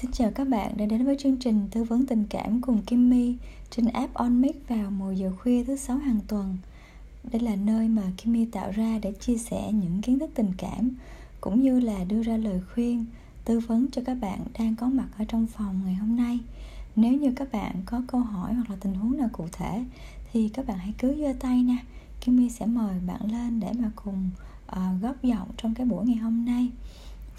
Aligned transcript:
Xin 0.00 0.12
chào 0.12 0.30
các 0.30 0.48
bạn 0.48 0.76
đã 0.76 0.86
đến 0.86 1.04
với 1.04 1.16
chương 1.18 1.36
trình 1.36 1.68
tư 1.70 1.84
vấn 1.84 2.06
tình 2.06 2.24
cảm 2.30 2.60
cùng 2.60 2.82
Kimmy 2.82 3.36
trên 3.70 3.86
app 3.86 4.14
OnMix 4.14 4.54
vào 4.68 4.90
1 4.90 5.12
giờ 5.12 5.32
khuya 5.38 5.64
thứ 5.64 5.76
sáu 5.76 5.98
hàng 5.98 6.20
tuần. 6.28 6.58
Đây 7.32 7.40
là 7.40 7.56
nơi 7.56 7.88
mà 7.88 8.02
Kimmy 8.16 8.44
tạo 8.44 8.70
ra 8.70 8.98
để 9.02 9.12
chia 9.12 9.38
sẻ 9.38 9.72
những 9.72 10.02
kiến 10.02 10.18
thức 10.18 10.30
tình 10.34 10.52
cảm 10.58 10.90
cũng 11.40 11.62
như 11.62 11.80
là 11.80 12.04
đưa 12.04 12.22
ra 12.22 12.36
lời 12.36 12.60
khuyên, 12.74 13.04
tư 13.44 13.58
vấn 13.58 13.86
cho 13.92 14.02
các 14.06 14.14
bạn 14.14 14.38
đang 14.58 14.76
có 14.76 14.86
mặt 14.86 15.08
ở 15.18 15.24
trong 15.28 15.46
phòng 15.46 15.80
ngày 15.84 15.94
hôm 15.94 16.16
nay. 16.16 16.38
Nếu 16.96 17.12
như 17.12 17.32
các 17.36 17.52
bạn 17.52 17.74
có 17.86 18.02
câu 18.06 18.20
hỏi 18.20 18.54
hoặc 18.54 18.70
là 18.70 18.76
tình 18.80 18.94
huống 18.94 19.16
nào 19.16 19.28
cụ 19.32 19.46
thể 19.52 19.84
thì 20.32 20.48
các 20.48 20.66
bạn 20.66 20.78
hãy 20.78 20.94
cứ 20.98 21.16
giơ 21.20 21.32
tay 21.40 21.62
nha. 21.62 21.78
Kimmy 22.20 22.50
sẽ 22.50 22.66
mời 22.66 23.00
bạn 23.06 23.32
lên 23.32 23.60
để 23.60 23.72
mà 23.78 23.90
cùng 23.96 24.30
uh, 24.72 25.02
góp 25.02 25.22
giọng 25.22 25.48
trong 25.56 25.74
cái 25.74 25.86
buổi 25.86 26.06
ngày 26.06 26.16
hôm 26.16 26.44
nay 26.44 26.70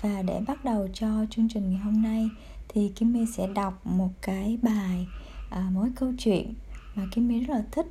và 0.01 0.21
để 0.21 0.41
bắt 0.47 0.65
đầu 0.65 0.87
cho 0.93 1.25
chương 1.29 1.49
trình 1.49 1.69
ngày 1.69 1.79
hôm 1.79 2.01
nay 2.01 2.29
thì 2.67 2.91
Kim 2.95 3.13
My 3.13 3.25
sẽ 3.25 3.47
đọc 3.47 3.87
một 3.87 4.09
cái 4.21 4.57
bài 4.61 5.07
à, 5.49 5.69
mỗi 5.73 5.89
câu 5.95 6.13
chuyện 6.17 6.53
mà 6.95 7.03
Kim 7.11 7.27
My 7.27 7.39
rất 7.39 7.53
là 7.53 7.63
thích. 7.71 7.85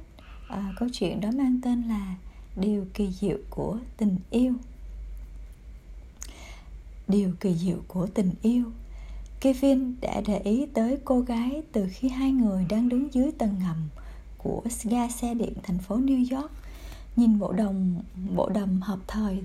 À, 0.49 0.73
câu 0.79 0.89
chuyện 0.93 1.21
đó 1.21 1.31
mang 1.35 1.61
tên 1.63 1.83
là 1.83 2.15
điều 2.57 2.87
kỳ 2.95 3.11
diệu 3.21 3.39
của 3.51 3.79
tình 3.97 4.17
yêu. 4.31 4.55
Điều 7.09 7.33
kỳ 7.41 7.55
diệu 7.55 7.79
của 7.89 8.07
tình 8.07 8.31
yêu. 8.43 8.65
Kevin 9.41 9.95
đã 10.01 10.23
để 10.27 10.39
ý 10.39 10.67
tới 10.75 10.99
cô 11.05 11.21
gái 11.21 11.63
từ 11.73 11.87
khi 11.91 12.09
hai 12.09 12.33
người 12.33 12.67
đang 12.69 12.89
đứng 12.89 13.15
dưới 13.15 13.33
tầng 13.33 13.55
ngầm 13.61 13.89
của 14.39 14.63
ga 14.85 15.09
xe 15.09 15.35
điện 15.35 15.53
thành 15.63 15.79
phố 15.79 15.97
New 15.99 16.37
York. 16.37 16.53
Nhìn 17.17 17.39
bộ 17.39 17.53
đồng 17.53 18.03
bộ 18.37 18.49
đầm 18.49 18.81
hợp 18.81 18.99
thời 19.07 19.43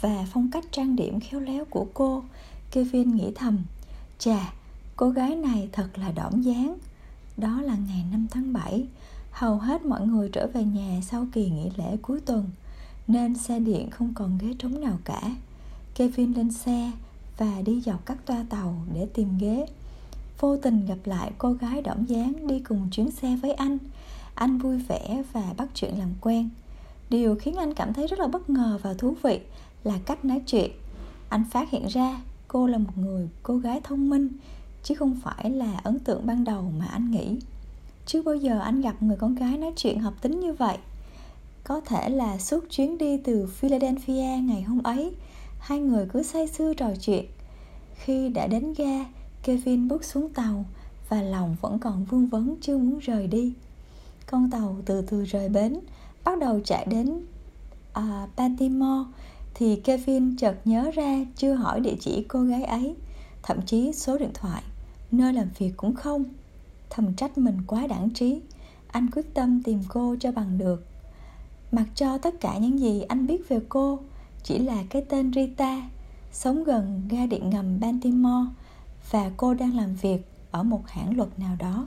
và 0.00 0.26
phong 0.32 0.50
cách 0.50 0.64
trang 0.72 0.96
điểm 0.96 1.20
khéo 1.20 1.40
léo 1.40 1.64
của 1.64 1.86
cô. 1.94 2.22
Kevin 2.70 3.16
nghĩ 3.16 3.32
thầm 3.34 3.58
Chà, 4.18 4.52
cô 4.96 5.10
gái 5.10 5.36
này 5.36 5.68
thật 5.72 5.88
là 5.94 6.12
đỏm 6.12 6.42
dáng. 6.42 6.76
Đó 7.36 7.62
là 7.62 7.76
ngày 7.88 8.04
5 8.12 8.26
tháng 8.30 8.52
7 8.52 8.86
Hầu 9.30 9.58
hết 9.58 9.84
mọi 9.84 10.06
người 10.06 10.28
trở 10.32 10.46
về 10.46 10.64
nhà 10.64 11.00
sau 11.02 11.26
kỳ 11.32 11.50
nghỉ 11.50 11.70
lễ 11.76 11.96
cuối 12.02 12.20
tuần 12.20 12.50
Nên 13.08 13.34
xe 13.34 13.60
điện 13.60 13.90
không 13.90 14.14
còn 14.14 14.38
ghế 14.38 14.54
trống 14.58 14.80
nào 14.80 14.98
cả. 15.04 15.20
Kevin 15.94 16.32
lên 16.32 16.52
xe 16.52 16.92
và 17.38 17.62
đi 17.64 17.80
dọc 17.80 18.06
các 18.06 18.26
toa 18.26 18.44
tàu 18.50 18.74
để 18.94 19.06
tìm 19.14 19.38
ghế. 19.38 19.66
Vô 20.40 20.56
tình 20.56 20.86
gặp 20.86 20.98
lại 21.04 21.32
cô 21.38 21.52
gái 21.52 21.82
đỏm 21.82 22.04
dáng 22.04 22.46
đi 22.46 22.60
cùng 22.60 22.88
chuyến 22.90 23.10
xe 23.10 23.36
với 23.42 23.52
anh. 23.52 23.78
Anh 24.34 24.58
vui 24.58 24.78
vẻ 24.78 25.22
và 25.32 25.42
bắt 25.56 25.68
chuyện 25.74 25.98
làm 25.98 26.14
quen. 26.20 26.48
Điều 27.10 27.36
khiến 27.36 27.56
anh 27.56 27.74
cảm 27.74 27.94
thấy 27.94 28.06
rất 28.06 28.18
là 28.18 28.26
bất 28.26 28.50
ngờ 28.50 28.78
và 28.82 28.94
thú 28.94 29.14
vị 29.22 29.40
là 29.84 29.98
cách 30.06 30.24
nói 30.24 30.42
chuyện. 30.46 30.70
Anh 31.28 31.44
phát 31.50 31.70
hiện 31.70 31.86
ra 31.86 32.20
cô 32.48 32.66
là 32.66 32.78
một 32.78 32.98
người 32.98 33.28
cô 33.42 33.56
gái 33.56 33.80
thông 33.84 34.10
minh 34.10 34.28
chứ 34.82 34.94
không 34.94 35.20
phải 35.22 35.50
là 35.50 35.80
ấn 35.82 35.98
tượng 35.98 36.26
ban 36.26 36.44
đầu 36.44 36.72
mà 36.78 36.86
anh 36.86 37.10
nghĩ. 37.10 37.38
Chưa 38.06 38.22
bao 38.22 38.34
giờ 38.34 38.60
anh 38.60 38.80
gặp 38.80 39.02
người 39.02 39.16
con 39.16 39.34
gái 39.34 39.58
nói 39.58 39.72
chuyện 39.76 40.00
hợp 40.00 40.14
tính 40.22 40.40
như 40.40 40.52
vậy. 40.52 40.78
Có 41.64 41.80
thể 41.80 42.08
là 42.08 42.38
suốt 42.38 42.64
chuyến 42.70 42.98
đi 42.98 43.16
từ 43.16 43.46
philadelphia 43.46 44.38
ngày 44.42 44.62
hôm 44.62 44.82
ấy 44.82 45.14
hai 45.58 45.78
người 45.78 46.06
cứ 46.12 46.22
say 46.22 46.48
sưa 46.48 46.74
trò 46.74 46.90
chuyện. 47.00 47.24
Khi 47.94 48.28
đã 48.28 48.46
đến 48.46 48.74
ga 48.78 49.04
kevin 49.42 49.88
bước 49.88 50.04
xuống 50.04 50.28
tàu 50.28 50.64
và 51.08 51.22
lòng 51.22 51.56
vẫn 51.60 51.78
còn 51.78 52.04
vương 52.04 52.26
vấn 52.26 52.56
chưa 52.60 52.78
muốn 52.78 52.98
rời 52.98 53.26
đi. 53.26 53.54
Con 54.30 54.50
tàu 54.50 54.76
từ 54.84 55.02
từ 55.02 55.24
rời 55.24 55.48
bến 55.48 55.80
bắt 56.24 56.38
đầu 56.38 56.60
chạy 56.64 56.86
đến 56.90 57.22
uh, 57.98 58.36
baltimore 58.36 59.10
thì 59.54 59.76
Kevin 59.76 60.36
chợt 60.36 60.54
nhớ 60.64 60.90
ra 60.94 61.24
chưa 61.36 61.54
hỏi 61.54 61.80
địa 61.80 61.96
chỉ 62.00 62.24
cô 62.28 62.42
gái 62.42 62.64
ấy, 62.64 62.94
thậm 63.42 63.62
chí 63.66 63.92
số 63.92 64.18
điện 64.18 64.30
thoại, 64.34 64.62
nơi 65.12 65.32
làm 65.32 65.48
việc 65.58 65.72
cũng 65.76 65.94
không. 65.94 66.24
Thầm 66.90 67.14
trách 67.14 67.38
mình 67.38 67.58
quá 67.66 67.86
đẳng 67.86 68.10
trí, 68.10 68.40
anh 68.88 69.10
quyết 69.10 69.34
tâm 69.34 69.62
tìm 69.62 69.80
cô 69.88 70.16
cho 70.20 70.32
bằng 70.32 70.58
được. 70.58 70.86
Mặc 71.72 71.86
cho 71.94 72.18
tất 72.18 72.40
cả 72.40 72.58
những 72.58 72.80
gì 72.80 73.02
anh 73.02 73.26
biết 73.26 73.48
về 73.48 73.60
cô 73.68 73.98
chỉ 74.42 74.58
là 74.58 74.82
cái 74.90 75.02
tên 75.08 75.32
Rita, 75.32 75.88
sống 76.32 76.64
gần 76.64 77.02
ga 77.10 77.26
điện 77.26 77.50
ngầm 77.50 77.80
Baltimore 77.80 78.50
và 79.10 79.30
cô 79.36 79.54
đang 79.54 79.76
làm 79.76 79.94
việc 79.94 80.26
ở 80.50 80.62
một 80.62 80.88
hãng 80.88 81.16
luật 81.16 81.38
nào 81.38 81.56
đó. 81.58 81.86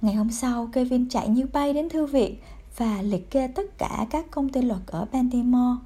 Ngày 0.00 0.14
hôm 0.14 0.30
sau, 0.30 0.68
Kevin 0.72 1.08
chạy 1.08 1.28
như 1.28 1.46
bay 1.52 1.72
đến 1.72 1.88
thư 1.88 2.06
viện 2.06 2.36
và 2.76 3.02
liệt 3.02 3.30
kê 3.30 3.46
tất 3.46 3.78
cả 3.78 4.06
các 4.10 4.30
công 4.30 4.48
ty 4.48 4.62
luật 4.62 4.80
ở 4.86 5.06
Baltimore 5.12 5.82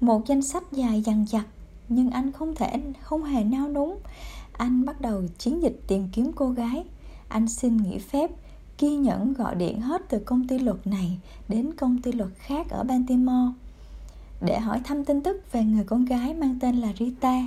một 0.00 0.26
danh 0.26 0.42
sách 0.42 0.72
dài 0.72 1.02
dằng 1.02 1.26
dặc 1.26 1.46
nhưng 1.88 2.10
anh 2.10 2.32
không 2.32 2.54
thể 2.54 2.80
không 3.00 3.24
hề 3.24 3.44
nao 3.44 3.68
núng 3.68 3.98
anh 4.52 4.84
bắt 4.84 5.00
đầu 5.00 5.22
chiến 5.38 5.62
dịch 5.62 5.80
tìm 5.86 6.08
kiếm 6.12 6.32
cô 6.32 6.50
gái 6.50 6.84
anh 7.28 7.48
xin 7.48 7.76
nghỉ 7.76 7.98
phép 7.98 8.30
kiên 8.78 9.02
nhẫn 9.02 9.32
gọi 9.32 9.54
điện 9.54 9.80
hết 9.80 10.02
từ 10.08 10.18
công 10.18 10.48
ty 10.48 10.58
luật 10.58 10.86
này 10.86 11.18
đến 11.48 11.74
công 11.76 12.02
ty 12.02 12.12
luật 12.12 12.30
khác 12.36 12.66
ở 12.70 12.84
Baltimore 12.84 13.52
để 14.40 14.58
hỏi 14.58 14.80
thăm 14.84 15.04
tin 15.04 15.22
tức 15.22 15.52
về 15.52 15.64
người 15.64 15.84
con 15.84 16.04
gái 16.04 16.34
mang 16.34 16.58
tên 16.60 16.76
là 16.76 16.92
Rita. 16.98 17.42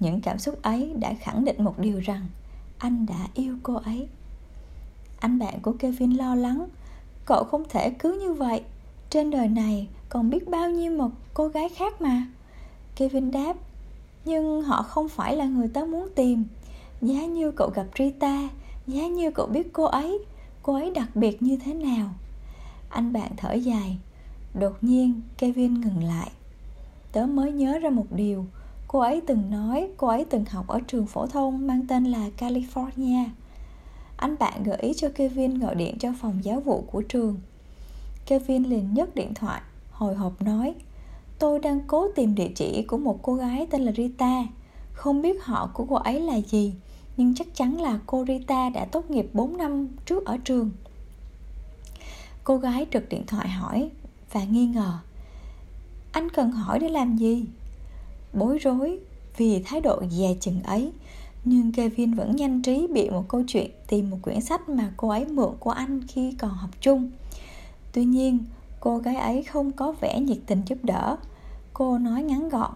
Những 0.00 0.20
cảm 0.20 0.38
xúc 0.38 0.62
ấy 0.62 0.92
đã 0.98 1.14
khẳng 1.20 1.44
định 1.44 1.64
một 1.64 1.78
điều 1.78 2.00
rằng 2.00 2.26
anh 2.78 3.06
đã 3.06 3.28
yêu 3.34 3.56
cô 3.62 3.74
ấy. 3.74 4.08
Anh 5.20 5.38
bạn 5.38 5.60
của 5.60 5.72
Kevin 5.72 6.10
lo 6.10 6.34
lắng, 6.34 6.66
cậu 7.24 7.44
không 7.44 7.64
thể 7.68 7.90
cứ 7.90 8.20
như 8.20 8.32
vậy. 8.32 8.62
Trên 9.10 9.30
đời 9.30 9.48
này 9.48 9.88
còn 10.12 10.30
biết 10.30 10.48
bao 10.48 10.70
nhiêu 10.70 10.92
một 10.92 11.10
cô 11.34 11.48
gái 11.48 11.68
khác 11.68 12.00
mà. 12.00 12.26
Kevin 12.96 13.30
đáp, 13.30 13.56
Nhưng 14.24 14.62
họ 14.62 14.82
không 14.82 15.08
phải 15.08 15.36
là 15.36 15.44
người 15.44 15.68
tớ 15.68 15.84
muốn 15.84 16.08
tìm. 16.14 16.44
Giá 17.02 17.26
như 17.26 17.50
cậu 17.50 17.70
gặp 17.74 17.86
Rita, 17.98 18.48
Giá 18.86 19.06
như 19.06 19.30
cậu 19.30 19.46
biết 19.46 19.72
cô 19.72 19.84
ấy 19.84 20.18
Cô 20.62 20.74
ấy 20.74 20.90
đặc 20.90 21.08
biệt 21.14 21.42
như 21.42 21.56
thế 21.56 21.74
nào? 21.74 22.08
Anh 22.88 23.12
bạn 23.12 23.30
thở 23.36 23.52
dài. 23.52 23.98
Đột 24.54 24.72
nhiên, 24.80 25.20
Kevin 25.38 25.80
ngừng 25.80 26.04
lại. 26.04 26.30
Tớ 27.12 27.26
mới 27.26 27.52
nhớ 27.52 27.78
ra 27.78 27.90
một 27.90 28.06
điều. 28.10 28.46
Cô 28.88 28.98
ấy 28.98 29.20
từng 29.26 29.50
nói, 29.50 29.88
cô 29.96 30.08
ấy 30.08 30.24
từng 30.24 30.44
học 30.44 30.66
ở 30.68 30.80
trường 30.80 31.06
phổ 31.06 31.26
thông 31.26 31.66
mang 31.66 31.86
tên 31.86 32.04
là 32.04 32.28
California. 32.38 33.24
Anh 34.16 34.36
bạn 34.38 34.62
gợi 34.62 34.76
ý 34.76 34.92
cho 34.96 35.08
Kevin 35.14 35.58
gọi 35.58 35.74
điện 35.74 35.98
cho 35.98 36.12
phòng 36.20 36.38
giáo 36.42 36.60
vụ 36.60 36.84
của 36.92 37.02
trường. 37.02 37.36
Kevin 38.26 38.62
liền 38.62 38.94
nhấc 38.94 39.14
điện 39.14 39.34
thoại 39.34 39.62
hồi 40.02 40.14
hộp 40.14 40.42
nói 40.42 40.74
Tôi 41.38 41.58
đang 41.58 41.80
cố 41.86 42.08
tìm 42.14 42.34
địa 42.34 42.48
chỉ 42.54 42.82
của 42.82 42.98
một 42.98 43.18
cô 43.22 43.34
gái 43.34 43.66
tên 43.70 43.82
là 43.82 43.92
Rita. 43.92 44.44
Không 44.92 45.22
biết 45.22 45.44
họ 45.44 45.70
của 45.74 45.86
cô 45.88 45.96
ấy 45.96 46.20
là 46.20 46.36
gì 46.36 46.74
Nhưng 47.16 47.34
chắc 47.34 47.54
chắn 47.54 47.80
là 47.80 47.98
cô 48.06 48.24
Rita 48.28 48.70
đã 48.70 48.84
tốt 48.84 49.10
nghiệp 49.10 49.26
4 49.32 49.56
năm 49.56 49.88
trước 50.06 50.24
ở 50.24 50.36
trường. 50.44 50.70
Cô 52.44 52.56
gái 52.56 52.86
trực 52.92 53.08
điện 53.08 53.26
thoại 53.26 53.48
hỏi 53.48 53.90
và 54.32 54.44
nghi 54.44 54.66
ngờ 54.66 54.92
Anh 56.12 56.28
cần 56.30 56.50
hỏi 56.50 56.78
để 56.78 56.88
làm 56.88 57.16
gì? 57.16 57.44
Bối 58.32 58.58
rối 58.58 58.98
vì 59.36 59.62
thái 59.64 59.80
độ 59.80 60.02
dè 60.10 60.36
chừng 60.40 60.62
ấy 60.62 60.92
Nhưng 61.44 61.72
Kevin 61.72 62.14
vẫn 62.14 62.36
nhanh 62.36 62.62
trí 62.62 62.86
bị 62.86 63.10
một 63.10 63.24
câu 63.28 63.42
chuyện 63.46 63.70
tìm 63.88 64.10
một 64.10 64.18
quyển 64.22 64.40
sách 64.40 64.68
mà 64.68 64.92
cô 64.96 65.08
ấy 65.08 65.26
mượn 65.26 65.50
của 65.60 65.70
anh 65.70 66.00
khi 66.08 66.34
còn 66.38 66.50
học 66.50 66.70
chung. 66.80 67.10
Tuy 67.92 68.04
nhiên, 68.04 68.38
cô 68.84 68.98
gái 68.98 69.16
ấy 69.16 69.42
không 69.42 69.72
có 69.72 69.92
vẻ 69.92 70.20
nhiệt 70.20 70.38
tình 70.46 70.62
giúp 70.66 70.78
đỡ. 70.82 71.16
Cô 71.74 71.98
nói 71.98 72.22
ngắn 72.22 72.48
gọn, 72.48 72.70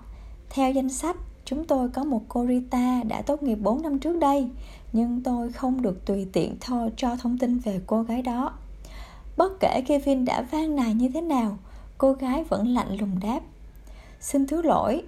theo 0.50 0.71
danh 0.71 0.89
sách, 0.89 1.17
chúng 1.44 1.65
tôi 1.65 1.89
có 1.89 2.05
một 2.05 2.22
cô 2.28 2.47
Rita 2.47 3.03
đã 3.03 3.22
tốt 3.22 3.43
nghiệp 3.43 3.55
4 3.55 3.83
năm 3.83 3.99
trước 3.99 4.19
đây, 4.19 4.49
nhưng 4.93 5.21
tôi 5.21 5.53
không 5.53 5.83
được 5.83 6.06
tùy 6.06 6.27
tiện 6.33 6.56
thôi 6.61 6.91
cho 6.97 7.17
thông 7.17 7.39
tin 7.39 7.59
về 7.59 7.81
cô 7.87 8.03
gái 8.03 8.22
đó. 8.22 8.53
Bất 9.37 9.53
kể 9.61 9.83
Kevin 9.87 10.25
đã 10.25 10.43
van 10.43 10.77
nài 10.77 10.94
như 10.94 11.09
thế 11.15 11.21
nào, 11.21 11.59
cô 11.99 12.12
gái 12.12 12.44
vẫn 12.44 12.69
lạnh 12.69 12.97
lùng 13.00 13.21
đáp, 13.23 13.41
xin 14.21 14.47
thứ 14.47 14.62
lỗi. 14.62 15.03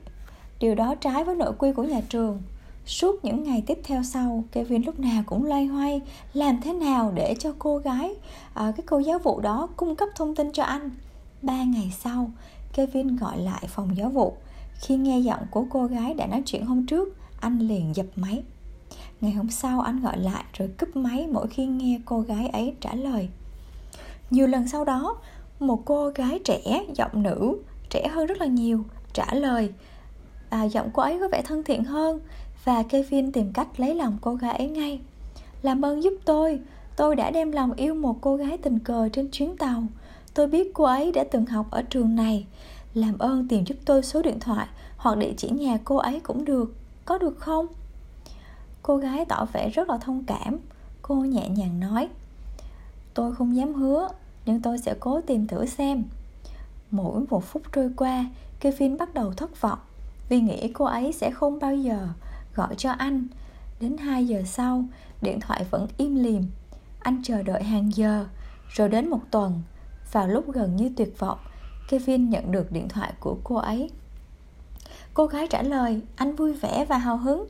Điều 0.60 0.74
đó 0.74 0.94
trái 0.94 1.24
với 1.24 1.34
nội 1.34 1.52
quy 1.58 1.72
của 1.72 1.84
nhà 1.84 2.00
trường. 2.08 2.42
Suốt 2.88 3.24
những 3.24 3.42
ngày 3.42 3.62
tiếp 3.66 3.78
theo 3.84 4.02
sau, 4.02 4.44
Kevin 4.52 4.82
lúc 4.82 5.00
nào 5.00 5.22
cũng 5.26 5.44
loay 5.44 5.66
hoay 5.66 6.00
làm 6.32 6.60
thế 6.62 6.72
nào 6.72 7.12
để 7.14 7.34
cho 7.38 7.54
cô 7.58 7.78
gái, 7.78 8.14
à, 8.54 8.72
cái 8.76 8.86
cô 8.86 8.98
giáo 8.98 9.18
vụ 9.18 9.40
đó 9.40 9.68
cung 9.76 9.96
cấp 9.96 10.08
thông 10.16 10.34
tin 10.34 10.52
cho 10.52 10.62
anh. 10.62 10.90
Ba 11.42 11.64
ngày 11.64 11.92
sau, 11.98 12.30
Kevin 12.72 13.16
gọi 13.16 13.38
lại 13.38 13.64
phòng 13.68 13.96
giáo 13.96 14.08
vụ. 14.08 14.34
Khi 14.80 14.96
nghe 14.96 15.18
giọng 15.18 15.40
của 15.50 15.64
cô 15.70 15.86
gái 15.86 16.14
đã 16.14 16.26
nói 16.26 16.42
chuyện 16.46 16.66
hôm 16.66 16.86
trước, 16.86 17.16
anh 17.40 17.58
liền 17.58 17.96
dập 17.96 18.06
máy. 18.16 18.42
Ngày 19.20 19.32
hôm 19.32 19.50
sau 19.50 19.80
anh 19.80 20.00
gọi 20.00 20.18
lại 20.18 20.44
rồi 20.58 20.68
cúp 20.78 20.96
máy 20.96 21.26
mỗi 21.32 21.46
khi 21.46 21.66
nghe 21.66 22.00
cô 22.04 22.20
gái 22.20 22.48
ấy 22.48 22.74
trả 22.80 22.94
lời. 22.94 23.28
Nhiều 24.30 24.46
lần 24.46 24.68
sau 24.68 24.84
đó, 24.84 25.16
một 25.60 25.82
cô 25.84 26.08
gái 26.08 26.40
trẻ, 26.44 26.84
giọng 26.94 27.22
nữ, 27.22 27.58
trẻ 27.90 28.08
hơn 28.08 28.26
rất 28.26 28.38
là 28.38 28.46
nhiều, 28.46 28.84
trả 29.12 29.34
lời. 29.34 29.72
À, 30.50 30.64
giọng 30.64 30.90
cô 30.92 31.02
ấy 31.02 31.18
có 31.20 31.28
vẻ 31.32 31.42
thân 31.42 31.64
thiện 31.64 31.84
hơn 31.84 32.20
và 32.64 32.82
Kevin 32.82 33.32
tìm 33.32 33.52
cách 33.52 33.80
lấy 33.80 33.94
lòng 33.94 34.18
cô 34.20 34.34
gái 34.34 34.56
ấy 34.56 34.68
ngay. 34.68 35.00
Làm 35.62 35.84
ơn 35.84 36.02
giúp 36.02 36.14
tôi, 36.24 36.60
tôi 36.96 37.16
đã 37.16 37.30
đem 37.30 37.52
lòng 37.52 37.72
yêu 37.72 37.94
một 37.94 38.16
cô 38.20 38.36
gái 38.36 38.58
tình 38.58 38.78
cờ 38.78 39.08
trên 39.08 39.30
chuyến 39.30 39.56
tàu. 39.56 39.82
Tôi 40.34 40.46
biết 40.46 40.74
cô 40.74 40.84
ấy 40.84 41.12
đã 41.12 41.24
từng 41.30 41.46
học 41.46 41.66
ở 41.70 41.82
trường 41.82 42.14
này. 42.14 42.46
Làm 42.94 43.18
ơn 43.18 43.48
tìm 43.48 43.64
giúp 43.64 43.76
tôi 43.84 44.02
số 44.02 44.22
điện 44.22 44.40
thoại 44.40 44.66
hoặc 44.96 45.18
địa 45.18 45.32
chỉ 45.36 45.50
nhà 45.50 45.78
cô 45.84 45.96
ấy 45.96 46.20
cũng 46.20 46.44
được. 46.44 46.74
Có 47.04 47.18
được 47.18 47.38
không? 47.38 47.66
cô 48.88 48.96
gái 48.96 49.24
tỏ 49.24 49.46
vẻ 49.52 49.68
rất 49.68 49.88
là 49.88 49.98
thông 49.98 50.24
cảm 50.24 50.58
cô 51.02 51.14
nhẹ 51.14 51.48
nhàng 51.48 51.80
nói 51.80 52.08
tôi 53.14 53.34
không 53.34 53.56
dám 53.56 53.74
hứa 53.74 54.08
nhưng 54.46 54.62
tôi 54.62 54.78
sẽ 54.78 54.94
cố 55.00 55.20
tìm 55.20 55.46
thử 55.46 55.66
xem 55.66 56.04
mỗi 56.90 57.24
một 57.30 57.44
phút 57.44 57.62
trôi 57.72 57.90
qua 57.96 58.24
kevin 58.60 58.96
bắt 58.96 59.14
đầu 59.14 59.32
thất 59.32 59.60
vọng 59.60 59.78
vì 60.28 60.40
nghĩ 60.40 60.72
cô 60.72 60.84
ấy 60.84 61.12
sẽ 61.12 61.30
không 61.30 61.58
bao 61.58 61.74
giờ 61.74 62.08
gọi 62.58 62.74
cho 62.76 62.90
anh. 62.90 63.26
Đến 63.80 63.96
2 63.96 64.26
giờ 64.26 64.42
sau, 64.46 64.84
điện 65.22 65.40
thoại 65.40 65.64
vẫn 65.70 65.88
im 65.96 66.14
lìm. 66.14 66.42
Anh 67.00 67.22
chờ 67.24 67.42
đợi 67.42 67.62
hàng 67.62 67.90
giờ, 67.94 68.26
rồi 68.68 68.88
đến 68.88 69.10
một 69.10 69.20
tuần. 69.30 69.62
Vào 70.12 70.28
lúc 70.28 70.52
gần 70.52 70.76
như 70.76 70.90
tuyệt 70.96 71.18
vọng, 71.18 71.38
kevin 71.88 72.30
nhận 72.30 72.52
được 72.52 72.72
điện 72.72 72.88
thoại 72.88 73.12
của 73.20 73.36
cô 73.44 73.56
ấy. 73.56 73.90
Cô 75.14 75.26
gái 75.26 75.46
trả 75.46 75.62
lời, 75.62 76.00
anh 76.16 76.36
vui 76.36 76.52
vẻ 76.52 76.84
và 76.88 76.98
hào 76.98 77.16
hứng. 77.16 77.46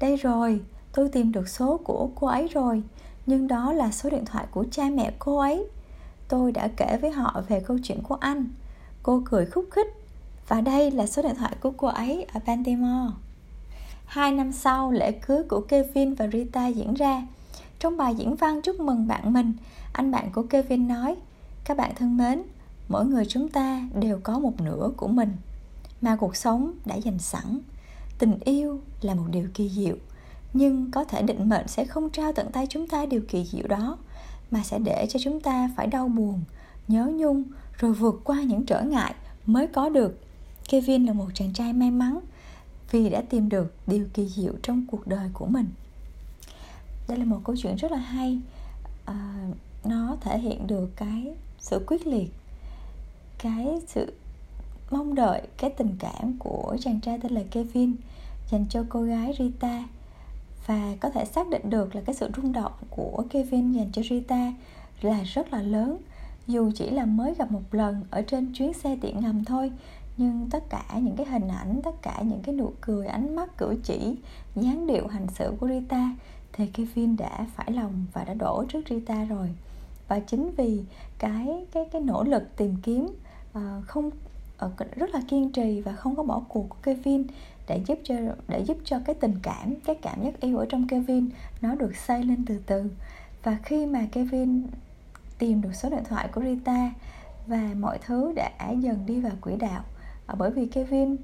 Đây 0.00 0.16
rồi, 0.16 0.60
tôi 0.92 1.08
tìm 1.08 1.32
được 1.32 1.48
số 1.48 1.80
của 1.84 2.10
cô 2.14 2.26
ấy 2.26 2.48
rồi, 2.48 2.82
nhưng 3.26 3.48
đó 3.48 3.72
là 3.72 3.90
số 3.90 4.10
điện 4.10 4.24
thoại 4.24 4.46
của 4.50 4.64
cha 4.70 4.84
mẹ 4.92 5.12
cô 5.18 5.38
ấy. 5.38 5.66
Tôi 6.28 6.52
đã 6.52 6.68
kể 6.76 6.98
với 7.00 7.10
họ 7.10 7.42
về 7.48 7.60
câu 7.60 7.78
chuyện 7.82 8.02
của 8.02 8.14
anh. 8.14 8.48
Cô 9.02 9.22
cười 9.24 9.46
khúc 9.46 9.64
khích, 9.70 9.88
và 10.48 10.60
đây 10.60 10.90
là 10.90 11.06
số 11.06 11.22
điện 11.22 11.34
thoại 11.38 11.56
của 11.60 11.72
cô 11.76 11.88
ấy 11.88 12.26
ở 12.34 12.40
Baltimore 12.46 13.12
Hai 14.08 14.32
năm 14.32 14.52
sau, 14.52 14.92
lễ 14.92 15.12
cưới 15.12 15.42
của 15.42 15.60
Kevin 15.60 16.14
và 16.14 16.28
Rita 16.32 16.66
diễn 16.66 16.94
ra. 16.94 17.26
Trong 17.78 17.96
bài 17.96 18.14
diễn 18.14 18.36
văn 18.36 18.60
chúc 18.62 18.80
mừng 18.80 19.08
bạn 19.08 19.32
mình, 19.32 19.52
anh 19.92 20.10
bạn 20.10 20.30
của 20.32 20.42
Kevin 20.42 20.88
nói 20.88 21.16
Các 21.64 21.76
bạn 21.76 21.94
thân 21.94 22.16
mến, 22.16 22.42
mỗi 22.88 23.06
người 23.06 23.24
chúng 23.24 23.48
ta 23.48 23.88
đều 23.94 24.20
có 24.22 24.38
một 24.38 24.60
nửa 24.60 24.90
của 24.96 25.08
mình 25.08 25.36
mà 26.00 26.16
cuộc 26.16 26.36
sống 26.36 26.72
đã 26.84 26.94
dành 26.94 27.18
sẵn. 27.18 27.58
Tình 28.18 28.38
yêu 28.44 28.80
là 29.00 29.14
một 29.14 29.24
điều 29.30 29.48
kỳ 29.54 29.68
diệu, 29.68 29.96
nhưng 30.52 30.90
có 30.90 31.04
thể 31.04 31.22
định 31.22 31.48
mệnh 31.48 31.68
sẽ 31.68 31.84
không 31.84 32.10
trao 32.10 32.32
tận 32.32 32.52
tay 32.52 32.66
chúng 32.66 32.88
ta 32.88 33.06
điều 33.06 33.20
kỳ 33.28 33.44
diệu 33.44 33.66
đó, 33.66 33.98
mà 34.50 34.62
sẽ 34.62 34.78
để 34.78 35.06
cho 35.10 35.20
chúng 35.22 35.40
ta 35.40 35.70
phải 35.76 35.86
đau 35.86 36.08
buồn, 36.08 36.40
nhớ 36.88 37.10
nhung 37.14 37.44
rồi 37.78 37.92
vượt 37.92 38.20
qua 38.24 38.42
những 38.42 38.66
trở 38.66 38.82
ngại 38.82 39.14
mới 39.46 39.66
có 39.66 39.88
được. 39.88 40.20
Kevin 40.68 41.06
là 41.06 41.12
một 41.12 41.26
chàng 41.34 41.52
trai 41.52 41.72
may 41.72 41.90
mắn 41.90 42.20
vì 42.90 43.10
đã 43.10 43.22
tìm 43.30 43.48
được 43.48 43.74
điều 43.86 44.06
kỳ 44.14 44.28
diệu 44.28 44.52
trong 44.62 44.86
cuộc 44.90 45.06
đời 45.06 45.30
của 45.32 45.46
mình. 45.46 45.66
Đây 47.08 47.18
là 47.18 47.24
một 47.24 47.40
câu 47.44 47.56
chuyện 47.56 47.76
rất 47.76 47.92
là 47.92 47.98
hay. 47.98 48.38
À, 49.04 49.46
nó 49.84 50.16
thể 50.20 50.38
hiện 50.38 50.66
được 50.66 50.90
cái 50.96 51.34
sự 51.58 51.84
quyết 51.86 52.06
liệt 52.06 52.30
cái 53.38 53.80
sự 53.86 54.12
mong 54.90 55.14
đợi 55.14 55.42
cái 55.56 55.70
tình 55.70 55.96
cảm 55.98 56.38
của 56.38 56.76
chàng 56.80 57.00
trai 57.00 57.18
tên 57.18 57.32
là 57.32 57.42
Kevin 57.50 57.94
dành 58.50 58.64
cho 58.70 58.84
cô 58.88 59.02
gái 59.02 59.34
Rita. 59.38 59.84
Và 60.66 60.94
có 61.00 61.10
thể 61.10 61.24
xác 61.24 61.48
định 61.48 61.70
được 61.70 61.94
là 61.94 62.00
cái 62.06 62.14
sự 62.14 62.30
rung 62.36 62.52
động 62.52 62.72
của 62.90 63.24
Kevin 63.30 63.72
dành 63.72 63.92
cho 63.92 64.02
Rita 64.10 64.52
là 65.00 65.22
rất 65.22 65.52
là 65.52 65.62
lớn 65.62 65.96
dù 66.46 66.70
chỉ 66.74 66.90
là 66.90 67.04
mới 67.04 67.34
gặp 67.34 67.52
một 67.52 67.62
lần 67.74 68.04
ở 68.10 68.22
trên 68.22 68.52
chuyến 68.54 68.72
xe 68.72 68.96
tiện 69.00 69.20
ngầm 69.20 69.44
thôi 69.44 69.72
nhưng 70.18 70.48
tất 70.50 70.70
cả 70.70 70.84
những 70.94 71.16
cái 71.16 71.26
hình 71.26 71.48
ảnh 71.48 71.80
tất 71.84 72.02
cả 72.02 72.22
những 72.22 72.42
cái 72.42 72.54
nụ 72.54 72.72
cười 72.80 73.06
ánh 73.06 73.36
mắt 73.36 73.58
cử 73.58 73.76
chỉ 73.84 74.16
dáng 74.56 74.86
điệu 74.86 75.06
hành 75.06 75.26
xử 75.34 75.52
của 75.60 75.68
Rita 75.68 76.14
thì 76.52 76.66
Kevin 76.66 77.16
đã 77.16 77.46
phải 77.54 77.72
lòng 77.72 78.06
và 78.12 78.24
đã 78.24 78.34
đổ 78.34 78.64
trước 78.68 78.80
Rita 78.90 79.24
rồi. 79.24 79.48
Và 80.08 80.20
chính 80.20 80.50
vì 80.56 80.84
cái 81.18 81.66
cái 81.72 81.84
cái 81.92 82.00
nỗ 82.00 82.24
lực 82.24 82.56
tìm 82.56 82.76
kiếm 82.82 83.06
uh, 83.58 83.60
không 83.86 84.10
uh, 84.64 84.72
rất 84.96 85.10
là 85.10 85.20
kiên 85.28 85.52
trì 85.52 85.80
và 85.80 85.92
không 85.92 86.16
có 86.16 86.22
bỏ 86.22 86.42
cuộc 86.48 86.68
của 86.68 86.76
Kevin 86.82 87.26
để 87.68 87.80
giúp 87.86 87.98
cho 88.04 88.14
để 88.48 88.60
giúp 88.60 88.76
cho 88.84 88.98
cái 89.04 89.14
tình 89.14 89.34
cảm 89.42 89.74
cái 89.84 89.96
cảm 90.02 90.22
giác 90.24 90.40
yêu 90.40 90.58
ở 90.58 90.66
trong 90.68 90.88
Kevin 90.88 91.28
nó 91.60 91.74
được 91.74 91.96
xây 91.96 92.24
lên 92.24 92.44
từ 92.46 92.58
từ. 92.66 92.90
Và 93.42 93.56
khi 93.62 93.86
mà 93.86 94.06
Kevin 94.12 94.66
tìm 95.38 95.62
được 95.62 95.74
số 95.74 95.90
điện 95.90 96.04
thoại 96.08 96.28
của 96.34 96.40
Rita 96.40 96.90
và 97.46 97.70
mọi 97.80 97.98
thứ 98.06 98.32
đã 98.32 98.70
dần 98.70 99.06
đi 99.06 99.20
vào 99.20 99.32
quỹ 99.40 99.56
đạo 99.56 99.84
à, 100.28 100.34
bởi 100.38 100.50
vì 100.50 100.66
Kevin 100.66 101.16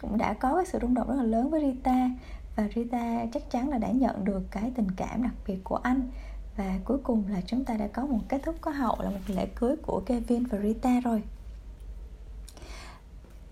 cũng 0.00 0.18
đã 0.18 0.32
có 0.34 0.56
cái 0.56 0.66
sự 0.66 0.78
rung 0.82 0.94
động 0.94 1.08
rất 1.08 1.14
là 1.16 1.22
lớn 1.22 1.50
với 1.50 1.60
Rita 1.60 2.10
và 2.56 2.68
Rita 2.74 3.26
chắc 3.32 3.50
chắn 3.50 3.68
là 3.68 3.78
đã 3.78 3.90
nhận 3.90 4.24
được 4.24 4.42
cái 4.50 4.72
tình 4.74 4.90
cảm 4.90 5.22
đặc 5.22 5.34
biệt 5.46 5.64
của 5.64 5.76
anh. 5.76 6.10
Và 6.56 6.78
cuối 6.84 6.98
cùng 7.02 7.24
là 7.28 7.40
chúng 7.46 7.64
ta 7.64 7.74
đã 7.74 7.86
có 7.86 8.06
một 8.06 8.18
kết 8.28 8.40
thúc 8.44 8.54
có 8.60 8.70
hậu 8.70 8.96
là 9.00 9.10
một 9.10 9.20
lễ 9.26 9.46
cưới 9.46 9.76
của 9.76 10.02
Kevin 10.06 10.44
và 10.44 10.58
Rita 10.58 11.00
rồi. 11.00 11.22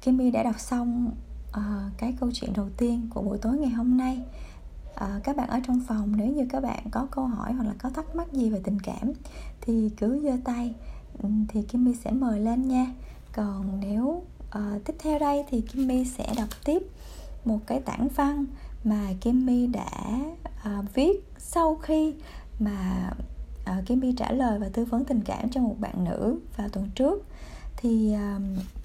Kimmy 0.01 0.31
đã 0.31 0.43
đọc 0.43 0.61
xong 0.61 1.11
uh, 1.51 1.93
cái 1.99 2.15
câu 2.21 2.31
chuyện 2.33 2.53
đầu 2.57 2.69
tiên 2.77 3.09
của 3.15 3.23
buổi 3.23 3.39
tối 3.39 3.59
ngày 3.59 3.71
hôm 3.71 3.97
nay. 3.97 4.23
Uh, 4.95 5.25
các 5.25 5.37
bạn 5.37 5.49
ở 5.49 5.61
trong 5.67 5.81
phòng 5.89 6.13
nếu 6.17 6.29
như 6.29 6.47
các 6.51 6.63
bạn 6.63 6.91
có 6.91 7.07
câu 7.11 7.27
hỏi 7.27 7.53
hoặc 7.53 7.65
là 7.65 7.75
có 7.79 7.91
thắc 7.91 8.17
mắc 8.17 8.33
gì 8.33 8.51
về 8.51 8.61
tình 8.65 8.81
cảm 8.81 9.13
thì 9.61 9.91
cứ 9.97 10.21
giơ 10.23 10.37
tay 10.45 10.75
ừ, 11.23 11.29
thì 11.49 11.63
Kimmy 11.63 11.95
sẽ 11.95 12.11
mời 12.11 12.41
lên 12.41 12.69
nha. 12.69 12.87
Còn 13.33 13.81
nếu 13.81 14.23
à, 14.51 14.79
tiếp 14.85 14.95
theo 14.99 15.19
đây 15.19 15.45
thì 15.51 15.61
Kimmy 15.61 16.05
sẽ 16.05 16.27
đọc 16.37 16.49
tiếp 16.65 16.83
một 17.45 17.59
cái 17.67 17.81
tản 17.81 18.09
văn 18.09 18.45
mà 18.85 19.07
Kimmy 19.21 19.67
đã 19.67 19.91
à, 20.63 20.83
viết 20.95 21.25
sau 21.39 21.75
khi 21.75 22.15
mà 22.59 23.11
ờ, 23.65 23.79
uh, 23.79 23.87
Kimmy 23.87 24.13
trả 24.13 24.33
lời 24.33 24.59
và 24.59 24.69
tư 24.73 24.85
vấn 24.85 25.05
tình 25.05 25.21
cảm 25.21 25.51
cho 25.51 25.61
một 25.61 25.77
bạn 25.79 26.05
nữ 26.05 26.39
vào 26.57 26.69
tuần 26.69 26.91
trước. 26.95 27.27
Thì 27.77 28.13
à, 28.13 28.39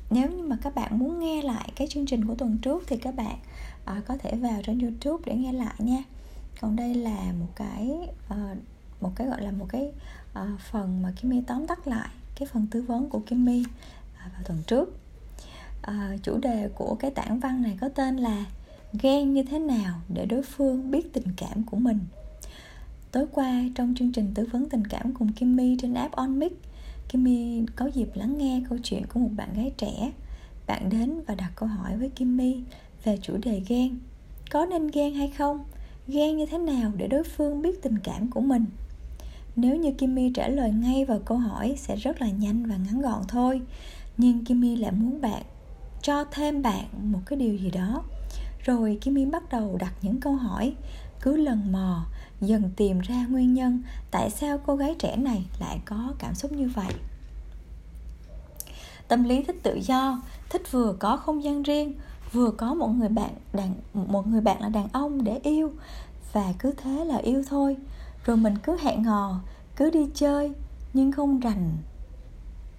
nếu 0.09 0.29
như 0.29 0.43
mà 0.43 0.57
các 0.61 0.75
bạn 0.75 0.99
muốn 0.99 1.19
nghe 1.19 1.41
lại 1.41 1.71
cái 1.75 1.87
chương 1.87 2.05
trình 2.05 2.25
của 2.25 2.35
tuần 2.35 2.57
trước 2.57 2.83
thì 2.87 2.97
các 2.97 3.15
bạn 3.15 3.37
à, 3.85 4.01
có 4.07 4.17
thể 4.17 4.35
vào 4.35 4.61
trên 4.65 4.79
YouTube 4.79 5.23
để 5.25 5.35
nghe 5.35 5.53
lại 5.53 5.75
nha. 5.77 6.03
Còn 6.61 6.75
đây 6.75 6.95
là 6.95 7.33
một 7.39 7.49
cái 7.55 7.91
à, 8.29 8.55
một 9.01 9.11
cái 9.15 9.27
gọi 9.27 9.41
là 9.41 9.51
một 9.51 9.65
cái 9.69 9.91
à, 10.33 10.57
phần 10.71 11.01
mà 11.01 11.13
Kimmy 11.21 11.41
tóm 11.47 11.67
tắt 11.67 11.87
lại 11.87 12.09
cái 12.35 12.47
phần 12.53 12.67
tư 12.71 12.81
vấn 12.81 13.09
của 13.09 13.19
Kimmy 13.19 13.63
à, 14.17 14.29
vào 14.33 14.41
tuần 14.45 14.63
trước 14.67 15.00
à, 15.81 16.17
chủ 16.23 16.37
đề 16.37 16.69
của 16.75 16.95
cái 16.99 17.11
tản 17.11 17.39
văn 17.39 17.61
này 17.61 17.77
có 17.81 17.89
tên 17.89 18.17
là 18.17 18.45
ghen 19.01 19.33
như 19.33 19.43
thế 19.43 19.59
nào 19.59 20.01
để 20.09 20.25
đối 20.25 20.43
phương 20.43 20.91
biết 20.91 21.13
tình 21.13 21.27
cảm 21.37 21.63
của 21.63 21.77
mình. 21.77 21.99
Tối 23.11 23.25
qua 23.31 23.63
trong 23.75 23.93
chương 23.97 24.11
trình 24.11 24.31
tư 24.35 24.47
vấn 24.51 24.69
tình 24.69 24.87
cảm 24.87 25.13
cùng 25.13 25.33
Kimmy 25.33 25.77
trên 25.81 25.93
app 25.93 26.15
OnMic 26.15 26.61
Kimmy 27.11 27.65
có 27.75 27.85
dịp 27.85 28.09
lắng 28.13 28.37
nghe 28.37 28.61
câu 28.69 28.77
chuyện 28.83 29.05
của 29.13 29.19
một 29.19 29.29
bạn 29.35 29.53
gái 29.53 29.71
trẻ. 29.77 30.11
Bạn 30.67 30.89
đến 30.89 31.21
và 31.27 31.35
đặt 31.35 31.51
câu 31.55 31.69
hỏi 31.69 31.97
với 31.97 32.09
Kimmy 32.09 32.63
về 33.03 33.17
chủ 33.21 33.37
đề 33.37 33.61
ghen. 33.67 33.99
Có 34.51 34.65
nên 34.65 34.87
ghen 34.87 35.13
hay 35.13 35.27
không? 35.27 35.63
Ghen 36.07 36.37
như 36.37 36.45
thế 36.45 36.57
nào 36.57 36.91
để 36.97 37.07
đối 37.07 37.23
phương 37.23 37.61
biết 37.61 37.81
tình 37.81 37.99
cảm 38.03 38.31
của 38.31 38.41
mình? 38.41 38.65
Nếu 39.55 39.75
như 39.75 39.91
Kimmy 39.91 40.31
trả 40.33 40.47
lời 40.47 40.71
ngay 40.71 41.05
vào 41.05 41.19
câu 41.25 41.37
hỏi 41.37 41.75
sẽ 41.77 41.95
rất 41.95 42.21
là 42.21 42.29
nhanh 42.29 42.65
và 42.65 42.75
ngắn 42.77 43.01
gọn 43.01 43.21
thôi. 43.27 43.61
Nhưng 44.17 44.45
Kimmy 44.45 44.75
lại 44.75 44.91
muốn 44.91 45.21
bạn 45.21 45.43
cho 46.01 46.25
thêm 46.31 46.61
bạn 46.61 46.85
một 47.11 47.19
cái 47.25 47.39
điều 47.39 47.55
gì 47.55 47.71
đó. 47.71 48.03
Rồi 48.63 48.97
kim 49.01 49.15
yến 49.15 49.31
bắt 49.31 49.43
đầu 49.51 49.77
đặt 49.79 49.93
những 50.01 50.19
câu 50.19 50.35
hỏi. 50.35 50.75
Cứ 51.21 51.37
lần 51.37 51.71
mò, 51.71 52.05
dần 52.41 52.71
tìm 52.75 52.99
ra 52.99 53.25
nguyên 53.29 53.53
nhân 53.53 53.81
tại 54.11 54.29
sao 54.29 54.57
cô 54.65 54.75
gái 54.75 54.95
trẻ 54.99 55.15
này 55.15 55.45
lại 55.59 55.81
có 55.85 56.13
cảm 56.19 56.35
xúc 56.35 56.51
như 56.51 56.69
vậy. 56.75 56.93
Tâm 59.07 59.23
lý 59.23 59.43
thích 59.43 59.59
tự 59.63 59.79
do, 59.83 60.21
thích 60.49 60.71
vừa 60.71 60.93
có 60.99 61.17
không 61.17 61.43
gian 61.43 61.63
riêng, 61.63 61.93
vừa 62.31 62.51
có 62.51 62.73
một 62.73 62.87
người 62.87 63.09
bạn 63.09 63.29
đàn, 63.53 63.73
một 63.93 64.27
người 64.27 64.41
bạn 64.41 64.61
là 64.61 64.69
đàn 64.69 64.87
ông 64.93 65.23
để 65.23 65.39
yêu, 65.43 65.73
và 66.33 66.53
cứ 66.59 66.73
thế 66.77 67.05
là 67.05 67.17
yêu 67.17 67.43
thôi. 67.49 67.77
Rồi 68.25 68.37
mình 68.37 68.57
cứ 68.63 68.77
hẹn 68.81 69.03
hò, 69.03 69.39
cứ 69.75 69.89
đi 69.89 70.07
chơi, 70.13 70.51
nhưng 70.93 71.11
không 71.11 71.39
rành, 71.39 71.77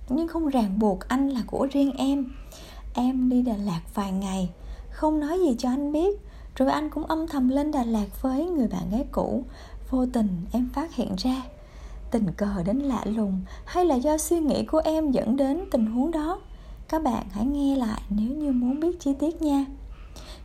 nhưng 0.08 0.28
không 0.28 0.48
ràng 0.48 0.78
buộc 0.78 1.08
anh 1.08 1.28
là 1.28 1.40
của 1.46 1.68
riêng 1.72 1.92
em 1.92 2.26
em 2.94 3.28
đi 3.28 3.42
Đà 3.42 3.56
Lạt 3.56 3.80
vài 3.94 4.12
ngày. 4.12 4.50
Không 4.90 5.20
nói 5.20 5.38
gì 5.40 5.54
cho 5.58 5.68
anh 5.68 5.92
biết. 5.92 6.20
Rồi 6.56 6.70
anh 6.70 6.90
cũng 6.90 7.06
âm 7.06 7.26
thầm 7.26 7.48
lên 7.48 7.70
Đà 7.70 7.84
Lạt 7.84 8.22
với 8.22 8.44
người 8.44 8.68
bạn 8.68 8.90
gái 8.90 9.04
cũ. 9.12 9.44
Vô 9.90 10.06
tình 10.12 10.46
em 10.52 10.68
phát 10.74 10.94
hiện 10.94 11.14
ra 11.18 11.42
Tình 12.10 12.26
cờ 12.36 12.62
đến 12.64 12.78
lạ 12.78 13.04
lùng 13.04 13.40
Hay 13.64 13.84
là 13.84 13.94
do 13.94 14.18
suy 14.18 14.40
nghĩ 14.40 14.64
của 14.64 14.80
em 14.84 15.10
dẫn 15.10 15.36
đến 15.36 15.64
tình 15.70 15.86
huống 15.86 16.10
đó? 16.10 16.40
Các 16.88 17.02
bạn 17.02 17.26
hãy 17.30 17.46
nghe 17.46 17.76
lại 17.76 18.02
nếu 18.08 18.36
như 18.36 18.52
muốn 18.52 18.80
biết 18.80 19.00
chi 19.00 19.12
tiết 19.18 19.42
nha. 19.42 19.66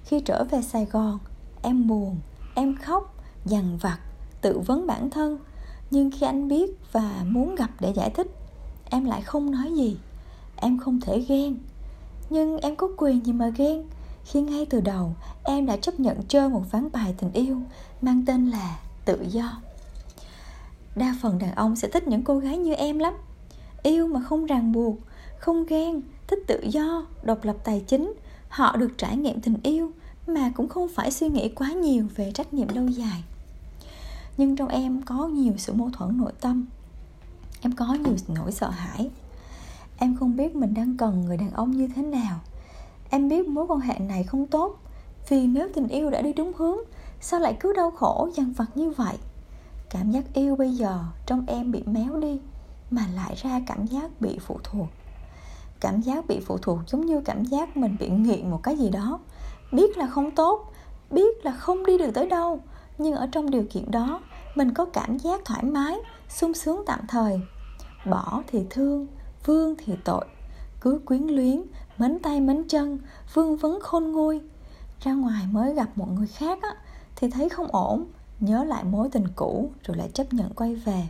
Khi 0.04 0.20
trở 0.20 0.44
về 0.44 0.62
Sài 0.62 0.86
Gòn 0.86 1.20
Em 1.62 1.88
buồn, 1.88 2.18
em 2.56 2.76
khóc, 2.76 3.16
dằn 3.46 3.78
vặt, 3.82 4.00
tự 4.42 4.60
vấn 4.60 4.88
bản 4.88 5.10
thân. 5.10 5.38
Nhưng 5.92 6.12
khi 6.12 6.26
anh 6.26 6.48
biết 6.48 6.72
và 6.92 7.24
muốn 7.26 7.56
gặp 7.56 7.70
để 7.80 7.94
giải 7.96 8.10
thích 8.10 8.28
Em 8.90 9.06
lại 9.06 9.22
không 9.22 9.52
nói 9.52 9.74
gì. 9.74 9.98
Em 10.56 10.80
không 10.80 11.00
thể 11.02 11.26
ghen 11.28 11.58
nhưng 12.30 12.58
em 12.58 12.76
có 12.76 12.88
quyền 12.98 13.26
gì 13.26 13.34
mà 13.34 13.50
ghen? 13.56 13.84
Khi 14.26 14.42
ngay 14.42 14.66
từ 14.70 14.82
đầu, 14.82 15.14
em 15.44 15.66
đã 15.66 15.78
chấp 15.78 16.00
nhận 16.00 16.18
chơi 16.28 16.50
một 16.50 16.64
ván 16.72 16.92
bài 16.92 17.16
tình 17.18 17.32
yêu 17.32 17.58
Mang 18.02 18.24
tên 18.26 18.50
là 18.50 18.80
tự 19.06 19.26
do. 19.30 19.62
Đa 20.96 21.16
phần 21.22 21.40
đàn 21.40 21.56
ông 21.56 21.76
sẽ 21.76 21.88
thích 21.88 22.08
những 22.08 22.24
cô 22.24 22.40
gái 22.40 22.58
như 22.58 22.74
em 22.74 23.00
lắm. 23.00 23.14
Yêu 23.84 24.08
mà 24.08 24.22
không 24.24 24.46
ràng 24.46 24.72
buộc, 24.72 24.98
Không 25.40 25.66
ghen, 25.66 26.02
Thích 26.28 26.40
tự 26.48 26.62
do, 26.62 27.06
Độc 27.24 27.46
lập 27.46 27.56
tài 27.64 27.84
chính. 27.88 28.14
Họ 28.50 28.76
được 28.76 28.98
trải 28.98 29.18
nghiệm 29.18 29.42
tình 29.42 29.58
yêu 29.64 29.92
Mà 30.28 30.52
cũng 30.56 30.70
không 30.70 30.88
phải 30.88 31.12
suy 31.12 31.30
nghĩ 31.30 31.50
quá 31.50 31.72
nhiều 31.72 32.08
về 32.16 32.32
trách 32.32 32.54
nhiệm 32.54 32.68
lâu 32.68 32.88
dài. 32.88 33.24
Nhưng 34.38 34.56
trong 34.56 34.68
em 34.68 35.02
có 35.02 35.28
nhiều 35.28 35.54
sự 35.58 35.74
mâu 35.74 35.90
thuẫn 35.94 36.18
nội 36.18 36.32
tâm. 36.42 36.66
Em 37.62 37.72
có 37.72 37.94
nhiều 37.94 38.16
nỗi 38.28 38.52
sợ 38.52 38.70
hãi 38.70 39.10
em 39.98 40.16
không 40.16 40.36
biết 40.36 40.56
mình 40.56 40.74
đang 40.74 40.98
cần 40.98 41.22
người 41.22 41.38
đàn 41.38 41.52
ông 41.52 41.72
như 41.72 41.88
thế 41.96 42.02
nào. 42.02 42.40
Em 43.10 43.30
biết 43.30 43.48
mối 43.48 43.66
quan 43.68 43.80
hệ 43.80 44.00
này 44.00 44.24
không 44.24 44.48
tốt, 44.48 44.78
vì 45.30 45.48
nếu 45.48 45.70
tình 45.74 45.88
yêu 45.88 46.10
đã 46.10 46.22
đi 46.22 46.34
đúng 46.34 46.52
hướng, 46.58 46.78
sao 47.22 47.40
lại 47.40 47.58
cứ 47.60 47.74
đau 47.74 47.92
khổ 47.92 48.30
dằn 48.34 48.54
vặt 48.54 48.66
như 48.76 48.90
vậy? 48.90 49.18
Cảm 49.90 50.12
giác 50.12 50.34
yêu 50.34 50.56
bây 50.56 50.72
giờ 50.72 51.00
trong 51.26 51.46
em 51.48 51.72
bị 51.72 51.84
méo 51.86 52.18
đi, 52.18 52.40
mà 52.92 53.02
lại 53.16 53.36
ra 53.36 53.62
cảm 53.68 53.86
giác 53.86 54.22
bị 54.22 54.40
phụ 54.40 54.60
thuộc. 54.64 54.88
Cảm 55.80 56.02
giác 56.02 56.28
bị 56.28 56.40
phụ 56.40 56.58
thuộc 56.58 56.80
giống 56.88 57.06
như 57.06 57.22
cảm 57.22 57.46
giác 57.46 57.78
mình 57.78 57.96
bị 58.00 58.10
nghiện 58.10 58.52
một 58.52 58.64
cái 58.64 58.78
gì 58.78 58.90
đó. 58.90 59.20
Biết 59.72 59.98
là 59.98 60.08
không 60.08 60.32
tốt, 60.32 60.74
biết 61.12 61.46
là 61.46 61.52
không 61.52 61.86
đi 61.86 61.98
được 61.98 62.12
tới 62.14 62.30
đâu, 62.30 62.60
nhưng 62.98 63.16
ở 63.16 63.28
trong 63.32 63.50
điều 63.50 63.64
kiện 63.70 63.92
đó, 63.92 64.20
mình 64.56 64.74
có 64.74 64.86
cảm 64.86 65.18
giác 65.20 65.42
thoải 65.46 65.64
mái, 65.64 65.96
sung 66.30 66.54
sướng 66.54 66.84
tạm 66.86 67.00
thời. 67.08 67.42
Bỏ 68.06 68.44
thì 68.48 68.66
thương 68.70 69.08
vương 69.48 69.76
thì 69.78 69.94
tội. 70.04 70.26
Cứ 70.82 71.02
quyến 71.06 71.24
luyến 71.24 71.62
mến 71.98 72.20
tay 72.20 72.42
mến 72.42 72.68
chân 72.68 73.00
vương 73.34 73.58
vấn 73.58 73.80
khôn 73.82 74.12
nguôi. 74.12 74.42
Ra 75.02 75.14
ngoài 75.14 75.48
mới 75.52 75.74
gặp 75.74 75.90
một 75.96 76.08
người 76.12 76.28
khác 76.28 76.60
á, 76.62 76.70
thì 77.16 77.30
thấy 77.30 77.50
không 77.50 77.68
ổn 77.72 78.06
nhớ 78.40 78.64
lại 78.64 78.84
mối 78.84 79.10
tình 79.12 79.28
cũ 79.36 79.72
rồi 79.84 79.98
lại 79.98 80.10
chấp 80.14 80.34
nhận 80.34 80.54
quay 80.54 80.76
về. 80.76 81.08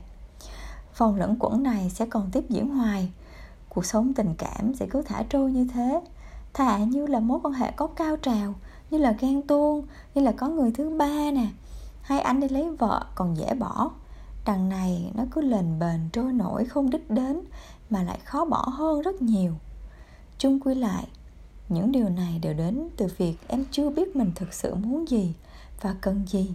Vòng 0.98 1.16
lẫn 1.16 1.36
quẩn 1.40 1.64
này 1.64 1.90
sẽ 1.90 2.06
còn 2.06 2.30
tiếp 2.32 2.44
diễn 2.50 2.70
hoài. 2.70 3.12
Cuộc 3.70 3.86
sống 3.86 4.14
tình 4.14 4.34
cảm 4.38 4.76
sẽ 4.76 4.88
cứ 4.92 5.02
thả 5.02 5.24
trôi 5.30 5.52
như 5.52 5.68
thế. 5.74 6.02
Thà 6.54 6.78
như 6.78 7.08
là 7.08 7.20
mối 7.20 7.40
quan 7.44 7.54
hệ 7.54 7.72
có 7.72 7.88
cao 7.88 8.18
trào 8.18 8.54
như 8.92 8.98
là 8.98 9.16
ghen 9.20 9.42
tuông 9.42 9.88
như 10.16 10.22
là 10.22 10.32
có 10.32 10.48
người 10.48 10.72
thứ 10.72 10.90
ba 10.90 11.32
nè. 11.34 11.48
Hay 12.02 12.20
anh 12.20 12.40
đi 12.40 12.50
lấy 12.50 12.72
vợ 12.72 13.06
còn 13.16 13.38
dễ 13.38 13.54
bỏ. 13.54 13.92
Đằng 14.46 14.70
này 14.70 15.12
nó 15.16 15.24
cứ 15.32 15.42
lềnh 15.42 15.80
bền 15.80 16.10
trôi 16.14 16.34
nổi 16.34 16.66
không 16.66 16.90
đích 16.90 17.12
đến 17.12 17.42
mà 17.90 18.04
lại 18.04 18.20
khó 18.26 18.46
bỏ 18.46 18.66
hơn 18.70 19.02
rất 19.02 19.22
nhiều. 19.22 19.54
Chung 20.38 20.60
quy 20.60 20.76
lại, 20.76 21.08
những 21.70 21.92
điều 21.92 22.10
này 22.10 22.40
đều 22.40 22.54
đến 22.54 22.90
từ 22.98 23.08
việc 23.18 23.36
em 23.48 23.66
chưa 23.72 23.90
biết 23.90 24.16
mình 24.16 24.32
thực 24.36 24.54
sự 24.54 24.76
muốn 24.76 25.10
gì 25.10 25.34
và 25.82 25.96
cần 26.02 26.26
gì. 26.28 26.52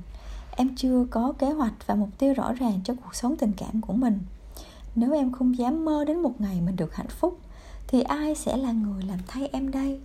Em 0.56 0.76
chưa 0.76 1.06
có 1.10 1.32
kế 1.38 1.50
hoạch 1.50 1.74
và 1.86 1.94
mục 1.94 2.08
tiêu 2.18 2.34
rõ 2.34 2.52
ràng 2.52 2.80
cho 2.84 2.94
cuộc 2.94 3.14
sống 3.14 3.36
tình 3.36 3.52
cảm 3.56 3.80
của 3.80 3.92
mình. 3.92 4.18
Nếu 4.94 5.12
em 5.12 5.32
không 5.32 5.58
dám 5.58 5.84
mơ 5.84 6.04
đến 6.04 6.22
một 6.22 6.40
ngày 6.40 6.60
mình 6.60 6.76
được 6.76 6.94
hạnh 6.94 7.08
phúc, 7.08 7.38
thì 7.86 8.02
ai 8.02 8.34
sẽ 8.34 8.56
là 8.56 8.72
người 8.72 9.02
làm 9.02 9.18
thay 9.26 9.48
em 9.52 9.70
đây? 9.70 10.00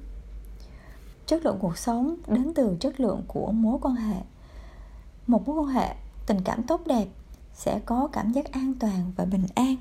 Chất 1.26 1.46
lượng 1.46 1.58
cuộc 1.60 1.78
sống 1.78 2.16
đến 2.28 2.54
từ 2.56 2.78
chất 2.80 3.00
lượng 3.00 3.22
của 3.28 3.52
mối 3.52 3.80
quan 3.82 3.96
hệ. 3.96 4.22
Một 5.28 5.48
mối 5.48 5.58
quan 5.60 5.68
hệ 5.68 5.96
tình 6.26 6.42
cảm 6.46 6.64
tốt 6.64 6.82
đẹp 6.86 7.08
sẽ 7.54 7.80
có 7.86 8.08
cảm 8.12 8.32
giác 8.32 8.52
an 8.52 8.74
toàn 8.80 9.12
và 9.16 9.26
bình 9.26 9.46
an 9.56 9.76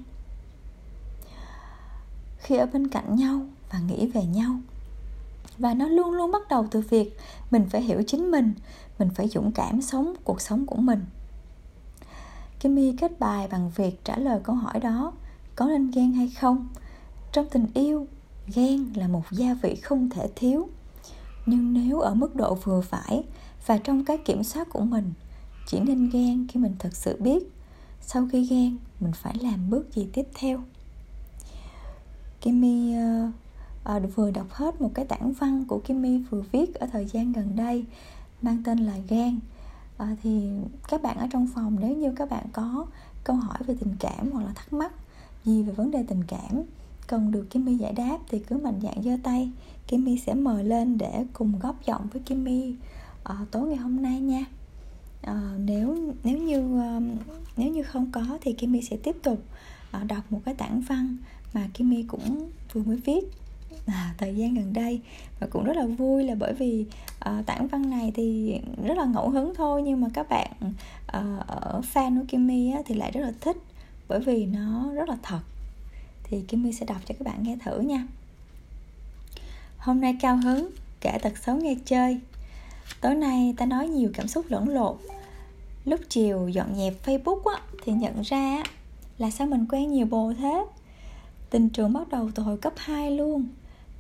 khi 2.39 2.57
ở 2.57 2.67
bên 2.67 2.89
cạnh 2.89 3.17
nhau 3.17 3.41
và 3.73 3.79
nghĩ 3.79 4.07
về 4.07 4.25
nhau. 4.25 4.61
Và 5.59 5.75
nó 5.75 5.89
luôn 5.89 6.13
luôn 6.13 6.33
bắt 6.33 6.43
đầu 6.49 6.67
từ 6.71 6.81
việc 6.81 7.17
mình 7.51 7.67
phải 7.71 7.83
hiểu 7.83 8.03
chính 8.07 8.31
mình 8.31 8.55
mình 8.99 9.11
phải 9.15 9.29
dũng 9.29 9.53
cảm 9.53 9.83
sống 9.83 10.15
cuộc 10.25 10.41
sống 10.41 10.67
của 10.67 10.77
mình. 10.77 11.05
Kimmy 12.61 12.93
kết 12.93 13.19
bài 13.19 13.49
bằng 13.51 13.71
việc 13.77 14.05
trả 14.05 14.17
lời 14.17 14.41
câu 14.45 14.57
hỏi 14.57 14.81
đó, 14.81 15.13
có 15.57 15.67
nên 15.67 15.91
ghen 15.91 16.13
hay 16.13 16.31
không? 16.31 16.69
Trong 17.33 17.47
tình 17.51 17.67
yêu, 17.75 18.07
ghen 18.55 18.93
là 18.95 19.09
một 19.09 19.23
gia 19.31 19.55
vị 19.55 19.75
không 19.75 20.11
thể 20.11 20.29
thiếu. 20.37 20.69
Nhưng 21.47 21.73
nếu 21.73 22.01
ở 22.01 22.15
mức 22.15 22.37
độ 22.37 22.55
vừa 22.55 22.81
phải 22.81 23.25
và 23.67 23.79
trong 23.79 24.05
cái 24.05 24.19
kiểm 24.19 24.45
soát 24.45 24.69
của 24.71 24.81
mình, 24.81 25.13
chỉ 25.67 25.81
nên 25.81 26.11
ghen 26.11 26.47
khi 26.49 26.61
mình 26.61 26.75
thật 26.79 26.97
sự 26.97 27.17
biết. 27.21 27.53
Sau 28.01 28.29
khi 28.33 28.47
ghen, 28.47 28.77
mình 29.01 29.13
phải 29.13 29.35
làm 29.41 29.71
bước 29.71 29.95
gì 29.95 30.09
tiếp 30.13 30.27
theo. 30.35 30.63
Kimmy 32.47 32.95
uh, 32.95 33.33
ờ, 33.85 33.97
uh, 33.97 34.03
ờ, 34.03 34.09
vừa 34.15 34.31
đọc 34.31 34.47
hết 34.51 34.81
một 34.81 34.91
cái 34.95 35.05
tản 35.05 35.33
văn 35.33 35.65
của 35.69 35.79
Kimmy 35.79 36.19
vừa 36.19 36.43
viết 36.53 36.75
ở 36.75 36.87
thời 36.87 37.07
gian 37.07 37.33
gần 37.33 37.57
đây 37.57 37.85
mang 38.43 38.63
tên 38.65 38.79
là 38.79 38.95
ghen 39.09 39.37
uh, 39.37 39.43
ờ, 39.97 40.07
thì 40.23 40.51
các 40.89 41.03
bạn 41.03 41.19
ở 41.19 41.27
trong 41.33 41.49
phòng 41.55 41.77
nếu 41.81 41.97
như 41.97 42.13
các 42.17 42.31
bạn 42.31 42.47
có 42.53 42.87
câu 43.25 43.37
hỏi 43.37 43.59
về 43.67 43.75
tình 43.81 43.97
cảm 44.01 44.31
hoặc 44.33 44.45
là 44.45 44.53
thắc 44.55 44.73
mắc 44.73 44.93
gì 45.45 45.63
về 45.63 45.73
vấn 45.73 45.91
đề 45.91 46.05
tình 46.09 46.25
cảm 46.25 46.63
cần 47.07 47.31
được 47.31 47.51
Kimmy 47.51 47.77
giải 47.77 47.93
đáp 47.93 48.19
thì 48.29 48.39
cứ 48.39 48.57
mạnh 48.57 48.81
dạn 48.83 49.03
giơ 49.03 49.17
tay. 49.23 49.51
Kimmy 49.89 50.19
sẽ 50.19 50.35
mời 50.35 50.65
lên 50.65 50.99
để 50.99 51.25
cùng 51.33 51.59
góp 51.59 51.87
giọng 51.87 52.09
với 52.13 52.23
Kimmy 52.23 52.75
uh, 53.33 53.51
tối 53.51 53.69
ngày 53.69 53.77
hôm 53.77 54.03
nay 54.03 54.21
nha. 54.21 54.45
Uh, 55.31 55.61
nếu 55.65 56.13
nếu 56.25 56.39
như 56.39 56.61
uh, 56.61 57.03
nếu 57.57 57.73
như 57.73 57.83
không 57.83 58.13
có 58.13 58.39
thì 58.41 58.53
Kimmy 58.53 58.83
sẽ 58.83 58.97
tiếp 58.97 59.17
tục 59.23 59.39
uh, 59.97 60.07
đọc 60.07 60.33
một 60.33 60.41
cái 60.45 60.55
tản 60.55 60.81
văn 60.81 61.17
mà 61.53 61.69
Kimmy 61.75 62.03
cũng 62.03 62.51
vừa 62.73 62.83
mới 62.83 62.97
viết 62.97 63.21
à, 63.87 64.15
thời 64.19 64.37
gian 64.37 64.55
gần 64.55 64.73
đây. 64.73 65.01
Và 65.41 65.47
cũng 65.47 65.65
rất 65.65 65.77
là 65.77 65.87
vui 65.87 66.25
là 66.25 66.35
bởi 66.35 66.55
vì 66.55 66.87
ờ, 67.19 67.39
uh, 67.39 67.47
tản 67.47 67.67
văn 67.67 67.91
này 67.91 68.13
thì 68.15 68.59
rất 68.85 68.99
là 68.99 69.05
ngẫu 69.05 69.31
hứng 69.31 69.55
thôi 69.55 69.83
nhưng 69.83 70.01
mà 70.01 70.09
các 70.15 70.29
bạn 70.29 70.51
uh, 70.63 71.47
ở 71.47 71.81
fan 71.95 72.19
của 72.21 72.25
Kimmy 72.29 72.71
á, 72.71 72.81
thì 72.87 72.95
lại 72.95 73.11
rất 73.11 73.21
là 73.21 73.33
thích 73.41 73.57
bởi 74.09 74.21
vì 74.21 74.47
nó 74.47 74.93
rất 74.93 75.09
là 75.09 75.17
thật. 75.23 75.41
Thì 76.25 76.41
Kimmy 76.49 76.73
sẽ 76.73 76.87
đọc 76.87 76.99
cho 77.07 77.15
các 77.19 77.25
bạn 77.25 77.43
nghe 77.43 77.57
thử 77.65 77.81
nha. 77.81 78.07
Hôm 79.79 80.01
nay 80.01 80.17
cao 80.21 80.37
hứng 80.37 80.71
kể 81.01 81.19
tật 81.23 81.39
xấu 81.39 81.57
nghe 81.57 81.77
chơi. 81.85 82.21
Tối 83.01 83.15
nay 83.15 83.55
ta 83.57 83.67
nói 83.67 83.89
nhiều 83.89 84.11
cảm 84.15 84.29
xúc 84.29 84.45
lẫn 84.49 84.69
lộn. 84.69 84.97
Lúc 85.85 86.01
chiều 86.09 86.49
dọn 86.49 86.75
dẹp 86.77 87.07
facebook 87.07 87.43
á, 87.45 87.61
thì 87.85 87.93
nhận 87.93 88.23
ra 88.23 88.63
là 89.19 89.31
sao 89.31 89.47
mình 89.47 89.67
quen 89.69 89.93
nhiều 89.93 90.07
bồ 90.07 90.33
thế? 90.39 90.65
Tình 91.51 91.69
trường 91.69 91.93
bắt 91.93 92.09
đầu 92.09 92.31
từ 92.35 92.43
hồi 92.43 92.57
cấp 92.57 92.73
2 92.77 93.11
luôn. 93.11 93.47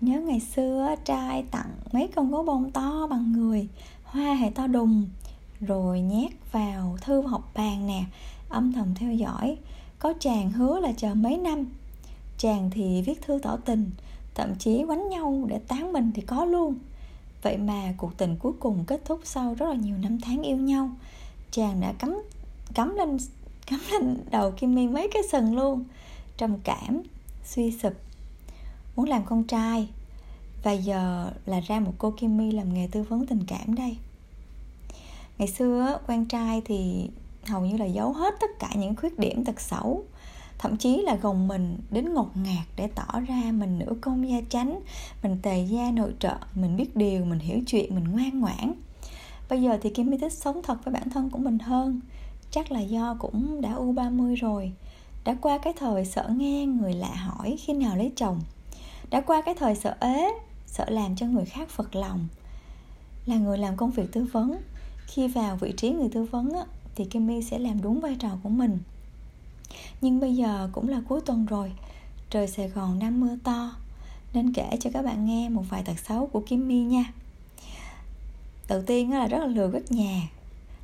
Nhớ 0.00 0.20
ngày 0.20 0.40
xưa 0.40 0.94
trai 1.04 1.42
tặng 1.42 1.70
mấy 1.92 2.08
con 2.14 2.30
gấu 2.30 2.42
bông 2.42 2.70
to 2.70 3.06
bằng 3.10 3.32
người, 3.32 3.68
hoa 4.04 4.34
hệ 4.34 4.50
to 4.50 4.66
đùng, 4.66 5.04
rồi 5.60 6.00
nhét 6.00 6.30
vào 6.52 6.96
thư 7.00 7.22
học 7.22 7.50
bàn 7.54 7.86
nè, 7.86 8.04
âm 8.48 8.72
thầm 8.72 8.94
theo 8.94 9.12
dõi. 9.12 9.58
Có 9.98 10.14
chàng 10.20 10.52
hứa 10.52 10.80
là 10.80 10.92
chờ 10.96 11.14
mấy 11.14 11.36
năm. 11.36 11.64
Chàng 12.38 12.70
thì 12.70 13.02
viết 13.02 13.22
thư 13.22 13.38
tỏ 13.42 13.56
tình, 13.56 13.90
thậm 14.34 14.54
chí 14.54 14.84
quánh 14.86 15.08
nhau 15.08 15.44
để 15.48 15.58
tán 15.58 15.92
mình 15.92 16.10
thì 16.14 16.22
có 16.22 16.44
luôn. 16.44 16.74
Vậy 17.42 17.56
mà 17.56 17.94
cuộc 17.96 18.16
tình 18.16 18.36
cuối 18.36 18.52
cùng 18.60 18.84
kết 18.86 19.04
thúc 19.04 19.20
sau 19.24 19.54
rất 19.54 19.66
là 19.66 19.74
nhiều 19.74 19.96
năm 20.02 20.18
tháng 20.20 20.42
yêu 20.42 20.56
nhau. 20.56 20.90
Chàng 21.50 21.80
đã 21.80 21.92
cắm 21.98 22.22
cắm 22.74 22.94
lên 22.94 23.16
cắm 23.66 23.80
lên 23.90 24.18
đầu 24.30 24.50
kim 24.50 24.74
mi 24.74 24.88
mấy 24.88 25.08
cái 25.12 25.22
sừng 25.32 25.56
luôn. 25.56 25.84
Trầm 26.36 26.56
cảm 26.64 27.02
suy 27.46 27.78
sụp, 27.82 27.92
muốn 28.96 29.08
làm 29.08 29.24
con 29.24 29.44
trai. 29.44 29.88
Và 30.62 30.72
giờ 30.72 31.30
là 31.46 31.60
ra 31.60 31.80
một 31.80 31.92
cô 31.98 32.10
Kimmy 32.10 32.50
làm 32.50 32.74
nghề 32.74 32.88
tư 32.92 33.02
vấn 33.02 33.26
tình 33.26 33.44
cảm 33.46 33.74
đây. 33.74 33.96
Ngày 35.38 35.48
xưa 35.48 35.98
quan 36.06 36.24
trai 36.24 36.62
thì 36.64 37.10
hầu 37.46 37.66
như 37.66 37.76
là 37.76 37.84
giấu 37.84 38.12
hết 38.12 38.34
tất 38.40 38.50
cả 38.58 38.70
những 38.76 38.96
khuyết 38.96 39.18
điểm 39.18 39.44
tật 39.44 39.60
xấu. 39.60 40.04
Thậm 40.58 40.76
chí 40.76 41.02
là 41.02 41.14
gồng 41.14 41.48
mình 41.48 41.78
đến 41.90 42.14
ngột 42.14 42.36
ngạt 42.36 42.66
để 42.76 42.88
tỏ 42.94 43.20
ra 43.28 43.42
mình 43.52 43.78
nữ 43.78 43.96
công 44.00 44.28
gia 44.28 44.40
chánh, 44.48 44.80
mình 45.22 45.38
tề 45.42 45.64
gia 45.64 45.90
nội 45.90 46.14
trợ, 46.18 46.36
mình 46.54 46.76
biết 46.76 46.96
điều, 46.96 47.24
mình 47.24 47.38
hiểu 47.38 47.60
chuyện, 47.66 47.94
mình 47.94 48.04
ngoan 48.04 48.40
ngoãn. 48.40 48.72
Bây 49.48 49.62
giờ 49.62 49.78
thì 49.82 49.90
Kim 49.90 50.18
thích 50.18 50.32
sống 50.32 50.60
thật 50.62 50.84
với 50.84 50.94
bản 50.94 51.10
thân 51.10 51.30
của 51.30 51.38
mình 51.38 51.58
hơn. 51.58 52.00
Chắc 52.50 52.72
là 52.72 52.80
do 52.80 53.16
cũng 53.18 53.60
đã 53.60 53.74
u 53.74 53.92
30 53.92 54.36
rồi 54.36 54.72
đã 55.26 55.36
qua 55.40 55.58
cái 55.58 55.72
thời 55.72 56.04
sợ 56.04 56.30
nghe 56.36 56.66
người 56.66 56.92
lạ 56.92 57.14
hỏi 57.14 57.56
khi 57.60 57.72
nào 57.72 57.96
lấy 57.96 58.12
chồng. 58.16 58.40
Đã 59.10 59.20
qua 59.20 59.42
cái 59.42 59.54
thời 59.54 59.74
sợ 59.74 59.96
ế 60.00 60.30
sợ 60.66 60.84
làm 60.90 61.16
cho 61.16 61.26
người 61.26 61.44
khác 61.44 61.68
phật 61.68 61.94
lòng. 61.94 62.28
Là 63.26 63.36
người 63.36 63.58
làm 63.58 63.76
công 63.76 63.90
việc 63.90 64.12
tư 64.12 64.26
vấn. 64.32 64.56
Khi 65.06 65.28
vào 65.28 65.56
vị 65.56 65.72
trí 65.76 65.90
người 65.90 66.08
tư 66.12 66.24
vấn 66.24 66.52
á, 66.52 66.64
thì 66.94 67.04
Kimmy 67.04 67.42
sẽ 67.42 67.58
làm 67.58 67.82
đúng 67.82 68.00
vai 68.00 68.16
trò 68.18 68.28
của 68.42 68.48
mình. 68.48 68.78
Nhưng 70.00 70.20
bây 70.20 70.36
giờ 70.36 70.68
cũng 70.72 70.88
là 70.88 71.00
cuối 71.08 71.20
tuần 71.20 71.46
rồi. 71.46 71.72
Trời 72.30 72.48
Sài 72.48 72.68
Gòn 72.68 72.98
đang 72.98 73.20
mưa 73.20 73.36
to. 73.44 73.70
Nên 74.34 74.52
kể 74.52 74.76
cho 74.80 74.90
các 74.94 75.04
bạn 75.04 75.26
nghe 75.26 75.48
một 75.48 75.62
vài 75.70 75.82
tật 75.82 75.98
xấu 75.98 76.26
của 76.26 76.40
Kimmy 76.40 76.80
nha. 76.80 77.04
Đầu 78.68 78.82
tiên 78.82 79.12
là 79.12 79.26
rất 79.26 79.38
là 79.38 79.46
lười 79.46 79.70
quét 79.70 79.92
nhà 79.92 80.22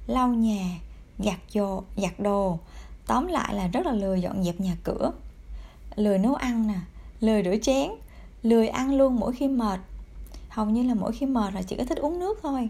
lau 0.06 0.28
nhà 0.28 0.78
giặt 1.18 1.38
đồ 1.54 1.82
giặt 1.96 2.20
đồ 2.20 2.58
tóm 3.06 3.26
lại 3.26 3.54
là 3.54 3.66
rất 3.66 3.86
là 3.86 3.92
lười 3.92 4.20
dọn 4.20 4.44
dẹp 4.44 4.60
nhà 4.60 4.76
cửa. 4.84 5.12
Lười 5.96 6.18
nấu 6.18 6.34
ăn 6.34 6.66
nè 6.66 6.78
lười 7.20 7.42
rửa 7.42 7.56
chén 7.62 7.90
lười 8.42 8.68
ăn 8.68 8.94
luôn 8.94 9.20
mỗi 9.20 9.32
khi 9.32 9.48
mệt. 9.48 9.80
Hầu 10.48 10.66
như 10.66 10.82
là 10.82 10.94
mỗi 10.94 11.12
khi 11.12 11.26
mệt 11.26 11.54
là 11.54 11.62
chỉ 11.62 11.76
có 11.76 11.84
thích 11.84 11.98
uống 11.98 12.18
nước 12.18 12.38
thôi. 12.42 12.68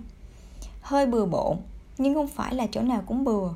Hơi 0.83 1.07
bừa 1.07 1.27
bộn 1.27 1.57
nhưng 1.99 2.15
không 2.15 2.29
phải 2.29 2.55
là 2.55 2.67
chỗ 2.73 2.81
nào 2.81 3.03
cũng 3.07 3.25
bừa 3.25 3.49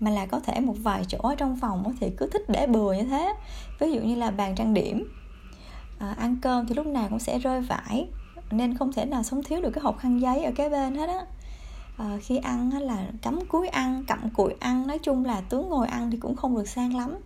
mà 0.00 0.10
là 0.10 0.26
có 0.26 0.40
thể 0.40 0.60
một 0.60 0.74
vài 0.82 1.04
chỗ 1.08 1.18
ở 1.18 1.34
trong 1.34 1.58
phòng 1.60 1.94
thì 2.00 2.10
cứ 2.16 2.28
thích 2.32 2.42
để 2.48 2.66
bừa 2.66 2.92
như 2.92 3.02
thế. 3.02 3.34
Ví 3.78 3.92
dụ 3.92 4.00
như 4.00 4.14
là 4.14 4.30
bàn 4.30 4.54
trang 4.54 4.74
điểm. 4.74 5.12
À, 5.98 6.14
ăn 6.18 6.36
cơm 6.42 6.66
thì 6.66 6.74
lúc 6.74 6.86
nào 6.86 7.06
cũng 7.08 7.18
sẽ 7.18 7.38
rơi 7.38 7.60
vải 7.60 8.08
nên 8.50 8.76
không 8.76 8.92
thể 8.92 9.04
nào 9.04 9.22
sống 9.22 9.42
thiếu 9.42 9.60
được 9.62 9.70
cái 9.70 9.82
hộp 9.82 9.98
khăn 9.98 10.20
giấy 10.20 10.44
ở 10.44 10.52
kế 10.56 10.68
bên 10.68 10.94
hết 10.94 11.08
á 11.08 11.20
à, 12.00 12.18
khi 12.22 12.36
ăn 12.36 12.82
là 12.82 13.10
cắm 13.22 13.40
cúi 13.48 13.68
ăn 13.68 14.04
cặm 14.06 14.30
cụi 14.30 14.54
ăn 14.60 14.86
nói 14.86 14.98
chung 14.98 15.24
là 15.24 15.40
tướng 15.40 15.68
ngồi 15.68 15.88
ăn 15.88 16.10
thì 16.10 16.16
cũng 16.16 16.36
không 16.36 16.56
được 16.56 16.68
sang 16.68 16.96
lắm. 16.96 17.16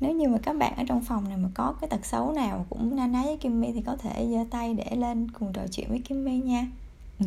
Nếu 0.00 0.12
như 0.12 0.28
mà 0.28 0.38
các 0.42 0.56
bạn 0.56 0.76
ở 0.76 0.84
trong 0.88 1.04
phòng 1.04 1.28
này 1.28 1.36
mà 1.36 1.48
có 1.54 1.74
cái 1.80 1.90
tật 1.90 2.06
xấu 2.06 2.32
nào 2.32 2.66
cũng 2.70 2.96
na 2.96 3.06
ná 3.06 3.22
với 3.22 3.36
Kimmy 3.36 3.72
thì 3.72 3.82
có 3.86 3.96
thể 3.96 4.28
giơ 4.30 4.44
tay 4.50 4.74
để 4.74 4.96
lên 4.96 5.30
cùng 5.30 5.52
trò 5.52 5.62
chuyện 5.72 5.88
với 5.88 5.98
Kimmy 5.98 6.40
nha. 6.40 6.66
Ừ. 7.20 7.26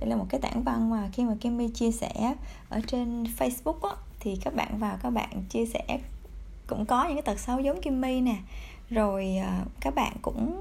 đây 0.00 0.10
là 0.10 0.16
một 0.16 0.26
cái 0.28 0.40
tảng 0.40 0.62
văn 0.62 0.90
mà 0.90 1.08
khi 1.12 1.24
mà 1.24 1.34
Kimmy 1.40 1.68
chia 1.68 1.90
sẻ 1.90 2.34
ở 2.68 2.80
trên 2.86 3.24
Facebook 3.38 3.88
á, 3.88 3.96
thì 4.20 4.36
các 4.36 4.54
bạn 4.54 4.78
vào 4.78 4.96
các 5.02 5.10
bạn 5.10 5.44
chia 5.48 5.66
sẻ 5.66 6.00
cũng 6.66 6.86
có 6.86 7.04
những 7.04 7.14
cái 7.14 7.22
tật 7.22 7.38
xấu 7.38 7.60
giống 7.60 7.80
Kimmy 7.80 8.20
nè. 8.20 8.36
Rồi 8.90 9.36
à, 9.36 9.64
các 9.80 9.94
bạn 9.94 10.12
cũng 10.22 10.60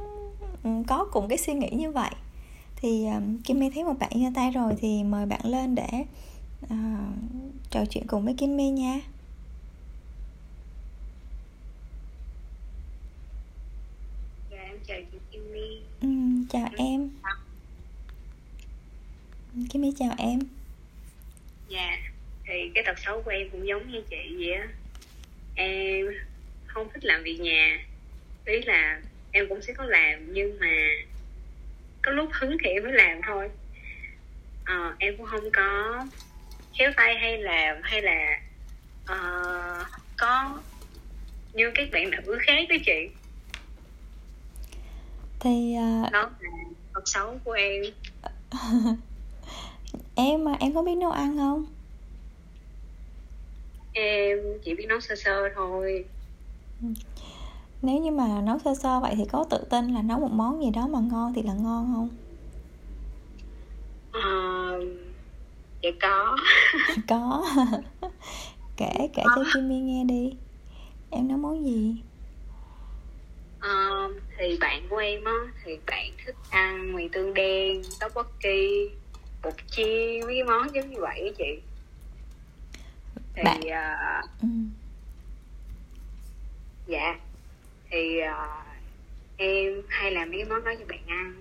ừ, 0.64 0.70
có 0.88 1.08
cùng 1.12 1.28
cái 1.28 1.38
suy 1.38 1.54
nghĩ 1.54 1.70
như 1.70 1.92
vậy 1.92 2.12
thì 2.86 3.06
um, 3.06 3.42
Kimmy 3.42 3.70
thấy 3.70 3.84
một 3.84 3.94
bạn 4.00 4.12
giơ 4.14 4.30
tay 4.36 4.52
rồi 4.52 4.74
thì 4.82 5.04
mời 5.04 5.26
bạn 5.26 5.42
lên 5.46 5.76
để 5.76 6.06
uh, 6.64 7.16
trò 7.70 7.86
chuyện 7.90 8.04
cùng 8.08 8.26
với 8.26 8.34
Kimmy 8.38 8.70
nha. 8.70 9.00
Dạ 14.52 14.58
em 14.58 14.78
chào 14.88 14.98
chị 15.12 15.18
Kimmy 15.32 15.82
ừ, 16.02 16.08
chào 16.50 16.70
em 16.78 17.10
Kimmy 19.70 19.92
chào 20.00 20.16
em. 20.18 20.40
Dạ 21.70 21.98
thì 22.48 22.54
cái 22.76 22.84
tật 22.88 23.00
xấu 23.00 23.22
của 23.22 23.32
em 23.32 23.50
cũng 23.50 23.68
giống 23.68 23.92
như 23.92 24.02
chị 24.10 24.36
vậy 24.38 24.54
á. 24.54 24.68
Em 25.56 26.06
không 26.66 26.88
thích 26.94 27.06
làm 27.06 27.24
việc 27.24 27.40
nhà 27.40 27.86
ý 28.46 28.62
là 28.62 29.02
em 29.32 29.46
cũng 29.50 29.62
sẽ 29.62 29.74
có 29.74 29.84
làm 29.84 30.34
nhưng 30.34 30.60
mà 30.60 30.68
có 32.06 32.12
lúc 32.12 32.30
hứng 32.34 32.58
thì 32.64 32.70
em 32.70 32.84
mới 32.84 32.94
làm 32.94 33.22
thôi. 33.28 33.50
À, 34.64 34.96
em 35.00 35.18
cũng 35.18 35.26
không 35.26 35.52
có 35.54 36.06
khéo 36.74 36.92
tay 36.98 37.16
hay 37.18 37.38
làm 37.38 37.78
hay 37.84 38.02
là 38.02 38.40
uh, 39.04 39.88
có 40.18 40.60
như 41.54 41.72
các 41.76 41.88
bạn 41.92 42.12
nữ 42.12 42.38
khác 42.42 42.66
đó 42.70 42.76
chị. 42.86 43.10
Thì 45.40 45.76
uh... 45.78 46.12
đó 46.12 46.30
là 46.40 46.50
tật 46.94 47.04
xấu 47.06 47.40
của 47.44 47.52
em. 47.52 47.84
Em 50.16 50.46
mà 50.46 50.52
em 50.60 50.74
có 50.74 50.82
biết 50.82 50.96
nấu 50.96 51.12
ăn 51.12 51.38
không? 51.38 51.66
Em 53.94 54.38
chỉ 54.64 54.76
biết 54.76 54.86
nấu 54.90 55.00
sơ 55.00 55.16
sơ 55.16 55.50
thôi. 55.56 56.06
Ừ 56.82 56.88
nếu 57.86 58.00
như 58.00 58.12
mà 58.12 58.42
nấu 58.42 58.60
sơ 58.60 58.76
sơ 58.76 59.00
vậy 59.00 59.14
thì 59.18 59.24
có 59.32 59.46
tự 59.50 59.58
tin 59.70 59.88
là 59.88 60.02
nấu 60.02 60.20
một 60.20 60.32
món 60.32 60.64
gì 60.64 60.72
đó 60.72 60.88
mà 60.88 61.00
ngon 61.00 61.34
thì 61.34 61.44
là 61.44 61.54
ngon 61.54 61.94
không? 61.96 62.10
À, 64.12 64.30
dạ 65.82 65.90
có. 66.02 66.38
Có. 67.08 67.46
Kể 68.78 69.10
kể 69.14 69.24
cho 69.36 69.42
Jimmy 69.42 69.84
nghe 69.84 70.04
đi. 70.04 70.34
Em 71.10 71.28
nấu 71.28 71.38
món 71.38 71.66
gì? 71.66 71.96
À, 73.60 74.08
thì 74.38 74.58
bạn 74.62 74.88
của 74.90 74.98
em 74.98 75.24
á 75.24 75.38
thì 75.64 75.78
bạn 75.88 76.12
thích 76.26 76.36
ăn 76.50 76.96
mì 76.96 77.08
tương 77.08 77.34
đen 77.34 77.82
tteokbokki 78.00 78.90
bột 79.44 79.54
chiên 79.72 80.20
mấy 80.26 80.36
cái 80.36 80.44
món 80.44 80.76
giống 80.76 80.90
như 80.90 81.02
vậy 81.02 81.22
á 81.22 81.32
chị. 81.38 81.62
Thì 83.36 83.42
bạn... 83.44 83.60
Uh, 83.60 84.42
ừ. 84.42 84.48
dạ 86.88 87.16
thì 87.90 88.20
uh, 88.22 88.28
em 89.38 89.74
hay 89.90 90.12
làm 90.12 90.30
mấy 90.30 90.40
cái 90.40 90.50
món 90.50 90.66
đó 90.66 90.72
cho 90.80 90.86
bạn 90.90 91.08
ăn. 91.08 91.34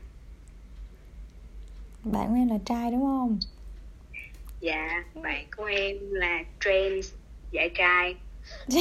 Bạn 2.05 2.29
của 2.29 2.35
em 2.35 2.49
là 2.49 2.59
trai 2.65 2.91
đúng 2.91 3.03
không? 3.03 3.39
Dạ 4.61 5.05
bạn 5.23 5.47
của 5.57 5.65
em 5.65 5.97
là 6.11 6.45
trans 6.61 7.13
dạy 7.51 7.71
trai. 7.75 8.17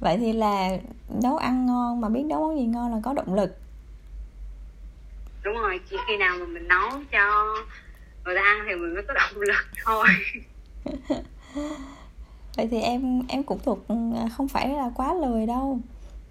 Vậy 0.00 0.16
thì 0.16 0.32
là 0.32 0.78
nấu 1.22 1.36
ăn 1.36 1.66
ngon 1.66 2.00
mà 2.00 2.08
biết 2.08 2.22
nấu 2.22 2.40
món 2.40 2.58
gì 2.58 2.66
ngon 2.66 2.92
là 2.92 3.00
có 3.02 3.12
động 3.12 3.34
lực. 3.34 3.58
Đúng 5.42 5.54
rồi 5.54 5.80
chỉ 5.90 5.96
khi 6.06 6.16
nào 6.16 6.36
mà 6.38 6.46
mình 6.46 6.68
nấu 6.68 6.90
cho 7.12 7.54
người 8.24 8.36
ta 8.36 8.42
ăn 8.42 8.64
thì 8.68 8.74
mình 8.74 8.94
mới 8.94 9.02
có 9.02 9.14
động 9.14 9.40
lực 9.40 9.66
thôi 9.84 10.06
vậy 12.56 12.68
thì 12.70 12.80
em 12.80 13.22
em 13.28 13.42
cũng 13.42 13.58
thuộc 13.64 13.88
ừ, 13.88 13.94
không 14.36 14.48
phải 14.48 14.68
là 14.68 14.90
quá 14.94 15.14
lười 15.14 15.46
đâu 15.46 15.78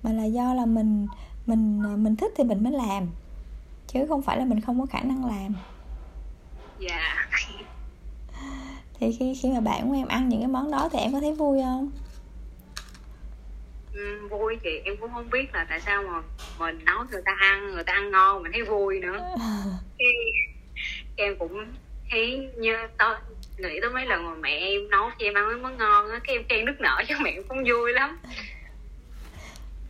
mà 0.03 0.13
là 0.13 0.23
do 0.23 0.53
là 0.53 0.65
mình 0.65 1.07
mình 1.45 1.81
mình 2.03 2.15
thích 2.15 2.31
thì 2.38 2.43
mình 2.43 2.63
mới 2.63 2.73
làm 2.73 3.07
chứ 3.88 4.05
không 4.09 4.21
phải 4.21 4.38
là 4.38 4.45
mình 4.45 4.61
không 4.61 4.79
có 4.79 4.85
khả 4.85 5.01
năng 5.01 5.25
làm. 5.25 5.53
Dạ. 6.79 7.27
Thì 8.99 9.15
khi 9.19 9.35
khi 9.41 9.49
mà 9.49 9.59
bạn 9.59 9.89
của 9.89 9.95
em 9.95 10.07
ăn 10.07 10.29
những 10.29 10.39
cái 10.39 10.47
món 10.47 10.71
đó 10.71 10.89
thì 10.91 10.99
em 10.99 11.13
có 11.13 11.19
thấy 11.19 11.35
vui 11.35 11.61
không? 11.61 11.91
Ừ, 13.93 14.27
vui 14.29 14.57
chị 14.63 14.81
em 14.85 14.95
cũng 14.99 15.11
không 15.13 15.29
biết 15.29 15.53
là 15.53 15.65
tại 15.69 15.81
sao 15.81 16.03
mà 16.03 16.21
mình 16.59 16.85
nấu 16.85 17.03
người 17.11 17.21
ta 17.25 17.35
ăn 17.39 17.71
người 17.71 17.83
ta 17.83 17.93
ăn 17.93 18.11
ngon 18.11 18.43
mình 18.43 18.51
thấy 18.51 18.63
vui 18.63 18.99
nữa. 18.99 19.35
Cái 19.97 20.07
em 21.15 21.35
cũng 21.39 21.65
thấy 22.09 22.51
như 22.57 22.73
to 22.97 23.21
nghĩ 23.57 23.79
tới 23.81 23.89
mấy 23.89 24.05
lần 24.05 24.25
mà 24.25 24.35
mẹ 24.35 24.49
em 24.49 24.89
nấu 24.89 25.09
cho 25.09 25.25
em 25.25 25.33
ăn 25.33 25.47
mấy 25.47 25.55
món 25.55 25.77
ngon 25.77 26.09
á 26.09 26.19
cái 26.23 26.35
em 26.35 26.43
khen 26.49 26.65
nước 26.65 26.75
nở 26.79 27.03
cho 27.07 27.15
mẹ 27.21 27.31
em 27.31 27.43
cũng 27.47 27.63
vui 27.67 27.93
lắm. 27.93 28.17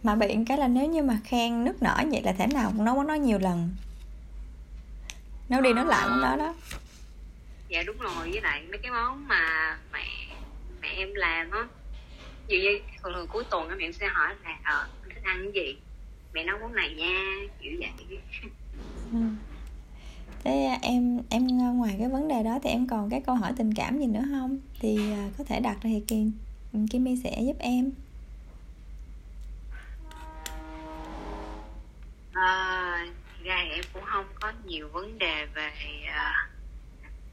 Mà 0.03 0.15
bị 0.15 0.35
cái 0.47 0.57
là 0.57 0.67
nếu 0.67 0.85
như 0.85 1.03
mà 1.03 1.17
khen 1.23 1.65
nước 1.65 1.81
nở 1.81 1.97
vậy 2.11 2.21
là 2.23 2.33
thể 2.37 2.47
nào? 2.47 2.71
Cũng 2.77 2.85
nấu 2.85 2.95
món 2.95 3.07
đó 3.07 3.13
nhiều 3.13 3.39
lần. 3.39 3.69
Nấu 5.49 5.61
đi 5.61 5.73
nói 5.73 5.85
lại 5.85 6.07
món 6.09 6.21
đó 6.21 6.35
đó. 6.37 6.55
Dạ 7.69 7.83
đúng 7.83 7.97
rồi 7.97 8.31
với 8.31 8.41
lại 8.41 8.61
mấy 8.69 8.77
cái 8.77 8.91
món 8.91 9.27
mà 9.27 9.77
mẹ 9.93 10.05
mẹ 10.81 10.87
em 10.87 11.13
làm 11.13 11.51
á. 11.51 11.67
Dụ 12.47 12.57
như 12.57 12.79
thường 13.03 13.13
thường 13.13 13.27
cuối 13.27 13.43
tuần 13.49 13.67
mẹ 13.67 13.85
em 13.85 13.93
sẽ 13.93 14.07
hỏi 14.07 14.35
là 14.43 14.59
ờ 14.63 14.87
thích 15.13 15.23
ăn 15.23 15.51
cái 15.53 15.65
gì? 15.65 15.77
Mẹ 16.33 16.43
nấu 16.43 16.57
món 16.57 16.75
này 16.75 16.93
nha 16.93 17.23
kiểu 17.59 17.73
vậy. 17.79 18.19
Ừ 19.11 19.19
thế 20.45 20.65
à, 20.65 20.79
em 20.81 21.21
em 21.29 21.47
à, 21.61 21.69
ngoài 21.69 21.95
cái 21.99 22.09
vấn 22.09 22.27
đề 22.27 22.43
đó 22.43 22.59
thì 22.63 22.69
em 22.69 22.87
còn 22.87 23.09
cái 23.09 23.21
câu 23.25 23.35
hỏi 23.35 23.53
tình 23.57 23.73
cảm 23.73 23.99
gì 23.99 24.07
nữa 24.07 24.23
không? 24.31 24.59
Thì 24.79 25.11
à, 25.11 25.29
có 25.37 25.43
thể 25.43 25.59
đặt 25.59 25.77
ra 25.81 25.89
thì 25.89 26.03
kim 26.07 26.31
ừ, 26.73 26.79
Kimmy 26.91 27.15
sẽ 27.23 27.41
giúp 27.41 27.55
em. 27.59 27.91
À, 32.33 33.05
ra 33.43 33.55
em 33.55 33.83
cũng 33.93 34.03
không 34.05 34.25
có 34.41 34.51
nhiều 34.65 34.89
vấn 34.89 35.17
đề 35.17 35.45
về 35.45 35.71
uh, 36.03 36.49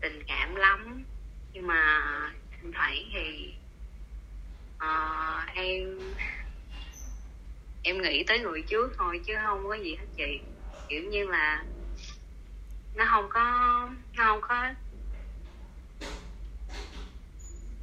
tình 0.00 0.22
cảm 0.28 0.54
lắm. 0.54 1.04
Nhưng 1.52 1.66
mà 1.66 2.02
thỉnh 2.50 2.72
thoảng 2.74 3.02
thì 3.12 3.54
uh, 4.76 5.54
em 5.54 5.98
em 7.82 8.02
nghĩ 8.02 8.24
tới 8.26 8.38
người 8.38 8.62
trước 8.62 8.94
thôi 8.98 9.20
chứ 9.26 9.34
không 9.46 9.64
có 9.68 9.74
gì 9.74 9.94
hết 9.94 10.06
chị. 10.16 10.40
Kiểu 10.88 11.02
như 11.10 11.24
là 11.24 11.64
nó 12.94 13.06
không 13.10 13.28
có, 13.30 13.42
nó 14.16 14.24
không 14.24 14.40
có 14.40 14.74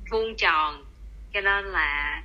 vuông 0.10 0.36
tròn. 0.38 0.86
Cho 1.34 1.42
nên 1.42 1.66
là 1.66 2.24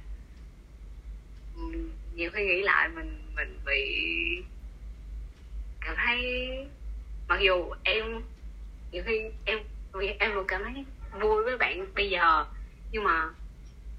nhiều 2.14 2.31
khi 2.33 2.47
nghĩ 2.47 2.62
lại 2.62 2.88
mình 2.88 3.33
mình 3.35 3.59
bị 3.66 3.83
cảm 5.81 5.94
thấy, 6.07 6.18
mặc 7.29 7.40
dù 7.40 7.75
em, 7.83 8.23
nhiều 8.92 9.03
khi 9.07 9.20
em 9.44 9.59
em 10.18 10.35
luôn 10.35 10.44
cảm 10.49 10.64
thấy 10.64 10.85
vui 11.20 11.44
với 11.44 11.57
bạn 11.57 11.94
bây 11.94 12.11
giờ, 12.11 12.47
nhưng 12.92 13.05
mà 13.05 13.31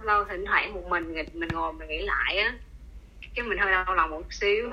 lâu 0.01 0.25
thỉnh 0.25 0.45
thoảng 0.47 0.73
một 0.73 0.83
mình 0.89 1.13
mình 1.33 1.49
ngồi 1.49 1.73
mình 1.73 1.87
nghĩ 1.87 2.01
lại 2.01 2.37
á, 2.37 2.57
cái 3.35 3.45
mình 3.45 3.57
hơi 3.57 3.71
đau 3.71 3.95
lòng 3.95 4.09
một 4.09 4.33
xíu 4.33 4.71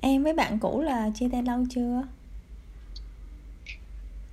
em 0.00 0.24
với 0.24 0.32
bạn 0.32 0.58
cũ 0.58 0.82
là 0.82 1.10
chia 1.14 1.28
tay 1.32 1.42
lâu 1.42 1.64
chưa? 1.70 2.02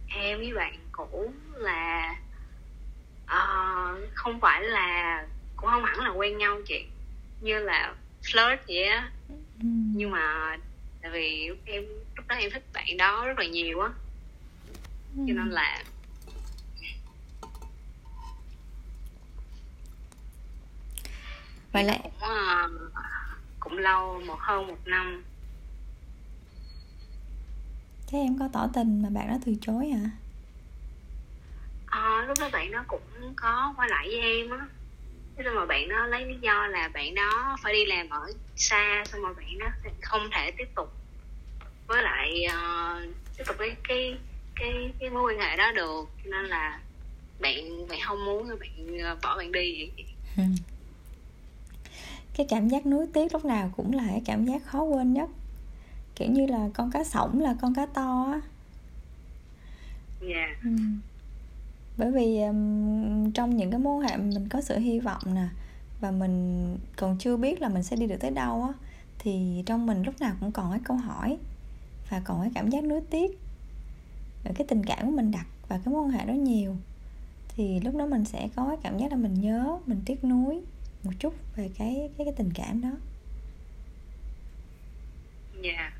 Em 0.07 0.37
với 0.37 0.53
bạn 0.53 0.79
cũ 0.91 1.31
là 1.55 2.15
uh, 3.23 3.99
không 4.13 4.39
phải 4.39 4.63
là 4.63 5.25
cũng 5.55 5.69
không 5.69 5.85
hẳn 5.85 5.99
là 5.99 6.09
quen 6.09 6.37
nhau 6.37 6.57
chị. 6.67 6.85
Như 7.41 7.59
là 7.59 7.95
flirt 8.21 8.57
vậy 8.67 8.83
á. 8.83 9.11
Ừ. 9.59 9.65
nhưng 9.95 10.11
mà 10.11 10.57
tại 11.01 11.11
vì 11.11 11.49
em 11.65 11.83
lúc 12.15 12.27
đó 12.27 12.35
em 12.35 12.51
thích 12.51 12.63
bạn 12.73 12.97
đó 12.97 13.25
rất 13.25 13.39
là 13.39 13.45
nhiều 13.45 13.79
á. 13.79 13.89
Ừ. 15.17 15.23
cho 15.27 15.33
nên 15.33 15.49
là 15.49 15.83
vậy 21.71 21.83
là 21.83 21.97
cũng, 22.03 22.11
uh, 22.11 22.91
cũng 23.59 23.77
lâu 23.77 24.21
một 24.25 24.39
hơn 24.39 24.67
một 24.67 24.77
năm 24.85 25.23
thế 28.07 28.19
em 28.19 28.39
có 28.39 28.49
tỏ 28.53 28.69
tình 28.73 29.01
mà 29.01 29.09
bạn 29.09 29.27
đó 29.27 29.37
từ 29.45 29.55
chối 29.61 29.87
hả? 29.87 30.09
À, 31.85 32.25
lúc 32.27 32.37
đó 32.39 32.49
bạn 32.53 32.71
đó 32.71 32.83
cũng 32.87 33.33
có 33.35 33.73
qua 33.77 33.87
lại 33.87 34.07
với 34.07 34.19
em 34.19 34.49
á. 34.49 34.67
Thế 35.37 35.43
nhưng 35.45 35.55
mà 35.55 35.65
bạn 35.65 35.89
đó 35.89 36.05
lấy 36.05 36.25
lý 36.25 36.35
do 36.41 36.67
là 36.67 36.89
bạn 36.93 37.15
đó 37.15 37.57
phải 37.61 37.73
đi 37.73 37.85
làm 37.85 38.09
ở 38.09 38.31
xa 38.55 39.03
xong 39.05 39.21
rồi 39.21 39.33
bạn 39.33 39.57
đó 39.59 39.67
không 40.01 40.29
thể 40.31 40.51
tiếp 40.57 40.69
tục 40.75 40.93
với 41.87 42.03
lại 42.03 42.45
uh, 42.47 43.15
tiếp 43.37 43.43
tục 43.47 43.55
cái 43.59 43.75
cái 43.87 44.17
cái 44.55 44.93
cái 44.99 45.09
mối 45.09 45.33
quan 45.33 45.39
hệ 45.39 45.55
đó 45.55 45.71
được. 45.71 46.09
Nên 46.23 46.45
là 46.45 46.79
bạn 47.39 47.87
bạn 47.87 47.99
không 48.03 48.25
muốn 48.25 48.49
bạn 48.59 48.99
ờ, 49.03 49.17
bỏ 49.23 49.37
bạn 49.37 49.51
đi 49.51 49.91
vậy. 49.95 50.05
Cái 52.37 52.45
cảm 52.49 52.69
giác 52.69 52.85
nuối 52.85 53.07
tiếc 53.13 53.33
lúc 53.33 53.45
nào 53.45 53.71
cũng 53.77 53.93
là 53.93 54.03
cái 54.07 54.21
cảm 54.25 54.45
giác 54.45 54.61
khó 54.65 54.83
quên 54.83 55.13
nhất 55.13 55.29
kiểu 56.15 56.31
như 56.31 56.45
là 56.45 56.69
con 56.73 56.91
cá 56.91 57.03
sổng 57.03 57.39
là 57.39 57.55
con 57.61 57.73
cá 57.73 57.85
to 57.85 58.31
á 58.31 58.41
dạ 60.21 60.35
yeah. 60.35 60.63
ừ. 60.63 60.69
bởi 61.97 62.11
vì 62.11 62.41
um, 62.41 63.31
trong 63.31 63.57
những 63.57 63.71
cái 63.71 63.79
mối 63.79 64.05
hệ 64.07 64.17
mình 64.17 64.49
có 64.49 64.61
sự 64.61 64.77
hy 64.77 64.99
vọng 64.99 65.21
nè 65.35 65.47
và 66.01 66.11
mình 66.11 66.77
còn 66.95 67.17
chưa 67.17 67.37
biết 67.37 67.61
là 67.61 67.69
mình 67.69 67.83
sẽ 67.83 67.95
đi 67.95 68.07
được 68.07 68.17
tới 68.19 68.31
đâu 68.31 68.63
á 68.63 68.73
thì 69.19 69.63
trong 69.65 69.85
mình 69.85 70.03
lúc 70.03 70.21
nào 70.21 70.35
cũng 70.39 70.51
còn 70.51 70.71
cái 70.71 70.79
câu 70.83 70.97
hỏi 70.97 71.37
và 72.09 72.21
còn 72.25 72.41
cái 72.41 72.51
cảm 72.55 72.69
giác 72.69 72.83
nuối 72.83 73.01
tiếc 73.09 73.39
cái 74.55 74.67
tình 74.67 74.85
cảm 74.85 75.05
của 75.05 75.11
mình 75.11 75.31
đặt 75.31 75.45
vào 75.67 75.79
cái 75.85 75.93
mối 75.93 76.03
quan 76.03 76.11
hệ 76.11 76.25
đó 76.25 76.33
nhiều 76.33 76.75
thì 77.47 77.79
lúc 77.79 77.95
đó 77.95 78.05
mình 78.05 78.25
sẽ 78.25 78.49
có 78.55 78.67
cái 78.67 78.77
cảm 78.83 78.97
giác 78.97 79.11
là 79.11 79.17
mình 79.17 79.33
nhớ 79.33 79.77
mình 79.85 80.01
tiếc 80.05 80.23
nuối 80.23 80.61
một 81.03 81.11
chút 81.19 81.33
về 81.55 81.69
cái 81.77 82.09
cái 82.17 82.25
cái 82.25 82.33
tình 82.37 82.51
cảm 82.55 82.81
đó 82.81 82.91
dạ 85.61 85.71
yeah 85.71 85.93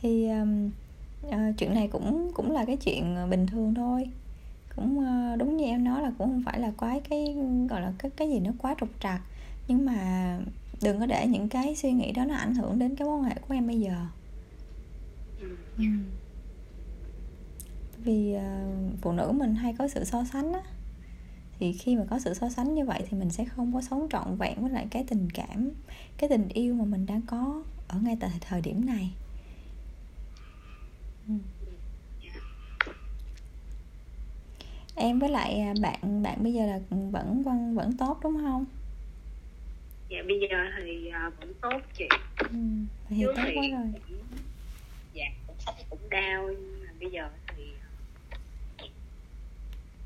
thì 0.00 0.28
um, 0.28 0.70
uh, 1.26 1.58
chuyện 1.58 1.74
này 1.74 1.88
cũng 1.88 2.30
cũng 2.34 2.50
là 2.50 2.64
cái 2.64 2.76
chuyện 2.76 3.16
ờ, 3.16 3.26
bình 3.26 3.46
thường 3.46 3.74
thôi. 3.74 4.08
Cũng 4.76 4.98
uh, 4.98 5.38
đúng 5.38 5.56
như 5.56 5.64
em 5.64 5.84
nói 5.84 6.02
là 6.02 6.12
cũng 6.18 6.28
không 6.28 6.42
phải 6.46 6.60
là 6.60 6.72
quá 6.76 6.98
cái 7.08 7.36
gọi 7.70 7.80
là 7.80 7.92
cái 7.98 8.10
cái 8.16 8.30
gì 8.30 8.40
nó 8.40 8.50
quá 8.58 8.74
trục 8.80 8.88
trặc. 9.00 9.20
Nhưng 9.68 9.84
mà 9.84 10.38
đừng 10.82 11.00
có 11.00 11.06
để 11.06 11.26
những 11.26 11.48
cái 11.48 11.76
suy 11.76 11.92
nghĩ 11.92 12.12
đó 12.12 12.24
nó 12.24 12.34
ảnh 12.34 12.54
hưởng 12.54 12.78
đến 12.78 12.96
cái 12.96 13.08
mối 13.08 13.18
quan 13.18 13.24
hệ 13.24 13.34
của 13.48 13.54
em 13.54 13.66
bây 13.66 13.80
giờ. 13.80 14.06
Ừ. 15.78 15.84
Vì 18.04 18.36
uh, 18.36 19.00
phụ 19.00 19.12
nữ 19.12 19.32
mình 19.32 19.54
hay 19.54 19.74
có 19.78 19.88
sự 19.88 20.04
so 20.04 20.24
sánh 20.24 20.52
á. 20.52 20.62
Thì 21.58 21.72
khi 21.72 21.96
mà 21.96 22.04
có 22.10 22.18
sự 22.18 22.34
so 22.34 22.48
sánh 22.48 22.74
như 22.74 22.84
vậy 22.84 23.02
thì 23.10 23.18
mình 23.18 23.30
sẽ 23.30 23.44
không 23.44 23.72
có 23.74 23.80
sống 23.80 24.06
trọn 24.10 24.36
vẹn 24.36 24.62
với 24.62 24.70
lại 24.70 24.86
cái 24.90 25.04
tình 25.08 25.30
cảm 25.30 25.70
cái 26.18 26.30
tình 26.30 26.48
yêu 26.48 26.74
mà 26.74 26.84
mình 26.84 27.06
đang 27.06 27.22
có 27.22 27.62
ở 27.88 27.98
ngay 28.02 28.16
tại 28.20 28.30
thời 28.40 28.60
điểm 28.60 28.86
này. 28.86 29.10
Ừ. 31.28 31.34
em 34.96 35.18
với 35.18 35.28
lại 35.28 35.60
à, 35.60 35.74
bạn 35.80 36.22
bạn 36.22 36.38
bây 36.42 36.52
giờ 36.52 36.66
là 36.66 36.80
vẫn 36.90 37.42
vẫn 37.42 37.74
vẫn 37.74 37.96
tốt 37.96 38.18
đúng 38.22 38.38
không? 38.42 38.64
Dạ 40.08 40.18
bây 40.28 40.40
giờ 40.40 40.56
thì 40.76 41.10
uh, 41.28 41.40
vẫn 41.40 41.52
tốt 41.62 41.80
chị. 41.98 42.08
Ừ, 42.38 42.46
thì 43.08 43.24
tốt 43.24 43.32
quá 43.54 43.64
rồi. 43.72 43.92
dạ 45.12 45.24
cũng 45.46 45.56
sống 45.58 45.74
cũng 45.90 46.10
đau 46.10 46.48
nhưng 46.48 46.84
mà 46.84 46.92
bây 47.00 47.10
giờ 47.10 47.28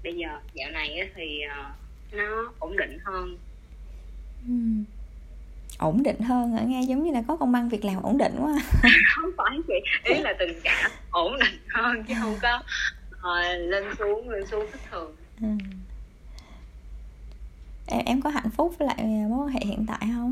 bây 0.02 0.14
giờ 0.14 0.40
dạo 0.54 0.70
này 0.70 1.10
thì 1.14 1.40
uh, 1.46 1.76
nó 2.12 2.52
ổn 2.58 2.76
định 2.76 2.98
hơn. 3.04 3.38
Ừ. 4.48 4.54
ổn 5.80 6.02
định 6.02 6.20
hơn 6.20 6.52
hả? 6.52 6.62
Nghe 6.62 6.82
giống 6.82 7.04
như 7.04 7.12
là 7.12 7.22
có 7.28 7.36
công 7.36 7.54
ăn 7.54 7.68
việc 7.68 7.84
làm 7.84 8.02
ổn 8.02 8.18
định 8.18 8.36
quá. 8.38 8.52
Không 9.14 9.30
phải 9.36 9.58
chị 9.66 9.74
ý 10.04 10.20
là 10.20 10.34
tình 10.38 10.60
cảm 10.64 10.90
ổn 11.10 11.38
định 11.38 11.60
hơn 11.68 12.04
chứ 12.08 12.14
không 12.20 12.36
có 12.42 12.62
uh, 13.16 13.70
lên 13.70 13.84
xuống 13.98 14.28
lên 14.28 14.46
xuống 14.46 14.66
thất 14.72 14.80
thường. 14.90 15.16
Ừ. 15.40 15.48
em 17.86 18.02
em 18.06 18.22
có 18.22 18.30
hạnh 18.30 18.50
phúc 18.50 18.74
với 18.78 18.88
lại 18.88 19.04
mối 19.04 19.46
quan 19.46 19.48
hệ 19.48 19.60
hiện 19.64 19.84
tại 19.88 20.00
không? 20.00 20.30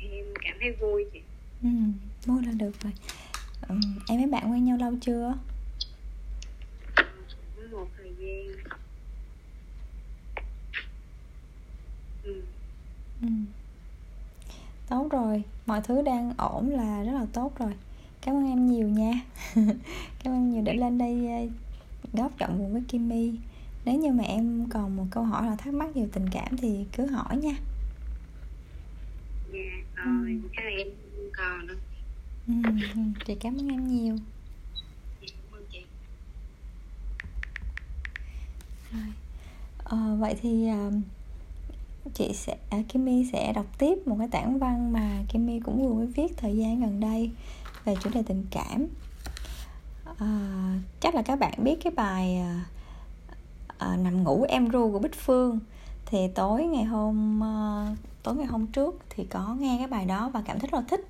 Em 0.00 0.24
cảm 0.42 0.56
thấy 0.60 0.72
vui 0.80 1.04
chị. 1.12 1.20
Ừ, 1.62 1.68
vui 2.26 2.42
là 2.46 2.52
được 2.52 2.80
rồi. 2.82 2.92
Ừ, 3.68 3.74
em 4.08 4.18
với 4.18 4.26
bạn 4.26 4.52
quen 4.52 4.64
nhau 4.64 4.76
lâu 4.76 4.92
chưa 5.00 5.34
một 7.76 7.88
thời 7.96 8.12
gian 8.18 8.56
ừ. 12.22 12.42
Ừ. 13.22 13.28
tốt 14.88 15.08
rồi 15.10 15.42
mọi 15.66 15.80
thứ 15.84 16.02
đang 16.02 16.34
ổn 16.36 16.70
là 16.70 17.02
rất 17.02 17.12
là 17.12 17.26
tốt 17.32 17.58
rồi. 17.58 17.72
Cảm 18.20 18.34
ơn 18.34 18.48
em 18.48 18.66
nhiều 18.66 18.88
nha. 18.88 19.12
Cảm 20.24 20.32
ơn 20.32 20.50
nhiều 20.50 20.62
để 20.62 20.74
lên 20.74 20.98
đây 20.98 21.28
ờ, 21.28 21.46
góp 22.12 22.38
giọng 22.38 22.58
cùng 22.58 22.72
với 22.72 22.82
Kimmy 22.88 23.34
nếu 23.84 23.94
như 23.94 24.12
mà 24.12 24.24
em 24.24 24.66
còn 24.70 24.96
một 24.96 25.06
câu 25.10 25.24
hỏi 25.24 25.46
là 25.46 25.56
thắc 25.56 25.74
mắc 25.74 25.88
về 25.94 26.08
tình 26.12 26.28
cảm 26.30 26.56
thì 26.56 26.84
cứ 26.92 27.06
hỏi 27.06 27.36
nha. 27.36 27.56
Dạ 29.52 29.60
rồi 29.94 30.40
ừ. 30.42 30.48
các 30.56 30.62
em 30.62 30.88
còn 31.36 31.66
đâu 31.66 31.76
ừ, 32.46 32.54
chị 33.26 33.34
cảm 33.34 33.56
ơn 33.56 33.68
em 33.68 33.88
nhiều. 33.88 34.16
Rồi. 38.92 39.02
Ờ, 39.84 40.16
vậy 40.20 40.36
thì 40.42 40.68
uh, 40.88 40.94
chị 42.14 42.32
sẽ 42.34 42.56
à, 42.70 42.78
Kimmy 42.88 43.28
sẽ 43.32 43.52
đọc 43.52 43.66
tiếp 43.78 43.98
một 44.06 44.16
cái 44.18 44.28
tản 44.28 44.58
văn 44.58 44.92
mà 44.92 45.22
Kimmy 45.28 45.60
cũng 45.60 45.88
vừa 45.88 45.94
mới 45.94 46.06
viết 46.06 46.36
thời 46.36 46.56
gian 46.56 46.80
gần 46.80 47.00
đây 47.00 47.30
về 47.84 47.94
chủ 48.02 48.10
đề 48.14 48.22
tình 48.22 48.46
cảm. 48.50 48.86
À, 50.18 50.28
chắc 51.00 51.14
là 51.14 51.22
các 51.22 51.38
bạn 51.38 51.64
biết 51.64 51.76
cái 51.84 51.92
bài 51.96 52.36
à, 52.36 52.64
à, 53.78 53.96
nằm 53.96 54.24
ngủ 54.24 54.46
em 54.48 54.68
ru 54.68 54.92
của 54.92 54.98
Bích 54.98 55.14
Phương. 55.14 55.58
Thì 56.06 56.28
tối 56.34 56.64
ngày 56.64 56.84
hôm 56.84 57.42
à, 57.42 57.86
tối 58.22 58.34
ngày 58.34 58.46
hôm 58.46 58.66
trước 58.66 59.00
thì 59.10 59.24
có 59.24 59.56
nghe 59.60 59.76
cái 59.78 59.86
bài 59.86 60.04
đó 60.04 60.30
và 60.34 60.42
cảm 60.46 60.58
thấy 60.58 60.68
rất 60.70 60.78
là 60.78 60.84
thích. 60.88 61.08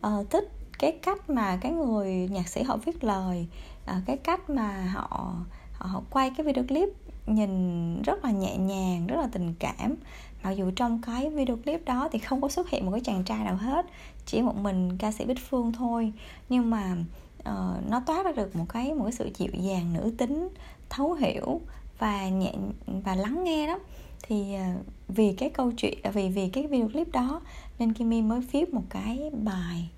À, 0.00 0.10
thích 0.30 0.50
cái 0.78 0.98
cách 1.02 1.30
mà 1.30 1.56
cái 1.56 1.72
người 1.72 2.28
nhạc 2.30 2.48
sĩ 2.48 2.62
họ 2.62 2.76
viết 2.76 3.04
lời 3.04 3.46
à, 3.86 4.02
cái 4.06 4.16
cách 4.16 4.50
mà 4.50 4.92
họ 4.94 5.34
họ 5.78 6.02
quay 6.10 6.30
cái 6.36 6.46
video 6.46 6.64
clip 6.64 6.88
nhìn 7.34 8.02
rất 8.02 8.24
là 8.24 8.30
nhẹ 8.30 8.56
nhàng 8.56 9.06
rất 9.06 9.16
là 9.16 9.28
tình 9.32 9.54
cảm. 9.58 9.94
Mặc 10.42 10.50
dù 10.50 10.70
trong 10.76 11.02
cái 11.02 11.30
video 11.30 11.56
clip 11.56 11.84
đó 11.84 12.08
thì 12.12 12.18
không 12.18 12.40
có 12.40 12.48
xuất 12.48 12.70
hiện 12.70 12.86
một 12.86 12.92
cái 12.92 13.00
chàng 13.00 13.24
trai 13.24 13.44
nào 13.44 13.56
hết 13.56 13.86
chỉ 14.26 14.42
một 14.42 14.56
mình 14.56 14.98
ca 14.98 15.12
sĩ 15.12 15.24
bích 15.24 15.38
phương 15.50 15.72
thôi. 15.72 16.12
Nhưng 16.48 16.70
mà 16.70 16.96
uh, 17.38 17.90
nó 17.90 18.00
toát 18.06 18.24
ra 18.24 18.32
được 18.32 18.56
một 18.56 18.64
cái 18.68 18.94
một 18.94 19.04
cái 19.04 19.12
sự 19.12 19.30
dịu 19.36 19.50
dàng 19.52 19.92
nữ 19.92 20.14
tính 20.18 20.48
thấu 20.88 21.12
hiểu 21.12 21.60
và 21.98 22.28
nhẹ 22.28 22.52
và 22.86 23.14
lắng 23.14 23.44
nghe 23.44 23.66
đó. 23.66 23.78
Thì 24.22 24.54
uh, 24.54 24.86
vì 25.08 25.32
cái 25.32 25.50
câu 25.50 25.72
chuyện 25.72 25.98
à, 26.02 26.10
vì 26.10 26.28
vì 26.28 26.48
cái 26.48 26.66
video 26.66 26.88
clip 26.88 27.12
đó 27.12 27.40
nên 27.78 27.92
Kimmy 27.92 28.22
mới 28.22 28.40
viết 28.40 28.74
một 28.74 28.84
cái 28.90 29.30
bài 29.44 29.88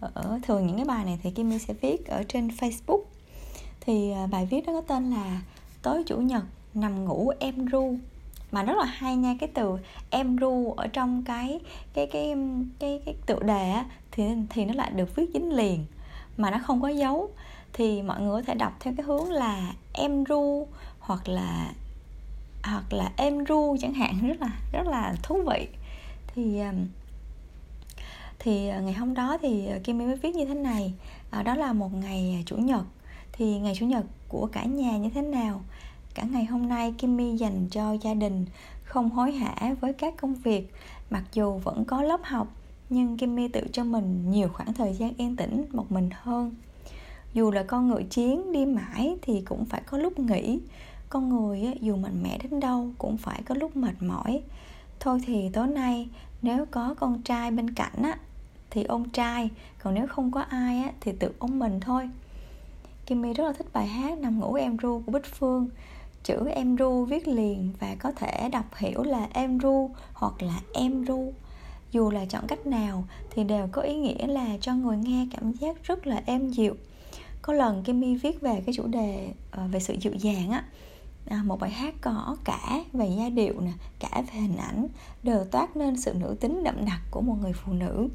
ở 0.00 0.40
thường 0.42 0.66
những 0.66 0.76
cái 0.76 0.84
bài 0.84 1.04
này 1.04 1.18
thì 1.22 1.30
Kimmy 1.30 1.58
sẽ 1.58 1.74
viết 1.74 2.06
ở 2.06 2.22
trên 2.22 2.48
Facebook. 2.48 3.02
Thì 3.80 4.12
uh, 4.24 4.30
bài 4.30 4.46
viết 4.50 4.66
đó 4.66 4.72
có 4.72 4.80
tên 4.80 5.10
là 5.10 5.42
tối 5.82 6.02
chủ 6.06 6.16
nhật 6.16 6.42
nằm 6.74 7.04
ngủ 7.04 7.32
em 7.38 7.66
ru. 7.66 7.96
Mà 8.52 8.62
rất 8.62 8.76
là 8.76 8.84
hay 8.84 9.16
nha 9.16 9.36
cái 9.40 9.48
từ 9.54 9.78
em 10.10 10.36
ru 10.36 10.72
ở 10.76 10.86
trong 10.86 11.24
cái 11.24 11.60
cái 11.94 12.06
cái 12.06 12.34
cái 12.78 13.00
cái 13.04 13.14
tựa 13.26 13.40
đề 13.40 13.70
á, 13.70 13.84
thì 14.10 14.24
thì 14.50 14.64
nó 14.64 14.74
lại 14.74 14.90
được 14.90 15.16
viết 15.16 15.30
dính 15.34 15.52
liền 15.52 15.84
mà 16.36 16.50
nó 16.50 16.58
không 16.62 16.82
có 16.82 16.88
dấu. 16.88 17.30
Thì 17.72 18.02
mọi 18.02 18.20
người 18.20 18.42
có 18.42 18.46
thể 18.46 18.54
đọc 18.54 18.72
theo 18.80 18.94
cái 18.96 19.06
hướng 19.06 19.30
là 19.30 19.72
em 19.92 20.24
ru 20.24 20.66
hoặc 21.00 21.28
là 21.28 21.72
hoặc 22.62 22.92
là 22.92 23.12
em 23.16 23.44
ru 23.44 23.76
chẳng 23.80 23.94
hạn 23.94 24.28
rất 24.28 24.40
là 24.40 24.50
rất 24.72 24.86
là 24.86 25.14
thú 25.22 25.42
vị. 25.46 25.68
Thì 26.34 26.60
thì 28.38 28.60
ngày 28.64 28.92
hôm 28.92 29.14
đó 29.14 29.38
thì 29.42 29.68
Kim 29.84 29.98
mới 29.98 30.16
viết 30.16 30.34
như 30.34 30.44
thế 30.44 30.54
này 30.54 30.92
à, 31.30 31.42
đó 31.42 31.54
là 31.54 31.72
một 31.72 31.94
ngày 31.94 32.36
à, 32.40 32.42
chủ 32.46 32.56
nhật. 32.56 32.82
Thì 33.32 33.58
ngày 33.58 33.74
chủ 33.76 33.86
nhật 33.86 34.04
của 34.28 34.48
cả 34.52 34.64
nhà 34.64 34.96
như 34.96 35.10
thế 35.10 35.22
nào? 35.22 35.60
Cả 36.14 36.22
ngày 36.30 36.44
hôm 36.44 36.68
nay 36.68 36.94
Kimmy 36.98 37.36
dành 37.36 37.68
cho 37.70 37.92
gia 37.92 38.14
đình, 38.14 38.46
không 38.84 39.10
hối 39.10 39.32
hả 39.32 39.74
với 39.80 39.92
các 39.92 40.14
công 40.16 40.34
việc. 40.34 40.72
Mặc 41.10 41.24
dù 41.32 41.58
vẫn 41.58 41.84
có 41.84 42.02
lớp 42.02 42.20
học, 42.24 42.48
nhưng 42.88 43.16
Kimmy 43.16 43.48
tự 43.48 43.60
cho 43.72 43.84
mình 43.84 44.30
nhiều 44.30 44.48
khoảng 44.48 44.74
thời 44.74 44.94
gian 44.94 45.12
yên 45.16 45.36
tĩnh 45.36 45.64
một 45.72 45.92
mình 45.92 46.10
hơn. 46.12 46.54
Dù 47.34 47.50
là 47.50 47.62
con 47.62 47.88
ngựa 47.88 48.02
chiến 48.02 48.52
đi 48.52 48.66
mãi 48.66 49.16
thì 49.22 49.42
cũng 49.46 49.64
phải 49.64 49.82
có 49.86 49.98
lúc 49.98 50.18
nghỉ. 50.18 50.60
Con 51.08 51.28
người 51.28 51.74
dù 51.80 51.96
mạnh 51.96 52.22
mẽ 52.22 52.38
đến 52.38 52.60
đâu 52.60 52.90
cũng 52.98 53.16
phải 53.16 53.42
có 53.42 53.54
lúc 53.54 53.76
mệt 53.76 54.02
mỏi. 54.02 54.42
Thôi 55.00 55.20
thì 55.26 55.50
tối 55.52 55.66
nay 55.66 56.08
nếu 56.42 56.66
có 56.70 56.94
con 56.94 57.22
trai 57.22 57.50
bên 57.50 57.74
cạnh 57.74 58.02
á 58.02 58.18
thì 58.70 58.84
ôm 58.84 59.08
trai, 59.08 59.50
còn 59.82 59.94
nếu 59.94 60.06
không 60.06 60.30
có 60.30 60.40
ai 60.40 60.78
á 60.78 60.92
thì 61.00 61.12
tự 61.12 61.32
ôm 61.38 61.58
mình 61.58 61.80
thôi. 61.80 62.10
Kimmy 63.06 63.32
rất 63.32 63.44
là 63.44 63.52
thích 63.52 63.66
bài 63.72 63.86
hát 63.86 64.18
Nằm 64.18 64.40
ngủ 64.40 64.54
em 64.54 64.76
ru 64.76 65.02
của 65.06 65.12
Bích 65.12 65.26
Phương 65.26 65.68
chữ 66.24 66.48
em 66.54 66.76
ru 66.76 67.04
viết 67.04 67.28
liền 67.28 67.72
và 67.80 67.96
có 67.98 68.12
thể 68.12 68.48
đọc 68.52 68.64
hiểu 68.76 69.02
là 69.02 69.28
em 69.32 69.58
ru 69.58 69.90
hoặc 70.12 70.42
là 70.42 70.60
em 70.72 71.04
ru. 71.04 71.32
Dù 71.90 72.10
là 72.10 72.24
chọn 72.24 72.46
cách 72.46 72.66
nào 72.66 73.04
thì 73.30 73.44
đều 73.44 73.68
có 73.72 73.82
ý 73.82 73.94
nghĩa 73.94 74.26
là 74.26 74.56
cho 74.60 74.74
người 74.74 74.96
nghe 74.96 75.26
cảm 75.36 75.52
giác 75.52 75.84
rất 75.84 76.06
là 76.06 76.22
êm 76.26 76.48
dịu. 76.48 76.76
Có 77.42 77.52
lần 77.52 77.82
Kimmy 77.84 78.14
viết 78.14 78.40
về 78.40 78.62
cái 78.66 78.74
chủ 78.74 78.86
đề 78.86 79.32
ờ, 79.50 79.66
về 79.72 79.80
sự 79.80 79.96
dịu 80.00 80.12
dàng 80.12 80.50
á. 80.50 80.64
À, 81.26 81.42
một 81.44 81.60
bài 81.60 81.70
hát 81.70 81.94
có 82.00 82.36
cả 82.44 82.80
về 82.92 83.08
giai 83.18 83.30
điệu 83.30 83.60
nè 83.60 83.72
cả 83.98 84.22
về 84.26 84.40
hình 84.40 84.56
ảnh 84.56 84.86
đều 85.22 85.44
toát 85.44 85.76
nên 85.76 85.96
sự 85.96 86.14
nữ 86.14 86.36
tính 86.40 86.64
đậm 86.64 86.84
đặc 86.84 87.00
của 87.10 87.20
một 87.20 87.36
người 87.40 87.52
phụ 87.52 87.72
nữ. 87.72 88.08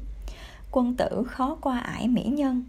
Quân 0.70 0.94
tử 0.96 1.24
khó 1.26 1.56
qua 1.60 1.78
ải 1.78 2.08
mỹ 2.08 2.22
nhân 2.24 2.64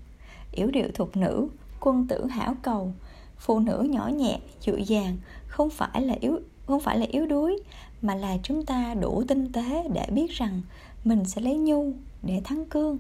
yểu 0.52 0.68
điệu 0.72 0.88
thục 0.94 1.18
nữ 1.18 1.50
quân 1.80 2.08
tử 2.08 2.26
hảo 2.26 2.56
cầu 2.62 2.94
phụ 3.40 3.60
nữ 3.60 3.88
nhỏ 3.90 4.08
nhẹ, 4.08 4.40
dịu 4.62 4.78
dàng, 4.78 5.18
không 5.48 5.70
phải 5.70 6.02
là 6.02 6.16
yếu, 6.20 6.40
không 6.66 6.80
phải 6.80 6.98
là 6.98 7.06
yếu 7.12 7.26
đuối, 7.26 7.60
mà 8.02 8.16
là 8.16 8.38
chúng 8.44 8.66
ta 8.66 8.94
đủ 8.94 9.24
tinh 9.28 9.52
tế 9.52 9.84
để 9.94 10.06
biết 10.12 10.32
rằng 10.32 10.62
mình 11.04 11.26
sẽ 11.26 11.42
lấy 11.42 11.58
nhu 11.58 11.92
để 12.24 12.42
thắng 12.44 12.66
cương. 12.66 12.98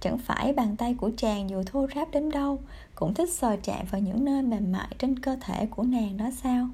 Chẳng 0.00 0.18
phải 0.18 0.52
bàn 0.52 0.76
tay 0.76 0.94
của 0.94 1.10
chàng 1.16 1.50
dù 1.50 1.62
thô 1.66 1.86
ráp 1.94 2.10
đến 2.10 2.30
đâu 2.30 2.58
cũng 2.94 3.14
thích 3.14 3.32
sờ 3.32 3.56
chạm 3.62 3.86
vào 3.90 4.00
những 4.00 4.24
nơi 4.24 4.42
mềm 4.42 4.72
mại 4.72 4.88
trên 4.98 5.18
cơ 5.18 5.36
thể 5.40 5.66
của 5.66 5.82
nàng 5.82 6.16
đó 6.16 6.30
sao? 6.42 6.68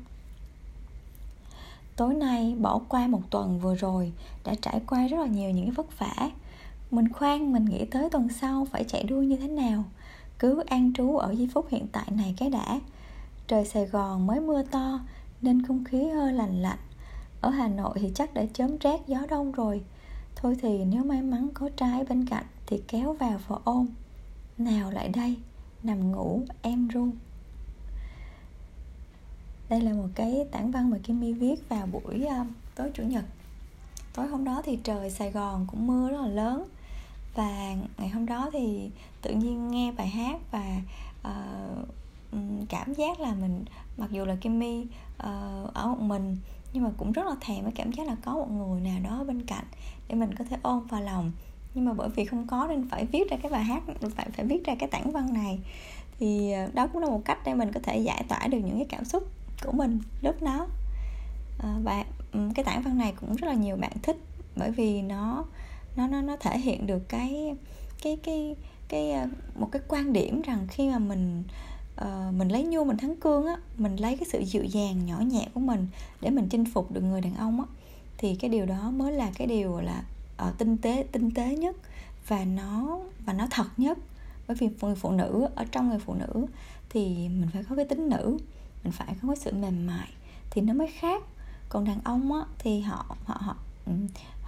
Tối 1.96 2.14
nay, 2.14 2.54
bỏ 2.60 2.80
qua 2.88 3.06
một 3.06 3.20
tuần 3.30 3.58
vừa 3.58 3.74
rồi 3.74 4.12
đã 4.44 4.54
trải 4.62 4.80
qua 4.86 5.06
rất 5.06 5.20
là 5.20 5.26
nhiều 5.26 5.50
những 5.50 5.64
cái 5.64 5.74
vất 5.74 5.98
vả. 5.98 6.30
Mình 6.90 7.12
khoan, 7.12 7.52
mình 7.52 7.64
nghĩ 7.64 7.84
tới 7.84 8.10
tuần 8.10 8.28
sau 8.28 8.66
phải 8.70 8.84
chạy 8.84 9.02
đua 9.02 9.22
như 9.22 9.36
thế 9.36 9.48
nào? 9.48 9.84
Cứ 10.42 10.62
an 10.66 10.92
trú 10.94 11.16
ở 11.16 11.32
giây 11.32 11.48
phút 11.54 11.66
hiện 11.70 11.86
tại 11.92 12.06
này 12.10 12.34
cái 12.38 12.50
đã. 12.50 12.80
Trời 13.46 13.64
sài 13.64 13.86
gòn 13.86 14.26
mới 14.26 14.40
mưa 14.40 14.62
to 14.62 15.00
nên 15.42 15.66
không 15.66 15.84
khí 15.84 16.08
hơi 16.08 16.32
lành 16.32 16.62
lạnh. 16.62 16.78
Ở 17.40 17.50
hà 17.50 17.68
nội 17.68 17.98
thì 18.00 18.12
chắc 18.14 18.34
đã 18.34 18.44
chớm 18.54 18.78
rét 18.78 19.00
gió 19.06 19.18
đông 19.30 19.52
rồi. 19.52 19.82
Thôi 20.36 20.56
thì 20.62 20.84
nếu 20.84 21.04
may 21.04 21.22
mắn 21.22 21.48
có 21.54 21.68
trái 21.76 22.04
bên 22.08 22.26
cạnh 22.26 22.44
thì 22.66 22.82
kéo 22.88 23.12
vào 23.12 23.40
và 23.48 23.56
ôm. 23.64 23.86
Nào 24.58 24.90
lại 24.90 25.08
đây 25.08 25.36
nằm 25.82 26.12
ngủ 26.12 26.42
em 26.62 26.88
ru 26.94 27.08
đây 29.72 29.80
là 29.80 29.92
một 29.92 30.08
cái 30.14 30.46
tản 30.50 30.70
văn 30.70 30.90
mà 30.90 30.98
kim 31.02 31.20
my 31.20 31.32
viết 31.32 31.68
vào 31.68 31.86
buổi 31.86 32.26
uh, 32.40 32.46
tối 32.74 32.90
chủ 32.94 33.02
nhật. 33.02 33.24
Tối 34.14 34.26
hôm 34.26 34.44
đó 34.44 34.62
thì 34.64 34.78
trời 34.84 35.10
Sài 35.10 35.30
Gòn 35.30 35.66
cũng 35.70 35.86
mưa 35.86 36.10
rất 36.10 36.20
là 36.20 36.28
lớn 36.28 36.68
và 37.34 37.74
ngày 37.98 38.08
hôm 38.08 38.26
đó 38.26 38.50
thì 38.52 38.90
tự 39.22 39.34
nhiên 39.34 39.70
nghe 39.70 39.92
bài 39.92 40.08
hát 40.08 40.40
và 40.50 40.80
uh, 41.20 41.88
cảm 42.68 42.94
giác 42.94 43.20
là 43.20 43.34
mình 43.34 43.64
mặc 43.96 44.10
dù 44.10 44.24
là 44.24 44.36
Kimmy 44.40 44.80
uh, 44.80 44.86
ờ, 45.18 45.70
ở 45.74 45.86
một 45.86 46.00
mình 46.00 46.36
nhưng 46.72 46.84
mà 46.84 46.90
cũng 46.96 47.12
rất 47.12 47.26
là 47.26 47.34
thèm 47.40 47.64
cái 47.64 47.72
cảm 47.76 47.92
giác 47.92 48.06
là 48.06 48.16
có 48.24 48.32
một 48.32 48.50
người 48.50 48.80
nào 48.80 48.98
đó 49.04 49.24
bên 49.24 49.42
cạnh 49.46 49.64
để 50.08 50.14
mình 50.14 50.34
có 50.34 50.44
thể 50.50 50.56
ôm 50.62 50.86
vào 50.86 51.02
lòng. 51.02 51.32
Nhưng 51.74 51.84
mà 51.84 51.92
bởi 51.92 52.08
vì 52.08 52.24
không 52.24 52.46
có 52.46 52.66
nên 52.68 52.88
phải 52.88 53.06
viết 53.06 53.30
ra 53.30 53.36
cái 53.42 53.52
bài 53.52 53.64
hát 53.64 53.82
phải 54.16 54.26
phải 54.30 54.44
viết 54.44 54.64
ra 54.64 54.74
cái 54.78 54.88
tản 54.88 55.10
văn 55.10 55.34
này 55.34 55.58
thì 56.18 56.52
ờ, 56.52 56.70
đó 56.74 56.86
cũng 56.86 57.02
là 57.02 57.08
một 57.08 57.20
cách 57.24 57.38
để 57.44 57.54
mình 57.54 57.72
có 57.72 57.80
thể 57.82 57.98
giải 57.98 58.24
tỏa 58.28 58.46
được 58.46 58.58
những 58.58 58.76
cái 58.76 58.86
cảm 58.88 59.04
xúc 59.04 59.28
của 59.64 59.72
mình 59.72 60.00
lúc 60.22 60.42
đó. 60.42 60.66
Và 61.82 62.04
cái 62.54 62.64
tản 62.64 62.82
văn 62.82 62.98
này 62.98 63.14
cũng 63.20 63.36
rất 63.36 63.48
là 63.48 63.54
nhiều 63.54 63.76
bạn 63.76 63.92
thích 64.02 64.16
bởi 64.56 64.70
vì 64.70 65.02
nó 65.02 65.44
nó 65.96 66.06
nó 66.06 66.22
nó 66.22 66.36
thể 66.36 66.58
hiện 66.58 66.86
được 66.86 67.08
cái 67.08 67.54
cái 68.02 68.18
cái 68.22 68.56
cái 68.88 69.12
ờ, 69.12 69.26
một 69.54 69.68
cái 69.72 69.82
quan 69.88 70.12
điểm 70.12 70.42
rằng 70.42 70.66
khi 70.70 70.88
mà 70.88 70.98
mình 70.98 71.42
uh, 72.00 72.34
mình 72.34 72.48
lấy 72.48 72.64
nhu 72.64 72.84
mình 72.84 72.96
thắng 72.96 73.16
cương 73.16 73.46
á 73.46 73.56
mình 73.78 73.96
lấy 73.96 74.16
cái 74.16 74.28
sự 74.32 74.40
dịu 74.40 74.64
dàng 74.64 75.06
nhỏ 75.06 75.18
nhẹ 75.18 75.48
của 75.54 75.60
mình 75.60 75.86
để 76.20 76.30
mình 76.30 76.48
chinh 76.50 76.64
phục 76.64 76.92
được 76.92 77.00
người 77.00 77.20
đàn 77.20 77.36
ông 77.36 77.60
á 77.60 77.66
thì 78.18 78.34
cái 78.34 78.50
điều 78.50 78.66
đó 78.66 78.90
mới 78.90 79.12
là 79.12 79.30
cái 79.38 79.46
điều 79.46 79.80
là 79.80 80.04
uh, 80.48 80.58
tinh 80.58 80.76
tế 80.76 81.06
tinh 81.12 81.30
tế 81.30 81.56
nhất 81.56 81.76
và 82.28 82.44
nó 82.44 82.98
và 83.26 83.32
nó 83.32 83.46
thật 83.50 83.66
nhất 83.76 83.98
bởi 84.46 84.56
vì 84.56 84.68
người 84.80 84.94
phụ 84.94 85.10
nữ 85.10 85.46
ở 85.54 85.64
trong 85.64 85.88
người 85.88 85.98
phụ 85.98 86.14
nữ. 86.14 86.46
Thì 86.88 87.28
mình 87.28 87.48
phải 87.52 87.64
có 87.68 87.76
cái 87.76 87.84
tính 87.84 88.08
nữ 88.08 88.38
mình 88.84 88.92
phải 88.92 89.16
có 89.22 89.28
cái 89.28 89.36
sự 89.36 89.52
mềm 89.52 89.86
mại 89.86 90.08
thì 90.50 90.62
nó 90.62 90.74
mới 90.74 90.86
khác. 90.86 91.22
Còn 91.68 91.84
đàn 91.84 92.00
ông 92.04 92.32
á 92.32 92.40
thì 92.58 92.80
họ 92.80 93.16
họ 93.24 93.36
họ 93.40 93.56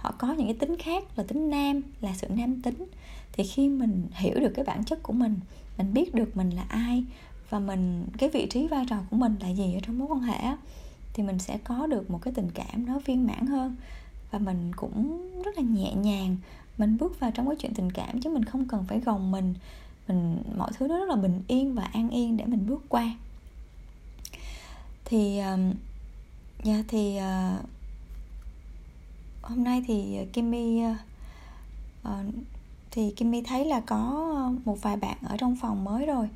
họ 0.05 0.11
có 0.17 0.33
những 0.33 0.47
cái 0.47 0.55
tính 0.59 0.77
khác 0.77 1.03
là 1.15 1.23
tính 1.23 1.49
nam 1.49 1.81
là 2.01 2.13
sự 2.17 2.27
nam 2.29 2.61
tính. 2.61 2.85
Thì 3.31 3.43
khi 3.43 3.69
mình 3.69 4.07
hiểu 4.11 4.39
được 4.39 4.51
cái 4.55 4.65
bản 4.65 4.83
chất 4.83 5.03
của 5.03 5.13
mình 5.13 5.39
mình 5.77 5.93
biết 5.93 6.15
được 6.15 6.37
mình 6.37 6.49
là 6.49 6.65
ai 6.69 7.03
và 7.49 7.59
mình 7.59 8.07
cái 8.17 8.29
vị 8.29 8.47
trí 8.49 8.67
vai 8.67 8.85
trò 8.89 8.97
của 9.09 9.17
mình 9.17 9.35
là 9.39 9.49
gì 9.49 9.73
ở 9.73 9.79
trong 9.87 9.99
mối 9.99 10.07
quan 10.07 10.21
hệ 10.21 10.39
thì 11.13 11.23
mình 11.23 11.39
sẽ 11.39 11.57
có 11.57 11.87
được 11.87 12.11
một 12.11 12.19
cái 12.21 12.33
tình 12.33 12.49
cảm 12.53 12.85
nó 12.85 12.99
viên 12.99 13.27
mãn 13.27 13.45
hơn. 13.45 13.75
Và 14.31 14.39
mình 14.39 14.71
cũng 14.75 15.27
rất 15.43 15.57
là 15.57 15.63
nhẹ 15.63 15.93
nhàng 15.93 16.37
mình 16.77 16.97
bước 16.97 17.19
vào 17.19 17.31
trong 17.31 17.47
cái 17.47 17.55
chuyện 17.55 17.73
tình 17.73 17.91
cảm 17.91 18.21
chứ 18.21 18.29
mình 18.29 18.45
không 18.45 18.67
cần 18.67 18.85
phải 18.87 18.99
gồng 18.99 19.31
mình. 19.31 19.53
Mình 20.07 20.37
mọi 20.57 20.71
thứ 20.77 20.87
nó 20.87 20.99
rất 20.99 21.09
là 21.09 21.15
bình 21.15 21.41
yên 21.47 21.75
và 21.75 21.83
an 21.83 22.09
yên 22.09 22.37
để 22.37 22.45
mình 22.45 22.67
bước 22.67 22.85
qua. 22.89 23.15
Thì 25.05 25.35
dạ 26.63 26.73
yeah, 26.73 26.85
thì 26.87 27.17
uh, 27.17 27.65
hôm 29.45 29.63
nay 29.63 29.83
thì 29.87 30.17
ờ, 30.17 30.25
Kimmy 30.33 30.81
uh, 30.91 30.97
ờ, 32.03 32.11
ờ, 32.11 32.23
thì 32.91 33.11
Kimmy 33.11 33.41
thấy 33.41 33.65
là 33.65 33.79
có 33.79 34.31
một 34.65 34.77
vài 34.81 34.97
bạn 34.97 35.17
ở 35.23 35.37
trong 35.37 35.55
phòng 35.55 35.83
mới 35.83 36.05
rồi. 36.05 36.29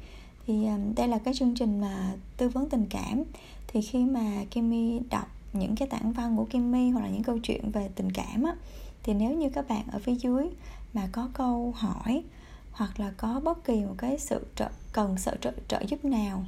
Thì 0.47 0.65
um, 0.65 0.95
đây 0.95 1.07
là 1.07 1.17
cái 1.17 1.33
chương 1.33 1.55
trình 1.55 1.81
mà 1.81 2.13
tư 2.37 2.49
vấn 2.49 2.69
tình 2.69 2.85
cảm. 2.89 3.23
Thì 3.67 3.81
khi 3.81 4.05
mà 4.05 4.45
Kimmy 4.51 4.99
đọc 5.09 5.27
những 5.53 5.75
cái 5.75 5.87
tản 5.87 6.11
văn 6.11 6.37
của 6.37 6.45
Kimmy 6.45 6.89
hoặc 6.89 7.01
là 7.01 7.09
những 7.09 7.23
câu 7.23 7.39
chuyện 7.39 7.71
về 7.71 7.89
tình 7.95 8.11
cảm 8.11 8.43
á 8.43 8.55
thì 9.03 9.13
nếu 9.13 9.31
như 9.31 9.49
các 9.49 9.67
bạn 9.67 9.83
ở 9.91 9.99
phía 9.99 10.15
dưới 10.15 10.49
mà 10.93 11.09
có 11.11 11.29
câu 11.33 11.73
hỏi 11.77 12.23
hoặc 12.71 12.99
là 12.99 13.11
có 13.17 13.41
bất 13.43 13.63
kỳ 13.63 13.75
một 13.75 13.95
cái 13.97 14.19
sự 14.19 14.45
trợ, 14.55 14.69
cần 14.93 15.17
sự 15.17 15.31
trợ, 15.41 15.51
trợ 15.67 15.81
giúp 15.87 16.05
nào 16.05 16.45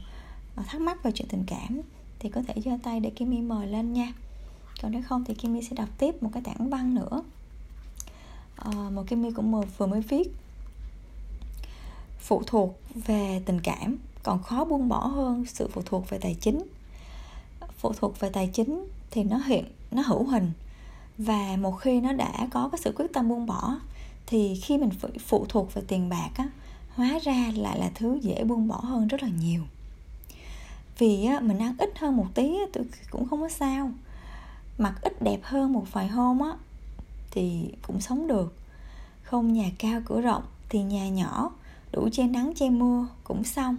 thắc 0.68 0.82
mắc 0.82 1.04
về 1.04 1.12
chuyện 1.12 1.28
tình 1.28 1.44
cảm 1.48 1.82
thì 2.20 2.30
có 2.30 2.42
thể 2.48 2.62
giơ 2.62 2.72
tay 2.84 3.00
để 3.00 3.10
Kimmy 3.10 3.42
mời 3.42 3.68
lên 3.68 3.94
nha 3.94 4.14
còn 4.82 4.92
nếu 4.92 5.02
không 5.08 5.24
thì 5.24 5.34
Kimmy 5.34 5.62
sẽ 5.64 5.76
đọc 5.76 5.90
tiếp 5.98 6.24
một 6.24 6.30
cái 6.34 6.44
tảng 6.44 6.70
văn 6.70 6.96
nữa. 6.96 7.24
Ờ, 8.56 8.72
à, 8.72 8.90
một 8.90 9.04
Kimmy 9.08 9.32
cũng 9.32 9.64
vừa 9.78 9.88
mới 9.88 10.02
viết. 10.02 10.32
Phụ 12.20 12.44
thuộc 12.48 12.80
về 12.94 13.42
tình 13.46 13.62
cảm 13.62 13.98
còn 14.24 14.44
khó 14.44 14.66
buông 14.66 14.90
bỏ 14.90 15.08
hơn 15.08 15.46
sự 15.46 15.70
phụ 15.74 15.82
thuộc 15.86 16.10
về 16.10 16.18
tài 16.18 16.36
chính. 16.42 16.64
Phụ 17.78 17.94
thuộc 17.94 18.20
về 18.20 18.30
tài 18.30 18.48
chính 18.48 18.88
thì 19.12 19.24
nó 19.24 19.38
hiện 19.38 19.66
nó 19.92 20.02
hữu 20.02 20.24
hình. 20.24 20.52
Và 21.18 21.56
một 21.60 21.72
khi 21.72 22.02
nó 22.02 22.14
đã 22.14 22.48
có 22.52 22.70
cái 22.72 22.80
sự 22.84 22.94
quyết 22.96 23.14
tâm 23.14 23.30
buông 23.30 23.46
bỏ 23.46 23.80
thì 24.26 24.56
khi 24.56 24.78
mình 24.78 24.90
phụ 25.20 25.46
thuộc 25.50 25.74
về 25.74 25.82
tiền 25.88 26.10
bạc 26.10 26.30
á 26.36 26.50
hóa 26.96 27.20
ra 27.24 27.52
lại 27.56 27.80
là 27.80 27.92
thứ 27.96 28.20
dễ 28.22 28.44
buông 28.44 28.68
bỏ 28.68 28.76
hơn 28.76 29.08
rất 29.08 29.24
là 29.24 29.30
nhiều. 29.40 29.62
Vì 30.98 31.26
á, 31.26 31.40
mình 31.40 31.60
ăn 31.60 31.76
ít 31.78 32.00
hơn 32.00 32.18
một 32.18 32.28
tí 32.34 32.58
á, 32.58 32.82
cũng 33.10 33.28
không 33.30 33.42
có 33.42 33.50
sao 33.50 33.92
mặc 34.82 35.02
ít 35.02 35.22
đẹp 35.22 35.40
hơn 35.44 35.74
một 35.74 35.86
vài 35.92 36.08
hôm 36.08 36.40
á 36.40 36.54
thì 37.32 37.74
cũng 37.88 38.02
sống 38.02 38.28
được. 38.28 38.56
Không 39.24 39.54
nhà 39.54 39.72
cao 39.78 40.02
cửa 40.06 40.22
rộng 40.22 40.44
thì 40.70 40.84
nhà 40.84 41.10
nhỏ 41.10 41.52
đủ 41.92 42.10
che 42.12 42.28
nắng 42.28 42.54
che 42.56 42.70
mưa 42.70 43.08
cũng 43.24 43.44
xong. 43.44 43.78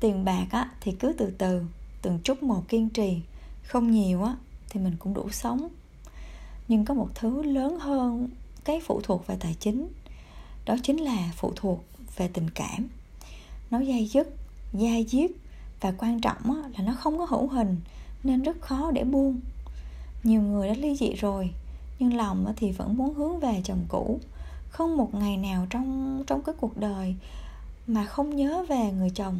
Tiền 0.00 0.24
bạc 0.24 0.46
á 0.50 0.70
thì 0.80 0.92
cứ 0.92 1.12
từ 1.18 1.32
từ 1.38 1.62
từng 2.02 2.18
chút 2.24 2.42
một 2.42 2.68
kiên 2.68 2.88
trì. 2.88 3.20
Không 3.62 3.90
nhiều 3.90 4.24
á 4.24 4.36
thì 4.70 4.80
mình 4.80 4.96
cũng 4.98 5.14
đủ 5.14 5.30
sống. 5.30 5.68
Nhưng 6.68 6.84
có 6.84 6.94
một 6.94 7.08
thứ 7.14 7.42
lớn 7.42 7.78
hơn 7.78 8.28
cái 8.64 8.80
phụ 8.86 9.00
thuộc 9.04 9.26
về 9.26 9.36
tài 9.40 9.56
chính 9.60 9.88
đó 10.64 10.76
chính 10.82 11.00
là 11.00 11.32
phụ 11.36 11.52
thuộc 11.56 11.84
về 12.16 12.28
tình 12.28 12.50
cảm. 12.50 12.88
Nó 13.70 13.84
dai 13.84 14.06
dứt 14.06 14.36
dai 14.72 15.06
diết 15.08 15.30
và 15.80 15.92
quan 15.98 16.20
trọng 16.20 16.42
á, 16.42 16.68
là 16.78 16.84
nó 16.84 16.94
không 16.94 17.18
có 17.18 17.24
hữu 17.24 17.48
hình 17.48 17.76
nên 18.24 18.42
rất 18.42 18.60
khó 18.60 18.90
để 18.90 19.04
buông 19.04 19.40
nhiều 20.24 20.42
người 20.42 20.68
đã 20.68 20.74
ly 20.74 20.96
dị 20.96 21.14
rồi, 21.14 21.50
nhưng 21.98 22.14
lòng 22.14 22.52
thì 22.56 22.72
vẫn 22.72 22.96
muốn 22.96 23.14
hướng 23.14 23.40
về 23.40 23.60
chồng 23.64 23.84
cũ. 23.88 24.20
Không 24.68 24.96
một 24.96 25.14
ngày 25.14 25.36
nào 25.36 25.66
trong 25.70 26.24
trong 26.26 26.42
cái 26.42 26.54
cuộc 26.60 26.76
đời 26.76 27.14
mà 27.86 28.04
không 28.04 28.36
nhớ 28.36 28.64
về 28.68 28.92
người 28.92 29.10
chồng 29.10 29.38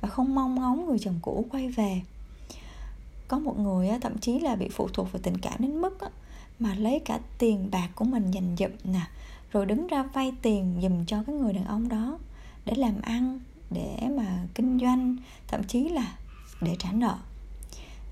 và 0.00 0.08
không 0.08 0.34
mong 0.34 0.54
ngóng 0.54 0.86
người 0.86 0.98
chồng 0.98 1.18
cũ 1.22 1.46
quay 1.50 1.68
về. 1.68 2.00
Có 3.28 3.38
một 3.38 3.58
người 3.58 3.90
thậm 4.00 4.18
chí 4.18 4.38
là 4.38 4.56
bị 4.56 4.68
phụ 4.68 4.88
thuộc 4.88 5.12
vào 5.12 5.20
tình 5.22 5.38
cảm 5.38 5.54
đến 5.58 5.80
mức 5.80 5.98
mà 6.58 6.74
lấy 6.74 6.98
cả 6.98 7.18
tiền 7.38 7.68
bạc 7.70 7.88
của 7.94 8.04
mình 8.04 8.30
dành 8.30 8.56
dụm 8.58 8.92
nè, 8.92 9.00
rồi 9.52 9.66
đứng 9.66 9.86
ra 9.86 10.02
vay 10.02 10.32
tiền 10.42 10.78
dùm 10.82 11.04
cho 11.04 11.22
cái 11.26 11.34
người 11.34 11.52
đàn 11.52 11.64
ông 11.64 11.88
đó 11.88 12.18
để 12.64 12.74
làm 12.74 13.00
ăn, 13.02 13.40
để 13.70 13.96
mà 14.16 14.46
kinh 14.54 14.78
doanh, 14.78 15.16
thậm 15.48 15.64
chí 15.64 15.88
là 15.88 16.16
để 16.60 16.76
trả 16.78 16.92
nợ. 16.92 17.16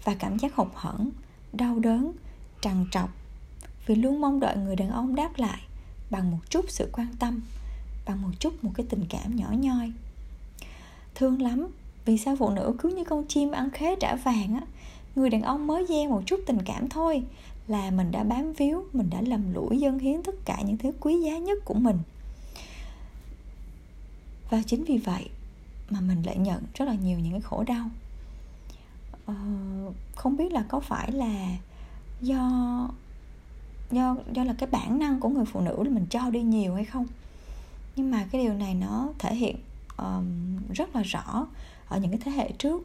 Và 0.05 0.15
cảm 0.15 0.39
giác 0.39 0.55
hụt 0.55 0.69
hẫng 0.75 1.11
đau 1.53 1.79
đớn, 1.79 2.13
trằn 2.61 2.87
trọc, 2.91 3.11
vì 3.87 3.95
luôn 3.95 4.21
mong 4.21 4.41
đợi 4.41 4.57
người 4.57 4.77
đàn 4.77 4.91
ông 4.91 5.15
đáp 5.15 5.31
lại 5.37 5.61
bằng 6.11 6.31
một 6.31 6.39
chút 6.51 6.65
sự 6.69 6.89
quan 6.93 7.09
tâm, 7.19 7.41
bằng 8.07 8.23
một 8.23 8.31
chút 8.39 8.65
một 8.65 8.71
cái 8.75 8.87
tình 8.91 9.05
cảm 9.09 9.37
nhỏ 9.37 9.49
nhoi. 9.53 9.93
Thương 11.15 11.43
lắm, 11.43 11.69
vì 12.05 12.19
sao 12.19 12.37
phụ 12.37 12.51
nữ 12.51 12.75
cứ 12.79 12.89
như 12.89 13.05
con 13.05 13.25
chim 13.27 13.51
ăn 13.51 13.71
khế 13.71 13.97
trả 14.01 14.17
vàng 14.17 14.55
á? 14.55 14.61
Người 15.15 15.31
đàn 15.31 15.43
ông 15.43 15.67
mới 15.67 15.87
gieo 15.89 16.11
một 16.11 16.23
chút 16.27 16.41
tình 16.47 16.63
cảm 16.65 16.89
thôi, 16.89 17.23
là 17.67 17.91
mình 17.91 18.11
đã 18.11 18.25
bám 18.25 18.53
víu, 18.53 18.85
mình 18.93 19.11
đã 19.11 19.21
lầm 19.21 19.55
lũi 19.55 19.79
dâng 19.79 19.99
hiến 19.99 20.23
tất 20.23 20.35
cả 20.45 20.63
những 20.67 20.79
thứ 20.79 20.93
quý 21.01 21.21
giá 21.21 21.39
nhất 21.39 21.59
của 21.65 21.75
mình. 21.75 21.99
Và 24.51 24.63
chính 24.67 24.85
vì 24.85 24.99
vậy 24.99 25.29
mà 25.91 26.01
mình 26.01 26.23
lại 26.23 26.37
nhận 26.39 26.63
rất 26.75 26.85
là 26.89 26.95
nhiều 26.95 27.19
những 27.19 27.33
cái 27.33 27.41
khổ 27.41 27.65
đau. 27.67 27.91
Ờ, 29.31 29.35
không 30.15 30.37
biết 30.37 30.53
là 30.53 30.65
có 30.69 30.81
phải 30.81 31.13
là 31.13 31.57
do 32.21 32.51
do 33.91 34.17
do 34.33 34.45
là 34.45 34.55
cái 34.59 34.69
bản 34.73 34.99
năng 34.99 35.21
của 35.21 35.29
người 35.29 35.45
phụ 35.45 35.61
nữ 35.61 35.83
là 35.83 35.91
mình 35.91 36.07
cho 36.11 36.31
đi 36.31 36.43
nhiều 36.43 36.75
hay 36.75 36.85
không? 36.85 37.07
Nhưng 37.97 38.11
mà 38.11 38.27
cái 38.33 38.43
điều 38.43 38.55
này 38.55 38.75
nó 38.75 39.09
thể 39.19 39.35
hiện 39.35 39.57
um, 39.97 40.59
rất 40.75 40.97
là 40.97 41.03
rõ 41.03 41.47
ở 41.89 41.99
những 41.99 42.11
cái 42.11 42.21
thế 42.25 42.33
hệ 42.33 42.53
trước. 42.59 42.83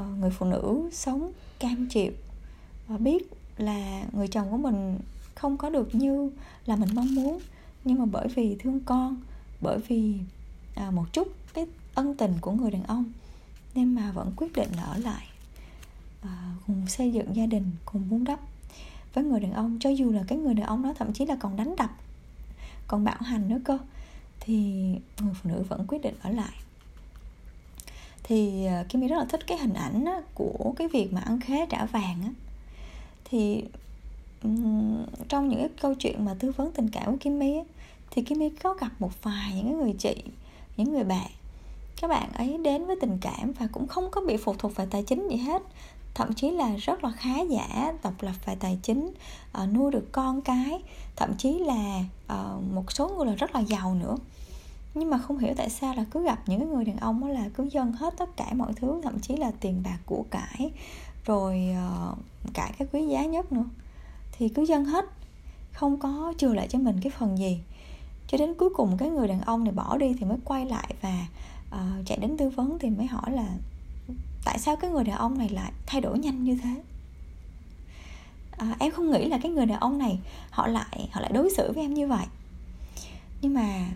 Uh, 0.00 0.18
người 0.20 0.30
phụ 0.30 0.46
nữ 0.46 0.90
sống 0.92 1.32
cam 1.58 1.86
chịu 1.90 2.12
và 2.88 2.96
biết 2.96 3.32
là 3.58 4.04
người 4.12 4.28
chồng 4.28 4.50
của 4.50 4.56
mình 4.56 4.98
không 5.34 5.56
có 5.56 5.70
được 5.70 5.94
như 5.94 6.30
là 6.66 6.76
mình 6.76 6.88
mong 6.94 7.14
muốn. 7.14 7.38
Nhưng 7.84 7.98
mà 7.98 8.04
bởi 8.04 8.28
vì 8.28 8.56
thương 8.58 8.80
con 8.80 9.16
bởi 9.60 9.78
vì 9.88 10.14
à, 10.74 10.90
một 10.90 11.04
chút 11.12 11.28
cái 11.54 11.66
ân 11.94 12.14
tình 12.14 12.34
của 12.40 12.52
người 12.52 12.70
đàn 12.70 12.82
ông 12.82 13.04
nên 13.76 13.94
mà 13.94 14.12
vẫn 14.12 14.32
quyết 14.36 14.52
định 14.52 14.68
ở 14.76 14.98
lại 14.98 15.26
à, 16.22 16.54
cùng 16.66 16.86
xây 16.86 17.12
dựng 17.12 17.36
gia 17.36 17.46
đình 17.46 17.70
cùng 17.84 18.04
vun 18.04 18.24
đắp 18.24 18.40
với 19.14 19.24
người 19.24 19.40
đàn 19.40 19.52
ông. 19.52 19.78
Cho 19.80 19.90
dù 19.90 20.12
là 20.12 20.24
cái 20.28 20.38
người 20.38 20.54
đàn 20.54 20.66
ông 20.66 20.82
đó 20.82 20.94
thậm 20.98 21.12
chí 21.12 21.26
là 21.26 21.36
còn 21.40 21.56
đánh 21.56 21.74
đập 21.76 21.90
còn 22.86 23.04
bạo 23.04 23.16
hành 23.20 23.48
nữa 23.48 23.58
cơ 23.64 23.78
thì 24.40 24.54
người 25.20 25.34
phụ 25.42 25.50
nữ 25.50 25.64
vẫn 25.68 25.86
quyết 25.88 26.02
định 26.02 26.14
ở 26.22 26.30
lại. 26.30 26.52
Thì 28.22 28.64
à, 28.64 28.84
Kimmy 28.88 29.08
rất 29.08 29.16
là 29.18 29.24
thích 29.24 29.46
cái 29.46 29.58
hình 29.58 29.74
ảnh 29.74 30.04
của 30.34 30.74
cái 30.76 30.88
việc 30.88 31.12
mà 31.12 31.20
ăn 31.20 31.40
khế 31.40 31.66
trả 31.70 31.84
vàng 31.84 32.22
á. 32.22 32.30
Thì 33.24 33.64
trong 35.28 35.48
những 35.48 35.58
cái 35.58 35.68
câu 35.80 35.94
chuyện 35.94 36.24
mà 36.24 36.34
tư 36.38 36.52
vấn 36.56 36.72
tình 36.72 36.90
cảm 36.90 37.06
của 37.06 37.16
Kimmy 37.20 37.56
á, 37.56 37.64
thì 38.10 38.22
Kimmy 38.22 38.50
có 38.50 38.74
gặp 38.74 38.90
một 38.98 39.22
vài 39.22 39.52
những 39.54 39.78
người 39.78 39.94
chị 39.98 40.22
những 40.76 40.92
người 40.92 41.04
bạn 41.04 41.30
các 42.00 42.08
bạn 42.08 42.32
ấy 42.32 42.58
đến 42.58 42.86
với 42.86 42.96
tình 43.00 43.18
cảm 43.20 43.52
và 43.52 43.68
cũng 43.72 43.86
không 43.86 44.10
có 44.10 44.20
bị 44.20 44.36
phụ 44.36 44.54
thuộc 44.58 44.76
vào 44.76 44.86
tài 44.90 45.02
chính 45.02 45.28
gì 45.28 45.36
hết. 45.36 45.62
Thậm 46.14 46.34
chí 46.34 46.50
là 46.50 46.76
rất 46.76 47.04
là 47.04 47.10
khá 47.10 47.40
giả 47.40 47.92
độc 48.02 48.14
lập 48.20 48.32
về 48.46 48.54
tài 48.60 48.78
chính 48.82 49.12
uh, 49.62 49.72
nuôi 49.72 49.90
được 49.92 50.12
con 50.12 50.42
cái. 50.42 50.82
Thậm 51.16 51.34
chí 51.38 51.58
là 51.58 52.04
uh, 52.32 52.62
một 52.74 52.92
số 52.92 53.08
người 53.08 53.26
là 53.26 53.34
rất 53.34 53.54
là 53.54 53.60
giàu 53.60 53.94
nữa. 53.94 54.16
Nhưng 54.94 55.10
mà 55.10 55.18
không 55.18 55.38
hiểu 55.38 55.54
tại 55.56 55.70
sao 55.70 55.94
là 55.94 56.04
cứ 56.10 56.22
gặp 56.22 56.38
những 56.46 56.74
người 56.74 56.84
đàn 56.84 56.96
ông 56.96 57.20
đó 57.20 57.28
là 57.28 57.48
cứ 57.54 57.68
dâng 57.72 57.92
hết 57.92 58.14
tất 58.16 58.36
cả 58.36 58.46
mọi 58.52 58.72
thứ 58.72 59.00
thậm 59.02 59.20
chí 59.20 59.36
là 59.36 59.50
tiền 59.60 59.82
bạc 59.84 59.98
của 60.06 60.24
cải 60.30 60.70
rồi 61.24 61.74
ờ, 61.76 62.12
uh, 62.12 62.54
cả 62.54 62.72
cái 62.78 62.88
quý 62.92 63.06
giá 63.06 63.24
nhất 63.24 63.52
nữa. 63.52 63.64
Thì 64.32 64.48
cứ 64.48 64.62
dâng 64.62 64.84
hết 64.84 65.04
không 65.72 65.98
có 65.98 66.34
chừa 66.38 66.54
lại 66.54 66.68
cho 66.68 66.78
mình 66.78 67.00
cái 67.02 67.12
phần 67.18 67.38
gì. 67.38 67.60
Cho 68.28 68.38
đến 68.38 68.54
cuối 68.54 68.70
cùng 68.74 68.96
cái 68.98 69.08
người 69.08 69.28
đàn 69.28 69.40
ông 69.40 69.64
này 69.64 69.72
bỏ 69.72 69.96
đi 69.96 70.14
thì 70.18 70.24
mới 70.24 70.38
quay 70.44 70.64
lại 70.66 70.94
và 71.02 71.26
uh, 71.70 72.06
chạy 72.06 72.18
đến 72.18 72.36
tư 72.36 72.48
vấn 72.48 72.78
thì 72.78 72.90
mới 72.90 73.06
hỏi 73.06 73.30
là 73.32 73.48
tại 74.44 74.58
sao 74.58 74.76
cái 74.76 74.90
người 74.90 75.04
đàn 75.04 75.16
ông 75.16 75.38
này 75.38 75.48
lại 75.48 75.72
thay 75.86 76.00
đổi 76.00 76.18
nhanh 76.18 76.44
như 76.44 76.58
thế? 76.62 76.82
À, 78.50 78.76
em 78.78 78.92
không 78.92 79.10
nghĩ 79.10 79.28
là 79.28 79.38
cái 79.42 79.52
người 79.52 79.66
đàn 79.66 79.80
ông 79.80 79.98
này 79.98 80.18
họ 80.50 80.66
lại 80.66 81.08
họ 81.12 81.20
lại 81.20 81.32
đối 81.32 81.50
xử 81.56 81.72
với 81.72 81.84
em 81.84 81.94
như 81.94 82.06
vậy. 82.06 82.26
Nhưng 83.42 83.54
mà 83.54 83.86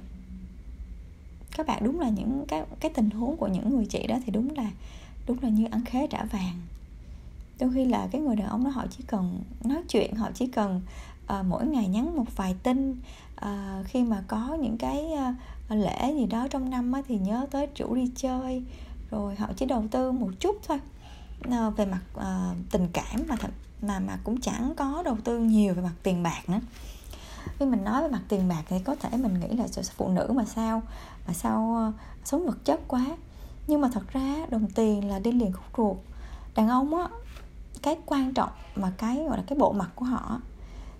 các 1.56 1.66
bạn 1.66 1.84
đúng 1.84 2.00
là 2.00 2.08
những 2.08 2.44
cái 2.48 2.64
cái 2.80 2.90
tình 2.94 3.10
huống 3.10 3.36
của 3.36 3.46
những 3.46 3.70
người 3.70 3.86
chị 3.86 4.06
đó 4.06 4.16
thì 4.26 4.32
đúng 4.32 4.56
là 4.56 4.70
đúng 5.26 5.36
là 5.42 5.48
như 5.48 5.66
ăn 5.70 5.84
khế 5.84 6.06
trả 6.06 6.24
vàng. 6.24 6.60
Đôi 7.60 7.70
khi 7.74 7.84
là 7.84 8.08
cái 8.10 8.20
người 8.20 8.36
đàn 8.36 8.48
ông 8.48 8.64
đó 8.64 8.70
họ 8.70 8.86
chỉ 8.90 9.04
cần 9.06 9.42
nói 9.64 9.82
chuyện 9.88 10.14
họ 10.14 10.30
chỉ 10.34 10.46
cần 10.46 10.80
uh, 11.24 11.46
mỗi 11.46 11.66
ngày 11.66 11.88
nhắn 11.88 12.16
một 12.16 12.36
vài 12.36 12.54
tin 12.62 12.90
uh, 13.44 13.86
khi 13.86 14.02
mà 14.02 14.24
có 14.28 14.58
những 14.60 14.78
cái 14.78 15.06
uh, 15.12 15.34
lễ 15.74 16.14
gì 16.16 16.26
đó 16.26 16.46
trong 16.50 16.70
năm 16.70 16.92
á, 16.92 17.02
thì 17.08 17.18
nhớ 17.18 17.46
tới 17.50 17.68
chủ 17.74 17.94
đi 17.94 18.10
chơi 18.16 18.64
rồi 19.10 19.34
họ 19.34 19.48
chỉ 19.56 19.66
đầu 19.66 19.84
tư 19.90 20.12
một 20.12 20.30
chút 20.40 20.56
thôi. 20.68 20.80
Ờ, 21.50 21.70
về 21.70 21.86
mặt 21.86 22.00
uh, 22.16 22.56
tình 22.70 22.88
cảm 22.92 23.22
mà 23.28 23.36
thật 23.36 23.50
mà 23.82 23.98
mà 23.98 24.18
cũng 24.24 24.40
chẳng 24.40 24.74
có 24.76 25.02
đầu 25.04 25.16
tư 25.24 25.38
nhiều 25.38 25.74
về 25.74 25.82
mặt 25.82 25.94
tiền 26.02 26.22
bạc 26.22 26.42
nữa. 26.48 26.60
Khi 27.58 27.66
mình 27.66 27.84
nói 27.84 28.02
về 28.02 28.08
mặt 28.08 28.22
tiền 28.28 28.48
bạc 28.48 28.62
thì 28.68 28.78
có 28.78 28.94
thể 28.94 29.16
mình 29.16 29.40
nghĩ 29.40 29.56
là 29.56 29.66
phụ 29.96 30.08
nữ 30.08 30.32
mà 30.34 30.44
sao 30.44 30.82
mà 31.26 31.32
sao 31.32 31.88
uh, 31.88 31.94
sống 32.24 32.46
vật 32.46 32.64
chất 32.64 32.80
quá. 32.88 33.06
Nhưng 33.66 33.80
mà 33.80 33.88
thật 33.92 34.12
ra 34.12 34.46
đồng 34.50 34.66
tiền 34.70 35.08
là 35.08 35.18
đi 35.18 35.32
liền 35.32 35.52
khúc 35.52 35.76
ruột. 35.76 35.96
Đàn 36.54 36.68
ông 36.68 36.94
á 36.94 37.08
cái 37.82 37.96
quan 38.06 38.34
trọng 38.34 38.50
mà 38.74 38.92
cái 38.98 39.16
gọi 39.16 39.36
là 39.36 39.44
cái 39.46 39.58
bộ 39.58 39.72
mặt 39.72 39.90
của 39.94 40.04
họ 40.04 40.40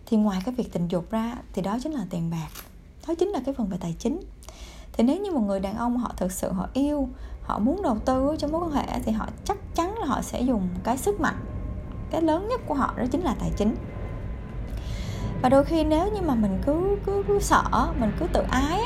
thì 0.07 0.17
ngoài 0.17 0.43
cái 0.45 0.55
việc 0.55 0.73
tình 0.73 0.89
dục 0.89 1.11
ra 1.11 1.37
thì 1.53 1.63
đó 1.63 1.79
chính 1.83 1.93
là 1.93 2.07
tiền 2.11 2.31
bạc 2.31 2.49
đó 3.09 3.15
chính 3.19 3.29
là 3.29 3.41
cái 3.45 3.55
phần 3.55 3.69
về 3.69 3.77
tài 3.81 3.95
chính. 3.99 4.21
Thì 4.93 5.05
nếu 5.05 5.21
như 5.21 5.33
một 5.33 5.41
người 5.41 5.61
đàn 5.61 5.77
ông 5.77 5.97
họ 5.97 6.13
thực 6.17 6.33
sự 6.33 6.53
họ 6.53 6.69
yêu 6.73 7.09
họ 7.43 7.59
muốn 7.59 7.83
đầu 7.83 7.99
tư 7.99 8.37
cho 8.39 8.49
mối 8.49 8.61
quan 8.61 8.73
hệ 8.73 9.01
thì 9.05 9.13
họ 9.13 9.27
chắc 9.45 9.59
chắn 9.75 9.99
là 9.99 10.07
họ 10.07 10.23
sẽ 10.23 10.41
dùng 10.41 10.69
cái 10.85 10.99
sức 10.99 11.21
mạnh 11.21 11.45
cái 12.11 12.23
lớn 12.23 12.49
nhất 12.49 12.61
của 12.67 12.75
họ 12.75 12.95
đó 12.97 13.05
chính 13.11 13.21
là 13.21 13.35
tài 13.41 13.51
chính. 13.57 13.75
Và 15.43 15.49
đôi 15.49 15.65
khi 15.65 15.85
nếu 15.85 16.13
như 16.13 16.21
mà 16.21 16.35
mình 16.35 16.59
cứ 16.67 16.97
cứ, 17.07 17.23
cứ 17.29 17.39
sợ 17.41 17.93
mình 18.01 18.13
cứ 18.19 18.27
tự 18.33 18.43
ái 18.51 18.81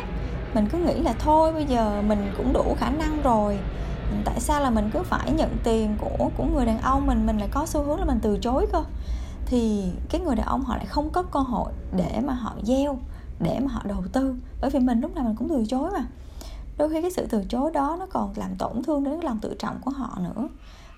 mình 0.54 0.68
cứ 0.72 0.78
nghĩ 0.78 1.02
là 1.02 1.12
thôi 1.18 1.52
bây 1.52 1.64
giờ 1.64 2.02
mình 2.02 2.32
cũng 2.36 2.52
đủ 2.52 2.76
khả 2.78 2.90
năng 2.90 3.22
rồi. 3.22 3.58
Tại 4.24 4.40
sao 4.40 4.60
là 4.60 4.70
mình 4.70 4.90
cứ 4.92 5.02
phải 5.02 5.32
nhận 5.32 5.56
tiền 5.64 5.96
của 6.00 6.30
của 6.36 6.44
người 6.44 6.66
đàn 6.66 6.80
ông 6.80 7.06
mình 7.06 7.26
mình 7.26 7.38
lại 7.38 7.48
có 7.52 7.66
xu 7.66 7.82
hướng 7.82 7.98
là 7.98 8.04
mình 8.04 8.18
từ 8.22 8.38
chối 8.38 8.66
cơ? 8.72 8.84
Thì 9.46 9.92
cái 10.08 10.20
người 10.20 10.36
đàn 10.36 10.46
ông 10.46 10.64
họ 10.64 10.76
lại 10.76 10.86
không 10.86 11.10
có 11.10 11.22
cơ 11.22 11.40
hội 11.40 11.72
để 11.96 12.20
mà 12.24 12.32
họ 12.32 12.52
gieo 12.62 12.98
để 13.40 13.60
mà 13.60 13.72
họ 13.72 13.82
đầu 13.84 14.04
tư. 14.12 14.36
Bởi 14.60 14.70
vì 14.70 14.80
mình 14.80 15.00
lúc 15.00 15.14
nào 15.14 15.24
mình 15.24 15.36
cũng 15.36 15.48
từ 15.48 15.64
chối 15.68 15.90
mà. 15.90 16.06
Đôi 16.78 16.90
khi 16.90 17.02
cái 17.02 17.10
sự 17.10 17.26
từ 17.30 17.44
chối 17.48 17.70
đó 17.70 17.96
nó 18.00 18.06
còn 18.06 18.32
làm 18.36 18.56
tổn 18.56 18.82
thương 18.82 19.04
đến 19.04 19.14
cái 19.14 19.24
lòng 19.24 19.38
tự 19.38 19.54
trọng 19.58 19.80
của 19.80 19.90
họ 19.90 20.18
nữa. 20.22 20.48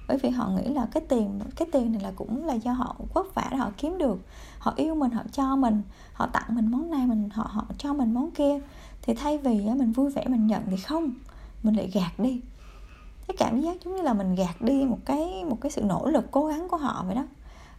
Bởi 0.08 0.18
vì 0.18 0.30
họ 0.30 0.48
nghĩ 0.48 0.74
là 0.74 0.86
cái 0.92 1.02
tiền 1.08 1.40
cái 1.56 1.68
tiền 1.72 1.92
này 1.92 2.02
là 2.02 2.12
cũng 2.16 2.46
là 2.46 2.54
do 2.54 2.72
họ 2.72 2.96
vất 3.14 3.34
vả 3.34 3.48
để 3.50 3.56
họ 3.56 3.70
kiếm 3.76 3.98
được. 3.98 4.18
Họ 4.58 4.72
yêu 4.76 4.94
mình, 4.94 5.10
họ 5.10 5.22
cho 5.32 5.56
mình, 5.56 5.82
họ 6.12 6.26
tặng 6.26 6.54
mình 6.54 6.70
món 6.70 6.90
này, 6.90 7.06
mình, 7.06 7.28
họ 7.32 7.50
họ 7.52 7.64
cho 7.78 7.94
mình 7.94 8.14
món 8.14 8.30
kia. 8.30 8.60
Thì 9.02 9.14
thay 9.14 9.38
vì 9.38 9.60
mình 9.60 9.92
vui 9.92 10.10
vẻ 10.10 10.24
mình 10.28 10.46
nhận 10.46 10.62
thì 10.66 10.76
không, 10.76 11.12
mình 11.62 11.74
lại 11.74 11.90
gạt 11.94 12.18
đi. 12.18 12.40
Cái 13.28 13.36
cảm 13.38 13.60
giác 13.60 13.76
giống 13.84 13.96
như 13.96 14.02
là 14.02 14.12
mình 14.12 14.34
gạt 14.34 14.62
đi 14.62 14.84
một 14.84 14.98
cái 15.04 15.44
một 15.44 15.58
cái 15.60 15.70
sự 15.72 15.82
nỗ 15.82 16.06
lực, 16.06 16.24
cố 16.30 16.46
gắng 16.46 16.68
của 16.68 16.76
họ 16.76 17.04
vậy 17.06 17.14
đó 17.14 17.24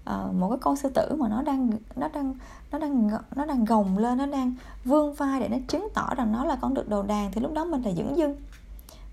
uh, 0.07 0.33
một 0.33 0.49
cái 0.49 0.57
con 0.61 0.75
sư 0.75 0.89
tử 0.89 1.15
mà 1.19 1.27
nó 1.27 1.41
đang 1.41 1.71
nó 1.95 2.07
đang 2.07 2.35
nó 2.71 2.79
đang 2.79 3.09
nó 3.35 3.45
đang 3.45 3.65
gồng 3.65 3.97
lên 3.97 4.17
nó 4.17 4.25
đang 4.25 4.53
vươn 4.85 5.13
vai 5.13 5.39
để 5.39 5.47
nó 5.47 5.57
chứng 5.67 5.87
tỏ 5.93 6.13
rằng 6.17 6.31
nó 6.31 6.45
là 6.45 6.55
con 6.61 6.73
được 6.73 6.89
đầu 6.89 7.03
đàn 7.03 7.31
thì 7.31 7.41
lúc 7.41 7.53
đó 7.53 7.65
mình 7.65 7.81
là 7.81 7.91
dưỡng 7.91 8.17
dưng. 8.17 8.35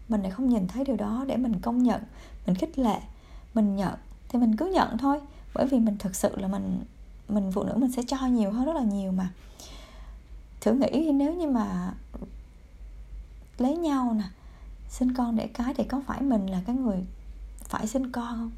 Mình 0.08 0.22
lại 0.22 0.30
không 0.30 0.48
nhìn 0.48 0.68
thấy 0.68 0.84
điều 0.84 0.96
đó 0.96 1.24
để 1.26 1.36
mình 1.36 1.60
công 1.60 1.82
nhận 1.82 2.02
mình 2.46 2.56
khích 2.56 2.78
lệ 2.78 3.00
mình 3.54 3.76
nhận. 3.76 3.94
Thì 4.28 4.38
mình 4.38 4.56
cứ 4.56 4.66
nhận 4.66 4.98
thôi 4.98 5.20
bởi 5.54 5.66
vì 5.66 5.78
mình 5.78 5.96
thực 5.98 6.16
sự 6.16 6.36
là 6.36 6.48
mình 6.48 6.80
mình 7.28 7.52
phụ 7.54 7.62
nữ 7.62 7.74
mình 7.76 7.92
sẽ 7.92 8.02
cho 8.06 8.26
nhiều 8.26 8.50
hơn 8.50 8.64
rất 8.64 8.76
là 8.76 8.82
nhiều 8.82 9.12
mà. 9.12 9.28
Thử 10.60 10.72
nghĩ 10.72 11.12
nếu 11.12 11.34
như 11.34 11.46
mà 11.46 11.92
lấy 13.58 13.76
nhau 13.76 14.14
nè 14.14 14.24
sinh 14.88 15.14
con 15.14 15.36
để 15.36 15.46
cái 15.46 15.74
thì 15.74 15.84
có 15.84 16.00
phải 16.06 16.22
mình 16.22 16.46
là 16.46 16.60
cái 16.66 16.76
người 16.76 17.04
phải 17.64 17.86
sinh 17.86 18.12
con 18.12 18.36
không? 18.36 18.50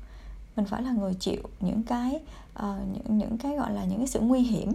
Mình 0.56 0.66
phải 0.66 0.82
là 0.82 0.92
người 0.92 1.14
chịu 1.14 1.42
những 1.60 1.82
cái 1.82 2.20
uh, 2.58 2.64
những 2.92 3.18
những 3.18 3.38
cái 3.38 3.56
gọi 3.56 3.72
là 3.72 3.84
những 3.84 3.98
cái 3.98 4.06
sự 4.06 4.20
nguy 4.20 4.40
hiểm. 4.40 4.68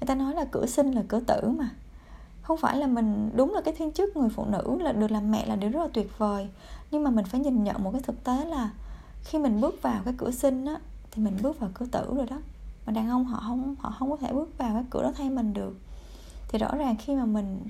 Người 0.00 0.06
ta 0.06 0.14
nói 0.14 0.34
là 0.34 0.44
cửa 0.44 0.66
sinh 0.66 0.92
là 0.92 1.02
cửa 1.08 1.20
tử 1.20 1.48
mà. 1.58 1.70
Không 2.42 2.58
phải 2.58 2.76
là 2.76 2.86
mình 2.86 3.30
đúng 3.34 3.54
là 3.54 3.60
cái 3.60 3.74
thiên 3.74 3.92
chức 3.92 4.16
người 4.16 4.28
phụ 4.28 4.44
nữ 4.44 4.78
là 4.80 4.92
được 4.92 5.10
làm 5.10 5.30
mẹ 5.30 5.46
là 5.46 5.56
điều 5.56 5.70
rất 5.70 5.80
là 5.80 5.88
tuyệt 5.92 6.18
vời. 6.18 6.48
Nhưng 6.90 7.04
mà 7.04 7.10
mình 7.10 7.24
phải 7.24 7.40
nhìn 7.40 7.64
nhận 7.64 7.82
một 7.82 7.90
cái 7.92 8.02
thực 8.02 8.24
tế 8.24 8.44
là 8.44 8.70
khi 9.24 9.38
mình 9.38 9.60
bước 9.60 9.82
vào 9.82 10.02
cái 10.04 10.14
cửa 10.18 10.30
sinh 10.30 10.64
á 10.64 10.76
thì 11.10 11.22
mình 11.22 11.38
bước 11.42 11.60
vào 11.60 11.70
cửa 11.74 11.86
tử 11.86 12.14
rồi 12.16 12.26
đó. 12.26 12.40
Mà 12.86 12.92
đàn 12.92 13.10
ông 13.10 13.24
họ 13.24 13.44
không 13.46 13.74
họ 13.78 13.94
không 13.98 14.10
có 14.10 14.16
thể 14.16 14.32
bước 14.32 14.58
vào 14.58 14.74
cái 14.74 14.84
cửa 14.90 15.02
đó 15.02 15.12
thay 15.16 15.30
mình 15.30 15.54
được. 15.54 15.76
Thì 16.48 16.58
rõ 16.58 16.76
ràng 16.76 16.96
khi 16.96 17.14
mà 17.14 17.24
mình 17.24 17.60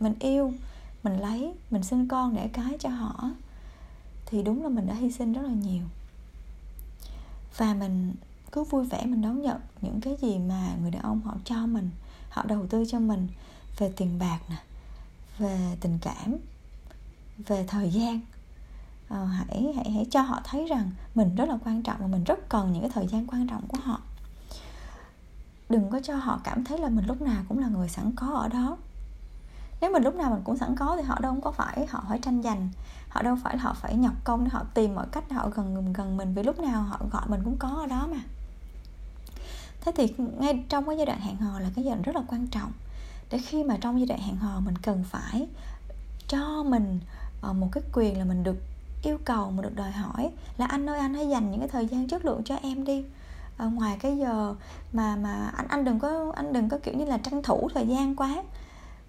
mình 0.00 0.14
yêu 0.20 0.52
mình 1.02 1.16
lấy 1.16 1.52
mình 1.70 1.82
sinh 1.82 2.08
con 2.08 2.36
để 2.36 2.48
cái 2.52 2.76
cho 2.78 2.88
họ 2.88 3.30
thì 4.26 4.42
đúng 4.42 4.62
là 4.62 4.68
mình 4.68 4.86
đã 4.86 4.94
hy 4.94 5.10
sinh 5.10 5.32
rất 5.32 5.42
là 5.42 5.52
nhiều 5.52 5.82
và 7.58 7.74
mình 7.74 8.14
cứ 8.52 8.64
vui 8.64 8.84
vẻ 8.84 9.06
mình 9.06 9.22
đón 9.22 9.42
nhận 9.42 9.60
những 9.80 10.00
cái 10.00 10.16
gì 10.20 10.38
mà 10.38 10.74
người 10.82 10.90
đàn 10.90 11.02
ông 11.02 11.20
họ 11.20 11.36
cho 11.44 11.66
mình 11.66 11.90
họ 12.30 12.44
đầu 12.46 12.66
tư 12.66 12.84
cho 12.88 12.98
mình 12.98 13.28
về 13.78 13.92
tiền 13.96 14.18
bạc 14.18 14.38
nè 14.48 14.56
về 15.38 15.76
tình 15.80 15.98
cảm 16.02 16.36
về 17.38 17.64
thời 17.68 17.90
gian. 17.90 18.20
À, 19.08 19.24
hãy 19.24 19.72
hãy 19.76 19.90
hãy 19.90 20.06
cho 20.10 20.20
họ 20.20 20.40
thấy 20.44 20.66
rằng 20.66 20.90
mình 21.14 21.34
rất 21.34 21.48
là 21.48 21.58
quan 21.64 21.82
trọng 21.82 21.96
và 22.00 22.06
mình 22.06 22.24
rất 22.24 22.48
cần 22.48 22.72
những 22.72 22.82
cái 22.82 22.90
thời 22.94 23.06
gian 23.06 23.26
quan 23.26 23.48
trọng 23.48 23.66
của 23.68 23.78
họ. 23.84 24.00
Đừng 25.68 25.90
có 25.90 26.00
cho 26.00 26.16
họ 26.16 26.40
cảm 26.44 26.64
thấy 26.64 26.78
là 26.78 26.88
mình 26.88 27.06
lúc 27.06 27.22
nào 27.22 27.42
cũng 27.48 27.58
là 27.58 27.68
người 27.68 27.88
sẵn 27.88 28.12
có 28.16 28.26
ở 28.26 28.48
đó. 28.48 28.76
Nếu 29.80 29.92
mình 29.92 30.02
lúc 30.02 30.14
nào 30.14 30.30
mình 30.30 30.42
cũng 30.44 30.56
sẵn 30.56 30.76
có 30.76 30.96
thì 30.96 31.02
họ 31.02 31.18
đâu 31.20 31.36
có 31.42 31.52
phải 31.52 31.86
họ 31.86 32.04
phải 32.08 32.18
tranh 32.18 32.42
giành 32.42 32.68
họ 33.18 33.22
đâu 33.22 33.36
phải 33.42 33.58
họ 33.58 33.74
phải 33.74 33.96
nhọc 33.96 34.14
công 34.24 34.44
để 34.44 34.50
họ 34.50 34.64
tìm 34.74 34.94
mọi 34.94 35.06
cách 35.12 35.24
họ 35.30 35.50
gần 35.54 35.92
gần 35.92 36.16
mình 36.16 36.34
vì 36.34 36.42
lúc 36.42 36.60
nào 36.60 36.82
họ 36.82 37.00
gọi 37.12 37.22
mình 37.28 37.40
cũng 37.44 37.56
có 37.58 37.68
ở 37.68 37.86
đó 37.86 38.08
mà. 38.10 38.20
Thế 39.80 39.92
thì 39.96 40.14
ngay 40.38 40.64
trong 40.68 40.86
cái 40.86 40.96
giai 40.96 41.06
đoạn 41.06 41.20
hẹn 41.20 41.36
hò 41.36 41.60
là 41.60 41.70
cái 41.76 41.84
giai 41.84 41.94
đoạn 41.94 42.02
rất 42.02 42.16
là 42.16 42.22
quan 42.28 42.46
trọng. 42.46 42.72
Để 43.30 43.38
khi 43.38 43.64
mà 43.64 43.76
trong 43.80 44.00
giai 44.00 44.06
đoạn 44.06 44.20
hẹn 44.20 44.36
hò 44.36 44.60
mình 44.60 44.78
cần 44.78 45.04
phải 45.04 45.48
cho 46.28 46.62
mình 46.62 47.00
ờ, 47.40 47.52
một 47.52 47.68
cái 47.72 47.82
quyền 47.92 48.18
là 48.18 48.24
mình 48.24 48.44
được 48.44 48.56
yêu 49.02 49.18
cầu 49.24 49.50
mà 49.50 49.62
được 49.62 49.76
đòi 49.76 49.90
hỏi 49.90 50.30
là 50.56 50.66
anh 50.66 50.90
ơi 50.90 50.98
anh 50.98 51.14
hãy 51.14 51.28
dành 51.28 51.50
những 51.50 51.60
cái 51.60 51.68
thời 51.68 51.86
gian 51.86 52.08
chất 52.08 52.24
lượng 52.24 52.44
cho 52.44 52.56
em 52.62 52.84
đi. 52.84 53.04
À, 53.56 53.66
ngoài 53.66 53.98
cái 54.00 54.16
giờ 54.16 54.54
mà 54.92 55.16
mà 55.16 55.52
anh 55.56 55.68
anh 55.68 55.84
đừng 55.84 55.98
có 55.98 56.32
anh 56.36 56.52
đừng 56.52 56.68
có 56.68 56.78
kiểu 56.82 56.94
như 56.94 57.04
là 57.04 57.18
tranh 57.18 57.42
thủ 57.42 57.68
thời 57.74 57.86
gian 57.86 58.16
quá. 58.16 58.42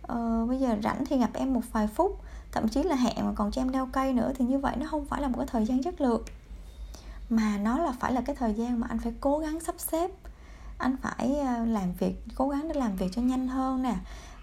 À, 0.07 0.15
bây 0.47 0.59
giờ 0.59 0.77
rảnh 0.83 1.05
thì 1.05 1.17
gặp 1.17 1.29
em 1.33 1.53
một 1.53 1.61
vài 1.71 1.87
phút 1.87 2.19
thậm 2.51 2.67
chí 2.67 2.83
là 2.83 2.95
hẹn 2.95 3.25
mà 3.25 3.31
còn 3.35 3.51
cho 3.51 3.61
em 3.61 3.71
đeo 3.71 3.85
cây 3.85 4.13
nữa 4.13 4.31
thì 4.35 4.45
như 4.45 4.59
vậy 4.59 4.75
nó 4.79 4.87
không 4.87 5.05
phải 5.05 5.21
là 5.21 5.27
một 5.27 5.37
cái 5.37 5.47
thời 5.47 5.65
gian 5.65 5.83
chất 5.83 6.01
lượng. 6.01 6.23
Mà 7.29 7.57
nó 7.57 7.77
là 7.77 7.91
phải 7.99 8.13
là 8.13 8.21
cái 8.21 8.35
thời 8.35 8.53
gian 8.53 8.79
mà 8.79 8.87
anh 8.89 8.99
phải 8.99 9.13
cố 9.21 9.39
gắng 9.39 9.59
sắp 9.59 9.75
xếp. 9.77 10.11
Anh 10.77 10.95
phải 11.01 11.39
à, 11.39 11.65
làm 11.65 11.93
việc 11.93 12.23
cố 12.35 12.49
gắng 12.49 12.67
để 12.67 12.73
làm 12.79 12.95
việc 12.95 13.07
cho 13.11 13.21
nhanh 13.21 13.47
hơn 13.47 13.81
nè. 13.81 13.95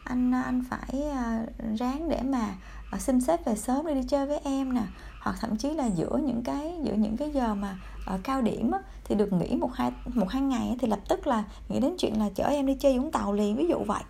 Anh 0.05 0.35
à, 0.35 0.43
anh 0.43 0.65
phải 0.71 1.03
à, 1.11 1.47
ráng 1.79 2.09
để 2.09 2.23
mà 2.23 2.55
xin 2.99 3.21
xếp 3.21 3.45
về 3.45 3.57
sớm 3.57 3.87
để 3.87 3.95
đi 3.95 4.03
chơi 4.09 4.27
với 4.27 4.39
em 4.45 4.75
nè. 4.75 4.83
Hoặc 5.21 5.37
thậm 5.41 5.57
chí 5.57 5.71
là 5.71 5.87
giữa 5.87 6.21
những 6.25 6.43
cái 6.43 6.75
giữa 6.85 6.95
những 6.95 7.17
cái 7.17 7.31
giờ 7.33 7.55
mà 7.55 7.79
ở 8.07 8.19
cao 8.23 8.43
điểm 8.43 8.71
á, 8.71 8.79
thì 9.05 9.15
được 9.15 9.33
nghỉ 9.33 9.57
một 9.57 9.71
hai 9.75 9.93
một 10.15 10.29
hai 10.29 10.43
ngày 10.43 10.77
thì 10.81 10.89
lập 10.89 11.01
tức 11.09 11.27
là 11.27 11.45
nghĩ 11.69 11.81
đến 11.81 11.95
chuyện 11.99 12.19
là 12.19 12.31
chở 12.35 12.45
em 12.45 12.67
đi 12.67 12.75
chơi 12.75 12.99
vũng 12.99 13.11
tàu 13.11 13.33
liền 13.33 13.57
ví 13.57 13.67
dụ 13.69 13.79
vậy. 13.87 14.03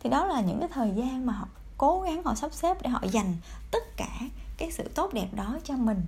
Thì 0.00 0.10
đó 0.10 0.26
là 0.26 0.40
những 0.40 0.58
cái 0.60 0.68
thời 0.68 0.92
gian 0.96 1.26
mà 1.26 1.34
cố 1.78 2.00
gắng 2.00 2.22
họ 2.24 2.34
sắp 2.34 2.52
xếp 2.52 2.82
để 2.82 2.90
họ 2.90 3.00
dành 3.10 3.36
tất 3.70 3.96
cả 3.96 4.08
cái 4.56 4.70
sự 4.70 4.88
tốt 4.94 5.12
đẹp 5.12 5.28
đó 5.32 5.58
cho 5.64 5.76
mình. 5.76 6.04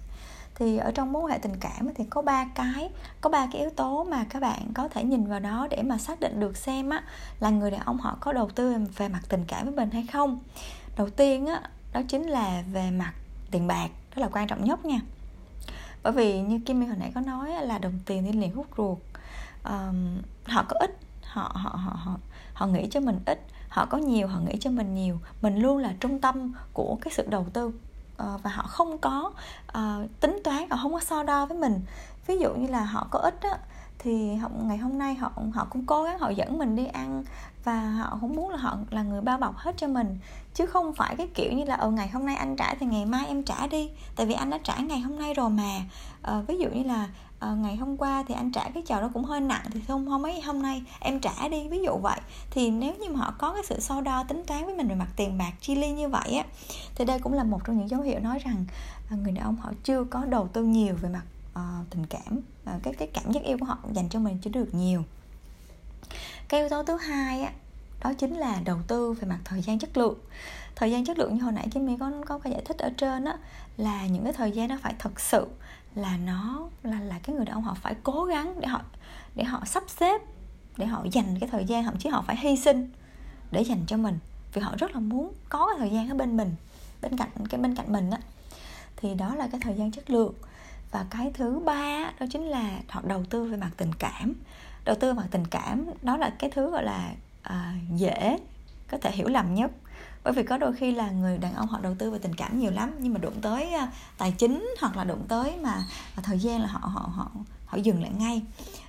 Thì 0.55 0.77
ở 0.77 0.91
trong 0.91 1.13
mối 1.13 1.33
hệ 1.33 1.39
tình 1.39 1.57
cảm 1.61 1.89
thì 1.95 2.05
có 2.11 2.23
ba 2.23 2.47
cái 2.55 2.91
có 3.21 3.31
ba 3.31 3.47
cái 3.53 3.61
yếu 3.61 3.71
tố 3.71 4.05
mà 4.05 4.25
các 4.31 4.41
bạn 4.41 4.73
có 4.75 4.89
thể 4.89 5.05
nhìn 5.05 5.27
vào 5.27 5.41
đó 5.41 5.67
để 5.71 5.83
mà 5.83 5.99
xác 5.99 6.21
định 6.21 6.41
được 6.41 6.57
xem 6.57 6.91
á 6.91 7.03
là 7.41 7.51
người 7.51 7.71
đàn 7.71 7.81
ông 7.81 7.99
họ 7.99 8.17
có 8.21 8.33
đầu 8.33 8.51
tư 8.55 8.75
về 8.97 9.09
mặt 9.09 9.21
tình 9.29 9.45
cảm 9.49 9.65
với 9.65 9.75
mình 9.75 9.91
hay 9.91 10.07
không. 10.13 10.39
Đầu 10.97 11.11
tiên 11.11 11.47
á 11.47 11.63
đó 11.93 12.01
chính 12.09 12.23
là 12.23 12.63
về 12.73 12.91
mặt 12.91 13.13
tiền 13.51 13.67
bạc 13.67 13.89
đó 14.17 14.23
là 14.23 14.29
quan 14.33 14.47
trọng 14.47 14.65
nhất 14.65 14.85
nha. 14.85 15.01
Bởi 16.03 16.13
vì 16.13 16.41
như 16.41 16.61
Kim 16.67 16.81
My 16.81 16.87
hồi 16.87 16.97
nãy 17.01 17.13
có 17.15 17.21
nói 17.21 17.67
là 17.67 17.79
đồng 17.79 17.99
tiền 18.07 18.25
thì 18.25 18.33
liền 18.33 18.55
hút 18.55 18.67
ruột. 18.77 18.99
Um, 19.65 20.19
họ 20.45 20.65
có 20.69 20.77
ít 20.81 20.99
họ 21.23 21.53
họ 21.55 21.71
họ 21.71 21.93
họ 21.95 22.19
họ 22.55 22.67
nghĩ 22.67 22.89
cho 22.91 23.01
mình 23.01 23.19
ít 23.27 23.47
họ 23.71 23.87
có 23.87 23.99
nhiều 23.99 24.29
họ 24.29 24.41
nghĩ 24.41 24.59
cho 24.61 24.71
mình 24.71 24.95
nhiều. 24.95 25.19
Mình 25.43 25.57
luôn 25.57 25.79
là 25.79 25.93
trung 26.01 26.21
tâm 26.21 26.53
của 26.73 26.99
cái 27.01 27.13
sự 27.17 27.27
đầu 27.29 27.47
tư 27.53 27.73
ờ, 28.17 28.39
và 28.43 28.51
họ 28.51 28.63
không 28.63 28.99
có 28.99 29.33
uh, 29.79 30.21
tính 30.21 30.41
toán 30.45 30.71
họ 30.71 30.79
không 30.83 30.93
có 30.93 31.01
so 31.01 31.23
đo 31.23 31.47
với 31.47 31.59
mình. 31.59 31.81
Ví 32.27 32.39
dụ 32.39 32.55
như 32.55 32.67
là 32.67 32.85
họ 32.85 33.07
có 33.11 33.19
ít 33.19 33.41
á 33.41 33.59
thì 33.99 34.35
họ, 34.35 34.51
ngày 34.63 34.79
hôm 34.79 34.99
nay 34.99 35.15
họ 35.15 35.33
họ 35.55 35.67
cũng 35.71 35.87
cố 35.87 36.03
gắng 36.05 36.19
họ 36.19 36.31
dẫn 36.31 36.59
mình 36.59 36.77
đi 36.77 36.87
ăn 36.87 37.25
và 37.65 37.91
họ 37.91 38.19
không 38.21 38.37
muốn 38.37 38.51
là 38.51 38.57
họ 38.57 38.77
là 38.91 39.03
người 39.03 39.21
bao 39.21 39.39
bọc 39.39 39.57
hết 39.57 39.75
cho 39.77 39.89
mình. 39.89 40.19
Chứ 40.55 40.67
không 40.67 40.95
phải 40.95 41.17
cái 41.17 41.27
kiểu 41.35 41.53
như 41.53 41.65
là 41.65 41.75
ở 41.75 41.91
ngày 41.91 42.09
hôm 42.09 42.27
nay 42.27 42.37
anh 42.37 42.57
trả 42.57 42.75
thì 42.75 42.87
ngày 42.87 43.07
mai 43.07 43.27
em 43.27 43.43
trả 43.43 43.67
đi 43.67 43.91
tại 44.17 44.27
vì 44.27 44.35
anh 44.35 44.51
đã 44.51 44.59
trả 44.65 44.77
ngày 44.77 45.01
hôm 45.01 45.19
nay 45.19 45.35
rồi 45.35 45.51
mà. 45.51 45.81
À, 46.23 46.41
ví 46.49 46.59
dụ 46.59 46.69
như 46.69 46.83
là 46.83 47.09
à, 47.41 47.55
ngày 47.55 47.77
hôm 47.77 47.97
qua 47.97 48.25
thì 48.29 48.35
anh 48.35 48.53
trả 48.53 48.71
cái 48.75 48.83
chầu 48.87 49.01
đó 49.01 49.11
cũng 49.15 49.25
hơi 49.25 49.41
nặng 49.41 49.65
thì 49.73 49.81
không 49.89 50.07
hôm 50.07 50.27
ấy 50.27 50.41
hôm 50.41 50.63
nay 50.63 50.83
em 51.01 51.21
trả 51.21 51.49
đi 51.49 51.69
ví 51.69 51.79
dụ 51.85 51.97
vậy. 52.03 52.21
Thì 52.51 52.71
nếu 52.71 52.95
như 53.01 53.09
mà 53.11 53.21
họ 53.21 53.35
có 53.39 53.53
cái 53.53 53.63
sự 53.67 53.81
so 53.81 54.01
đo 54.01 54.25
tính 54.25 54.43
toán 54.47 54.67
với 54.67 54.75
mình 54.75 54.89
về 54.89 54.95
mặt 54.95 55.09
tiền 55.17 55.39
bạc 55.39 55.53
chi 55.61 55.75
ly 55.75 55.93
như 55.93 56.09
vậy 56.09 56.31
á 56.31 56.45
thì 56.95 57.05
đây 57.05 57.19
cũng 57.19 57.33
là 57.33 57.45
một 57.45 57.61
trong 57.65 57.79
những 57.79 57.89
dấu 57.89 58.01
hiệu 58.01 58.21
nói 58.21 58.39
rằng 58.39 58.65
à, 59.11 59.17
người 59.17 59.33
đàn 59.33 59.45
ông 59.45 59.57
họ 59.57 59.73
chưa 59.85 60.05
có 60.05 60.25
đầu 60.25 60.49
tư 60.49 60.65
nhiều 60.65 60.95
về 61.01 61.09
mặt 61.09 61.25
à, 61.55 61.81
tình 61.91 62.07
cảm 62.07 62.41
à, 62.65 62.79
cái 62.83 62.95
cái 62.95 63.09
cảm 63.15 63.33
giác 63.33 63.43
yêu 63.43 63.57
của 63.61 63.67
họ 63.67 63.79
dành 63.93 64.09
cho 64.09 64.19
mình 64.19 64.39
chưa 64.43 64.51
được 64.51 64.75
nhiều. 64.75 65.03
Cái 66.49 66.61
yếu 66.61 66.69
tố 66.69 66.83
thứ 66.83 66.97
hai 66.97 67.43
á 67.43 67.53
đó 68.05 68.13
chính 68.19 68.37
là 68.37 68.61
đầu 68.65 68.79
tư 68.87 69.13
về 69.13 69.29
mặt 69.29 69.39
thời 69.45 69.63
gian 69.63 69.79
chất 69.79 69.97
lượng. 69.97 70.19
Thời 70.77 70.91
gian 70.91 71.05
chất 71.05 71.19
lượng 71.19 71.35
như 71.35 71.43
hồi 71.43 71.53
nãy 71.53 71.69
Kim 71.73 71.87
My 71.87 71.97
có 72.01 72.13
có 72.27 72.39
cái 72.39 72.53
giải 72.53 72.63
thích 72.65 72.79
ở 72.79 72.91
trên 72.97 73.25
á 73.25 73.39
là 73.77 74.07
những 74.07 74.25
cái 74.25 74.33
thời 74.33 74.53
gian 74.53 74.69
nó 74.69 74.77
phải 74.83 74.95
thật 74.99 75.21
sự 75.21 75.47
là 75.95 76.17
nó 76.17 76.69
là 76.83 77.01
là 77.01 77.19
cái 77.23 77.37
người 77.37 77.45
đàn 77.45 77.55
ông 77.55 77.63
họ 77.63 77.75
phải 77.75 77.95
cố 78.03 78.25
gắng 78.25 78.61
để 78.61 78.67
họ 78.67 78.83
để 79.35 79.45
họ 79.45 79.63
sắp 79.67 79.83
xếp 79.87 80.21
để 80.77 80.87
họ 80.87 81.05
dành 81.13 81.39
cái 81.41 81.49
thời 81.53 81.65
gian 81.65 81.85
thậm 81.85 81.99
chí 81.99 82.09
họ 82.09 82.25
phải 82.27 82.37
hy 82.37 82.57
sinh 82.57 82.91
để 83.51 83.63
dành 83.63 83.85
cho 83.87 83.97
mình. 83.97 84.19
Vì 84.53 84.63
họ 84.63 84.75
rất 84.79 84.91
là 84.91 85.01
muốn 85.01 85.33
có 85.49 85.67
cái 85.67 85.77
thời 85.79 85.91
gian 85.91 86.09
ở 86.09 86.15
bên 86.15 86.37
mình 86.37 86.55
bên 87.03 87.17
cạnh 87.17 87.29
cái 87.51 87.61
bên 87.61 87.75
cạnh 87.75 87.93
mình 87.93 88.11
á. 88.11 88.19
Thì 88.97 89.15
đó 89.15 89.35
là 89.35 89.49
cái 89.53 89.61
thời 89.65 89.75
gian 89.75 89.93
chất 89.93 90.11
lượng. 90.11 90.35
Và 90.91 91.07
cái 91.11 91.31
thứ 91.35 91.61
ba 91.65 92.13
đó 92.21 92.27
chính 92.31 92.43
là 92.43 92.79
họ 92.89 93.03
đầu 93.05 93.25
tư 93.25 93.45
về 93.45 93.57
mặt 93.57 93.71
tình 93.77 93.93
cảm. 93.99 94.35
Đầu 94.85 94.97
tư 95.01 95.13
về 95.13 95.17
mặt 95.17 95.27
tình 95.31 95.47
cảm 95.47 95.87
đó 96.03 96.17
là 96.17 96.31
cái 96.39 96.51
thứ 96.51 96.71
gọi 96.71 96.85
là 96.85 97.13
à, 97.43 97.75
dễ 97.95 98.39
có 98.91 98.99
thể 98.99 99.11
hiểu 99.11 99.29
lầm 99.29 99.55
nhất 99.55 99.71
bởi 100.25 100.33
vì 100.33 100.43
có 100.43 100.59
đôi 100.59 100.73
khi 100.73 100.93
là 100.93 101.11
người 101.11 101.39
đàn 101.39 101.55
ông 101.55 101.69
họ 101.69 101.79
đầu 101.83 101.95
tư 101.99 102.11
về 102.11 102.19
tình 102.19 102.35
cảm 102.35 102.61
nhiều 102.61 102.71
lắm 102.71 102.95
nhưng 103.01 103.13
mà 103.13 103.19
đụng 103.19 103.41
tới 103.43 103.73
à, 103.73 103.93
tài 104.19 104.33
chính 104.33 104.75
hoặc 104.81 104.97
là 104.97 105.05
đụng 105.05 105.25
tới 105.29 105.57
mà 105.57 105.85
à, 106.17 106.21
thời 106.23 106.39
gian 106.39 106.61
là 106.61 106.67
họ 106.67 106.81
họ 106.83 107.11
họ 107.15 107.31
họ 107.67 107.79
dừng 107.79 108.03
lại 108.03 108.11
ngay. 108.19 108.43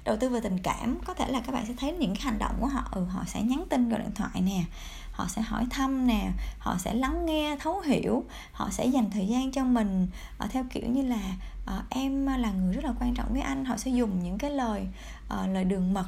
Đầu 0.03 0.17
tư 0.19 0.29
về 0.29 0.39
tình 0.39 0.59
cảm 0.63 0.97
có 1.05 1.13
thể 1.13 1.27
là 1.27 1.39
các 1.39 1.51
bạn 1.51 1.65
sẽ 1.65 1.73
thấy 1.77 1.91
những 1.91 2.15
cái 2.15 2.23
hành 2.23 2.39
động 2.39 2.55
của 2.59 2.67
họ 2.67 2.83
ừ 2.91 3.05
họ 3.05 3.23
sẽ 3.27 3.41
nhắn 3.41 3.63
tin 3.69 3.89
gọi 3.89 3.99
điện 3.99 4.11
thoại 4.15 4.41
nè 4.41 4.63
họ 5.11 5.27
sẽ 5.27 5.41
hỏi 5.41 5.67
thăm 5.69 6.07
nè 6.07 6.31
họ 6.59 6.77
sẽ 6.79 6.93
lắng 6.93 7.25
nghe 7.25 7.57
thấu 7.59 7.79
hiểu 7.79 8.23
họ 8.51 8.69
sẽ 8.71 8.85
dành 8.85 9.11
thời 9.11 9.27
gian 9.27 9.51
cho 9.51 9.63
mình 9.63 10.07
ở 10.37 10.47
theo 10.51 10.65
kiểu 10.69 10.83
như 10.89 11.01
là 11.01 11.21
uh, 11.65 11.89
em 11.89 12.27
là 12.27 12.51
người 12.51 12.73
rất 12.73 12.83
là 12.83 12.93
quan 12.99 13.13
trọng 13.13 13.33
với 13.33 13.41
anh 13.41 13.65
họ 13.65 13.77
sẽ 13.77 13.91
dùng 13.91 14.23
những 14.23 14.37
cái 14.37 14.51
lời 14.51 14.87
uh, 15.33 15.49
lời 15.49 15.63
đường 15.63 15.93
mật 15.93 16.07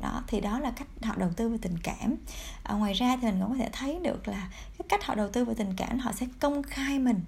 đó 0.00 0.22
thì 0.26 0.40
đó 0.40 0.58
là 0.58 0.70
cách 0.70 0.88
họ 1.02 1.14
đầu 1.16 1.30
tư 1.36 1.48
về 1.48 1.58
tình 1.62 1.78
cảm. 1.82 2.16
À, 2.62 2.74
ngoài 2.74 2.92
ra 2.92 3.16
thì 3.16 3.26
mình 3.26 3.40
cũng 3.40 3.50
có 3.50 3.56
thể 3.56 3.68
thấy 3.72 3.98
được 4.02 4.28
là 4.28 4.48
cái 4.78 4.86
cách 4.88 5.04
họ 5.04 5.14
đầu 5.14 5.28
tư 5.28 5.44
về 5.44 5.54
tình 5.54 5.74
cảm 5.76 5.98
họ 5.98 6.12
sẽ 6.12 6.26
công 6.40 6.62
khai 6.62 6.98
mình. 6.98 7.20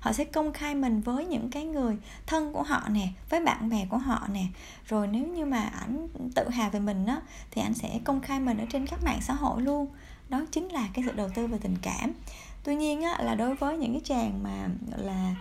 Họ 0.00 0.12
sẽ 0.12 0.24
công 0.24 0.52
khai 0.52 0.74
mình 0.74 1.00
với 1.00 1.26
những 1.26 1.50
cái 1.50 1.64
người 1.64 1.96
thân 2.26 2.52
của 2.52 2.62
họ 2.62 2.88
nè 2.88 3.08
với 3.30 3.40
bạn 3.40 3.68
bè 3.68 3.86
của 3.90 3.98
họ 3.98 4.28
nè. 4.32 4.44
Rồi 4.88 5.06
nếu 5.06 5.26
như 5.26 5.44
mà 5.44 5.62
ảnh 5.62 6.08
tự 6.34 6.48
hào 6.48 6.70
về 6.70 6.80
mình 6.80 7.06
á 7.06 7.20
thì 7.50 7.62
anh 7.62 7.74
sẽ 7.74 8.00
công 8.04 8.20
khai 8.20 8.40
mình 8.40 8.58
ở 8.58 8.64
trên 8.70 8.86
các 8.86 9.04
mạng 9.04 9.20
xã 9.22 9.34
hội 9.34 9.62
luôn. 9.62 9.86
Đó 10.28 10.44
chính 10.50 10.68
là 10.68 10.88
cái 10.94 11.04
sự 11.06 11.12
đầu 11.12 11.28
tư 11.34 11.46
về 11.46 11.58
tình 11.62 11.76
cảm. 11.82 12.12
Tuy 12.64 12.76
nhiên 12.76 13.02
á 13.02 13.22
là 13.22 13.34
đối 13.34 13.54
với 13.54 13.76
những 13.76 13.92
cái 13.92 14.02
chàng 14.04 14.42
mà 14.42 14.68
là 14.96 15.34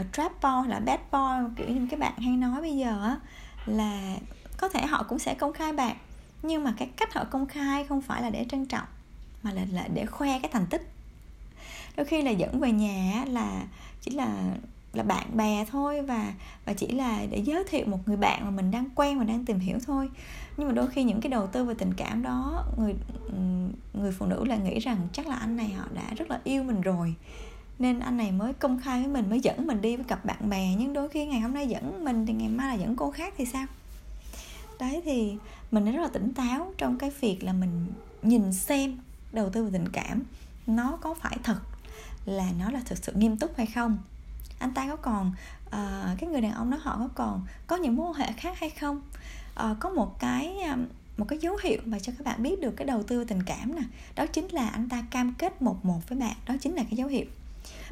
uh, 0.00 0.06
trap 0.12 0.32
boy 0.42 0.68
là 0.68 0.80
bad 0.80 1.00
boy 1.12 1.54
kiểu 1.56 1.68
như 1.68 1.86
cái 1.90 2.00
bạn 2.00 2.18
hay 2.18 2.36
nói 2.36 2.60
bây 2.60 2.76
giờ 2.76 3.02
á 3.02 3.16
là 3.66 4.16
có 4.64 4.68
thể 4.68 4.86
họ 4.86 5.02
cũng 5.08 5.18
sẽ 5.18 5.34
công 5.34 5.52
khai 5.52 5.72
bạn 5.72 5.96
nhưng 6.42 6.64
mà 6.64 6.74
cái 6.78 6.88
cách 6.96 7.14
họ 7.14 7.24
công 7.24 7.46
khai 7.46 7.84
không 7.84 8.02
phải 8.02 8.22
là 8.22 8.30
để 8.30 8.46
trân 8.48 8.66
trọng 8.66 8.86
mà 9.42 9.52
là, 9.52 9.62
là 9.72 9.88
để 9.94 10.06
khoe 10.06 10.38
cái 10.38 10.50
thành 10.52 10.66
tích. 10.66 10.90
Đôi 11.96 12.06
khi 12.06 12.22
là 12.22 12.30
dẫn 12.30 12.60
về 12.60 12.72
nhà 12.72 13.24
là 13.28 13.62
chỉ 14.00 14.10
là 14.10 14.54
là 14.92 15.02
bạn 15.02 15.36
bè 15.36 15.64
thôi 15.70 16.02
và 16.02 16.34
và 16.64 16.72
chỉ 16.72 16.88
là 16.88 17.26
để 17.30 17.38
giới 17.38 17.64
thiệu 17.64 17.86
một 17.86 17.98
người 18.06 18.16
bạn 18.16 18.44
mà 18.44 18.50
mình 18.50 18.70
đang 18.70 18.84
quen 18.94 19.18
và 19.18 19.24
đang 19.24 19.44
tìm 19.44 19.58
hiểu 19.58 19.78
thôi. 19.86 20.10
Nhưng 20.56 20.68
mà 20.68 20.74
đôi 20.74 20.86
khi 20.86 21.02
những 21.02 21.20
cái 21.20 21.30
đầu 21.30 21.46
tư 21.46 21.64
về 21.64 21.74
tình 21.74 21.94
cảm 21.94 22.22
đó 22.22 22.64
người 22.76 22.94
người 23.94 24.12
phụ 24.12 24.26
nữ 24.26 24.44
là 24.44 24.56
nghĩ 24.56 24.78
rằng 24.78 24.98
chắc 25.12 25.26
là 25.26 25.34
anh 25.34 25.56
này 25.56 25.68
họ 25.68 25.84
đã 25.94 26.14
rất 26.16 26.30
là 26.30 26.40
yêu 26.44 26.62
mình 26.62 26.80
rồi 26.80 27.14
nên 27.78 28.00
anh 28.00 28.16
này 28.16 28.32
mới 28.32 28.52
công 28.52 28.80
khai 28.80 29.00
với 29.00 29.08
mình 29.08 29.30
mới 29.30 29.40
dẫn 29.40 29.66
mình 29.66 29.80
đi 29.80 29.96
với 29.96 30.04
cặp 30.04 30.24
bạn 30.24 30.50
bè. 30.50 30.74
Nhưng 30.78 30.92
đôi 30.92 31.08
khi 31.08 31.26
ngày 31.26 31.40
hôm 31.40 31.54
nay 31.54 31.66
dẫn 31.66 32.04
mình 32.04 32.26
thì 32.26 32.32
ngày 32.32 32.48
mai 32.48 32.68
là 32.68 32.74
dẫn 32.82 32.96
cô 32.96 33.10
khác 33.10 33.34
thì 33.36 33.44
sao? 33.44 33.66
Đấy 34.78 35.02
thì 35.04 35.36
mình 35.70 35.92
rất 35.92 36.02
là 36.02 36.08
tỉnh 36.08 36.34
táo 36.34 36.72
trong 36.78 36.98
cái 36.98 37.10
việc 37.20 37.44
là 37.44 37.52
mình 37.52 37.86
nhìn 38.22 38.52
xem 38.52 38.98
đầu 39.32 39.50
tư 39.50 39.64
về 39.64 39.70
tình 39.72 39.88
cảm 39.92 40.22
nó 40.66 40.98
có 41.00 41.14
phải 41.14 41.36
thật 41.42 41.60
là 42.24 42.50
nó 42.58 42.70
là 42.70 42.80
thực 42.84 42.98
sự 42.98 43.12
nghiêm 43.12 43.36
túc 43.36 43.56
hay 43.56 43.66
không. 43.66 43.98
Anh 44.58 44.74
ta 44.74 44.86
có 44.88 44.96
còn 44.96 45.32
uh, 45.66 46.18
cái 46.18 46.30
người 46.30 46.40
đàn 46.40 46.52
ông 46.52 46.70
đó 46.70 46.78
họ 46.82 46.96
có 46.98 47.08
còn 47.14 47.46
có 47.66 47.76
những 47.76 47.96
mối 47.96 48.06
quan 48.06 48.14
hệ 48.14 48.32
khác 48.32 48.58
hay 48.58 48.70
không? 48.70 49.00
Uh, 49.60 49.76
có 49.80 49.90
một 49.90 50.18
cái 50.18 50.56
um, 50.70 50.86
một 51.16 51.24
cái 51.28 51.38
dấu 51.38 51.56
hiệu 51.62 51.78
mà 51.84 51.98
cho 51.98 52.12
các 52.18 52.26
bạn 52.26 52.42
biết 52.42 52.60
được 52.60 52.70
cái 52.76 52.86
đầu 52.86 53.02
tư 53.02 53.24
tình 53.24 53.42
cảm 53.42 53.74
nè 53.74 53.82
đó 54.14 54.26
chính 54.26 54.48
là 54.48 54.68
anh 54.68 54.88
ta 54.88 55.04
cam 55.10 55.34
kết 55.34 55.62
một 55.62 55.84
một 55.84 56.08
với 56.08 56.18
bạn 56.18 56.36
đó 56.46 56.54
chính 56.60 56.74
là 56.74 56.82
cái 56.82 56.96
dấu 56.96 57.08
hiệu. 57.08 57.26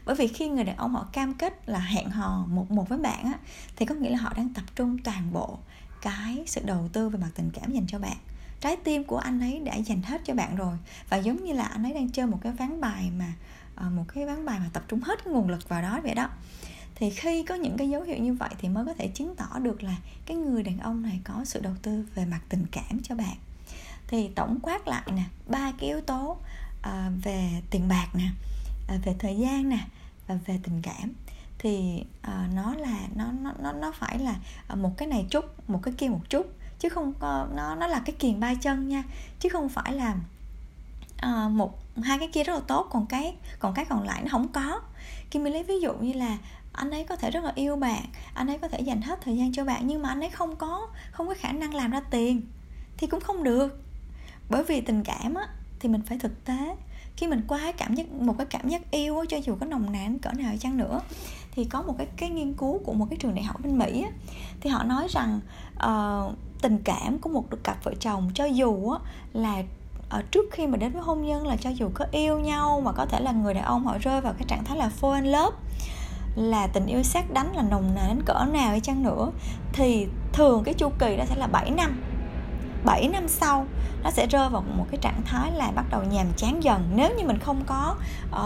Bởi 0.04 0.16
vì 0.16 0.28
khi 0.28 0.48
người 0.48 0.64
đàn 0.64 0.76
ông 0.76 0.94
họ 0.94 1.06
cam 1.12 1.34
kết 1.34 1.68
là 1.68 1.78
hẹn 1.78 2.10
hò 2.10 2.46
một 2.46 2.70
một 2.70 2.88
với 2.88 2.98
bạn 2.98 3.24
á 3.24 3.38
thì 3.76 3.86
có 3.86 3.94
nghĩa 3.94 4.10
là 4.10 4.18
họ 4.18 4.32
đang 4.36 4.48
tập 4.48 4.64
trung 4.74 4.98
toàn 4.98 5.32
bộ 5.32 5.58
cái 6.03 6.42
sự 6.46 6.61
đầu 6.64 6.88
tư 6.92 7.09
về 7.09 7.18
mặt 7.18 7.30
tình 7.34 7.50
cảm 7.50 7.72
dành 7.72 7.86
cho 7.86 7.98
bạn. 7.98 8.16
Trái 8.61 8.76
tim 8.84 9.05
của 9.05 9.18
anh 9.18 9.40
ấy 9.40 9.61
đã 9.64 9.74
dành 9.74 10.03
hết 10.03 10.20
cho 10.24 10.34
bạn 10.34 10.57
rồi. 10.57 10.76
Và 11.09 11.16
giống 11.16 11.44
như 11.44 11.53
là 11.53 11.64
anh 11.64 11.82
ấy 11.82 11.94
đang 11.94 12.11
chơi 12.11 12.26
một 12.26 12.38
cái 12.42 12.53
ván 12.53 12.80
bài 12.80 13.11
mà 13.18 13.32
ờ, 13.74 13.90
một 13.90 14.05
cái 14.14 14.26
ván 14.26 14.46
bài 14.46 14.59
mà 14.61 14.70
tập 14.72 14.82
trung 14.88 15.00
hết 15.00 15.26
nguồn 15.26 15.48
lực 15.48 15.68
vào 15.68 15.82
đó 15.82 16.00
vậy 16.03 16.14
đó. 16.14 16.28
Thì 16.94 17.11
khi 17.11 17.42
có 17.42 17.55
những 17.55 17.76
cái 17.76 17.88
dấu 17.88 18.03
hiệu 18.03 18.18
như 18.18 18.34
vậy 18.34 18.50
thì 18.59 18.68
mới 18.68 18.84
có 18.86 18.94
thể 18.94 19.09
chứng 19.09 19.36
tỏ 19.36 19.59
được 19.59 19.82
là 19.82 19.96
cái 20.26 20.36
người 20.36 20.62
đàn 20.62 20.78
ông 20.78 21.03
này 21.03 21.20
có 21.24 21.44
sự 21.44 21.61
đầu 21.61 21.74
tư 21.82 22.05
về 22.14 22.24
mặt 22.24 22.40
tình 22.48 22.66
cảm 22.72 23.00
cho 23.03 23.14
bạn. 23.14 23.36
Thì 24.07 24.28
tổng 24.28 24.59
quát 24.62 24.88
lại 24.88 25.03
nè, 25.16 25.22
ba 25.48 25.72
cái 25.78 25.88
yếu 25.88 26.00
tố 26.00 26.36
ờ, 26.82 27.11
về 27.22 27.62
tiền 27.70 27.88
bạc 27.88 28.09
nè 28.14 28.28
ờ, 28.88 28.96
về 29.05 29.14
thời 29.18 29.36
gian 29.36 29.68
nè, 29.68 29.86
và 30.26 30.38
về 30.46 30.61
tình 30.62 30.82
cảm 30.82 31.12
thì 31.62 32.04
uh, 32.20 32.54
nó 32.54 32.74
là 32.74 32.98
nó 33.14 33.24
nó 33.40 33.52
nó 33.58 33.72
nó 33.72 33.92
phải 33.92 34.18
là 34.18 34.34
ờ, 34.68 34.76
một 34.76 34.90
cái 34.96 35.08
này 35.08 35.26
chút 35.30 35.44
một 35.68 35.80
cái 35.82 35.94
kia 35.98 36.08
một 36.08 36.20
chút 36.28 36.46
chứ 36.78 36.88
không 36.88 37.12
có 37.18 37.46
nó 37.54 37.74
nó 37.74 37.86
là 37.86 38.02
cái 38.04 38.14
kiền 38.18 38.40
ba 38.40 38.54
chân 38.54 38.88
nha. 38.88 39.02
Chứ 39.40 39.48
không 39.48 39.68
phải 39.68 39.92
là 39.92 40.16
uh, 41.26 41.50
một 41.50 41.78
hai 42.02 42.18
cái 42.18 42.28
kia 42.28 42.44
rất 42.44 42.54
là 42.54 42.60
tốt 42.66 42.88
còn 42.90 43.06
cái 43.06 43.36
còn 43.58 43.74
cái 43.74 43.84
còn 43.84 44.02
lại 44.02 44.22
nó 44.22 44.28
không 44.30 44.48
có. 44.48 44.80
Khi 45.30 45.38
mình 45.38 45.52
lấy 45.52 45.62
ví 45.62 45.80
dụ 45.80 45.94
như 45.94 46.12
là 46.12 46.38
anh 46.72 46.90
ấy 46.90 47.04
có 47.04 47.16
thể 47.16 47.30
rất 47.30 47.44
là 47.44 47.52
yêu 47.54 47.76
bạn 47.76 48.04
anh 48.34 48.48
ấy 48.48 48.58
có 48.58 48.68
thể 48.68 48.80
dành 48.80 49.02
hết 49.02 49.20
thời 49.22 49.36
gian 49.36 49.52
cho 49.52 49.64
bạn 49.64 49.86
nhưng 49.86 50.02
mà 50.02 50.08
anh 50.08 50.20
ấy 50.20 50.30
không 50.30 50.56
có 50.56 50.88
không 51.10 51.28
có 51.28 51.34
khả 51.38 51.52
năng 51.52 51.74
làm 51.74 51.90
ra 51.90 52.00
tiền 52.00 52.42
thì 52.96 53.06
cũng 53.06 53.20
không 53.20 53.44
được. 53.44 53.82
Bởi 54.50 54.64
vì 54.64 54.80
tình 54.80 55.04
cảm 55.04 55.34
á 55.34 55.48
thì 55.80 55.88
mình 55.88 56.02
phải 56.02 56.18
thực 56.18 56.44
tế. 56.44 56.76
Khi 57.16 57.26
mình 57.26 57.42
qua 57.48 57.58
cái 57.58 57.72
cảm 57.72 57.94
giác 57.94 58.12
một 58.12 58.34
cái 58.38 58.46
cảm 58.46 58.68
giác 58.68 58.90
yêu 58.90 59.24
cho 59.28 59.36
dù 59.36 59.56
có 59.60 59.66
nồng 59.66 59.92
nàn 59.92 60.18
cỡ 60.18 60.32
nào 60.32 60.54
chăng 60.60 60.76
nữa 60.76 61.00
thì 61.53 61.64
có 61.64 61.82
một 61.82 61.94
cái 61.98 62.07
cái 62.16 62.30
nghiên 62.30 62.55
cứu 62.55 62.78
của 62.84 62.92
một 62.92 63.07
cái 63.11 63.18
trường 63.20 63.34
đại 63.34 63.44
học 63.44 63.61
bên 63.62 63.78
Mỹ 63.78 64.03
á, 64.03 64.11
thì 64.61 64.70
họ 64.70 64.82
nói 64.82 65.07
rằng 65.11 65.40
uh, 65.86 66.32
tình 66.62 66.78
cảm 66.84 67.18
của 67.18 67.30
một 67.30 67.44
cặp 67.62 67.84
vợ 67.84 67.94
chồng 68.00 68.30
cho 68.34 68.44
dù 68.44 68.90
á, 68.90 68.98
là 69.32 69.62
ở 70.09 70.22
trước 70.22 70.44
khi 70.53 70.66
mà 70.66 70.76
đến 70.76 70.92
với 70.92 71.03
hôn 71.03 71.26
nhân 71.26 71.46
là 71.46 71.57
cho 71.57 71.70
dù 71.70 71.90
có 71.94 72.07
yêu 72.12 72.38
nhau 72.40 72.80
mà 72.84 72.92
có 72.92 73.07
thể 73.07 73.20
là 73.20 73.32
người 73.32 73.55
đàn 73.55 73.64
ông 73.64 73.84
họ 73.84 73.98
rơi 73.98 74.20
vào 74.20 74.32
cái 74.32 74.44
trạng 74.48 74.64
thái 74.64 74.76
là 74.76 74.90
fall 75.00 75.14
in 75.14 75.24
love 75.24 75.57
là 76.36 76.66
tình 76.66 76.86
yêu 76.86 77.03
sát 77.03 77.32
đánh 77.32 77.57
là 77.57 77.62
nồng 77.62 77.94
nàn 77.94 78.09
đến 78.09 78.22
cỡ 78.26 78.46
nào 78.53 78.68
hay 78.68 78.80
chăng 78.80 79.03
nữa 79.03 79.30
thì 79.72 80.07
thường 80.32 80.64
cái 80.64 80.74
chu 80.74 80.90
kỳ 80.98 81.16
đó 81.16 81.24
sẽ 81.28 81.36
là 81.36 81.46
7 81.46 81.70
năm. 81.70 82.03
7 82.84 83.08
năm 83.08 83.28
sau 83.28 83.66
nó 84.04 84.10
sẽ 84.10 84.26
rơi 84.26 84.48
vào 84.48 84.64
một 84.76 84.86
cái 84.90 84.98
trạng 85.02 85.22
thái 85.24 85.52
là 85.52 85.70
bắt 85.70 85.84
đầu 85.90 86.02
nhàm 86.10 86.26
chán 86.36 86.64
dần. 86.64 86.90
Nếu 86.94 87.10
như 87.18 87.24
mình 87.24 87.38
không 87.38 87.64
có 87.66 87.96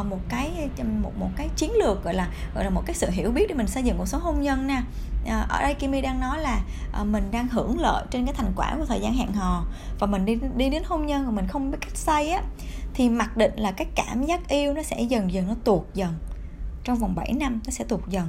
uh, 0.01 0.07
một 0.07 0.20
cái 0.28 0.68
một 1.03 1.12
một 1.18 1.30
cái 1.37 1.49
chiến 1.57 1.72
lược 1.76 2.05
gọi 2.05 2.14
là 2.14 2.28
gọi 2.55 2.64
là 2.64 2.70
một 2.70 2.82
cái 2.87 2.95
sự 2.95 3.11
hiểu 3.11 3.30
biết 3.30 3.47
để 3.49 3.55
mình 3.55 3.66
xây 3.66 3.82
dựng 3.82 3.99
cuộc 3.99 4.09
sống 4.09 4.20
hôn 4.20 4.41
nhân 4.41 4.66
nè 4.66 4.82
uh, 5.24 5.49
ở 5.49 5.62
đây 5.62 5.74
Kimi 5.74 6.01
đang 6.01 6.20
nói 6.20 6.41
là 6.41 6.61
uh, 7.01 7.07
mình 7.07 7.30
đang 7.30 7.49
hưởng 7.49 7.80
lợi 7.80 8.05
trên 8.11 8.24
cái 8.24 8.34
thành 8.34 8.53
quả 8.57 8.74
của 8.78 8.84
thời 8.84 9.01
gian 9.01 9.14
hẹn 9.14 9.32
hò 9.32 9.64
và 9.99 10.07
mình 10.07 10.24
đi 10.24 10.39
đi 10.57 10.70
đến 10.70 10.82
hôn 10.87 11.07
nhân 11.07 11.24
mà 11.24 11.30
mình 11.30 11.47
không 11.49 11.70
biết 11.70 11.78
cách 11.80 11.97
xây 11.97 12.30
á 12.30 12.43
thì 12.95 13.09
mặc 13.09 13.37
định 13.37 13.53
là 13.57 13.72
cái 13.72 13.87
cảm 13.95 14.24
giác 14.24 14.49
yêu 14.49 14.74
nó 14.74 14.82
sẽ 14.82 15.03
dần 15.03 15.32
dần 15.32 15.47
nó 15.49 15.55
tuột 15.64 15.82
dần. 15.95 16.14
Trong 16.84 16.97
vòng 16.97 17.14
7 17.14 17.32
năm 17.32 17.61
nó 17.66 17.70
sẽ 17.70 17.84
tuột 17.84 18.09
dần 18.09 18.28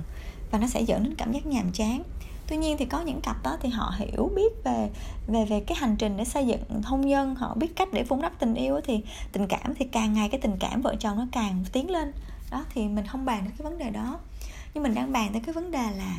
và 0.52 0.60
nó 0.60 0.68
sẽ 0.68 0.82
dẫn 0.82 1.04
đến 1.04 1.16
cảm 1.18 1.32
giác 1.32 1.46
nhàm 1.46 1.72
chán 1.72 2.04
tuy 2.48 2.58
nhiên 2.58 2.78
thì 2.78 2.86
có 2.86 3.02
những 3.02 3.22
cặp 3.22 3.44
đó 3.44 3.58
thì 3.62 3.70
họ 3.70 3.94
hiểu 3.98 4.32
biết 4.36 4.64
về 4.64 4.90
về 5.28 5.46
về 5.46 5.60
cái 5.68 5.78
hành 5.78 5.96
trình 5.96 6.18
để 6.18 6.26
xây 6.26 6.48
dựng 6.48 6.82
hôn 6.84 7.02
nhân 7.02 7.36
họ 7.36 7.56
biết 7.56 7.76
cách 7.76 7.90
để 7.94 8.04
vun 8.04 8.22
đắp 8.22 8.40
tình 8.40 8.54
yêu 8.54 8.80
thì 8.84 9.02
tình 9.32 9.48
cảm 9.48 9.76
thì 9.76 9.86
càng 9.86 10.14
ngày 10.14 10.30
cái 10.30 10.42
tình 10.42 10.58
cảm 10.60 10.82
vợ 10.82 10.96
chồng 11.00 11.18
nó 11.18 11.28
càng 11.32 11.66
tiến 11.72 11.90
lên. 11.90 12.12
Đó 12.52 12.66
thì 12.74 12.88
mình 12.88 13.08
không 13.08 13.26
bàn 13.26 13.44
đến 13.44 13.54
cái 13.58 13.64
vấn 13.64 13.78
đề 13.78 13.90
đó. 13.90 14.20
Nhưng 14.74 14.84
mình 14.84 14.94
đang 14.94 15.12
bàn 15.12 15.30
tới 15.34 15.42
cái 15.46 15.54
vấn 15.54 15.72
đề 15.72 15.92
là 15.98 16.16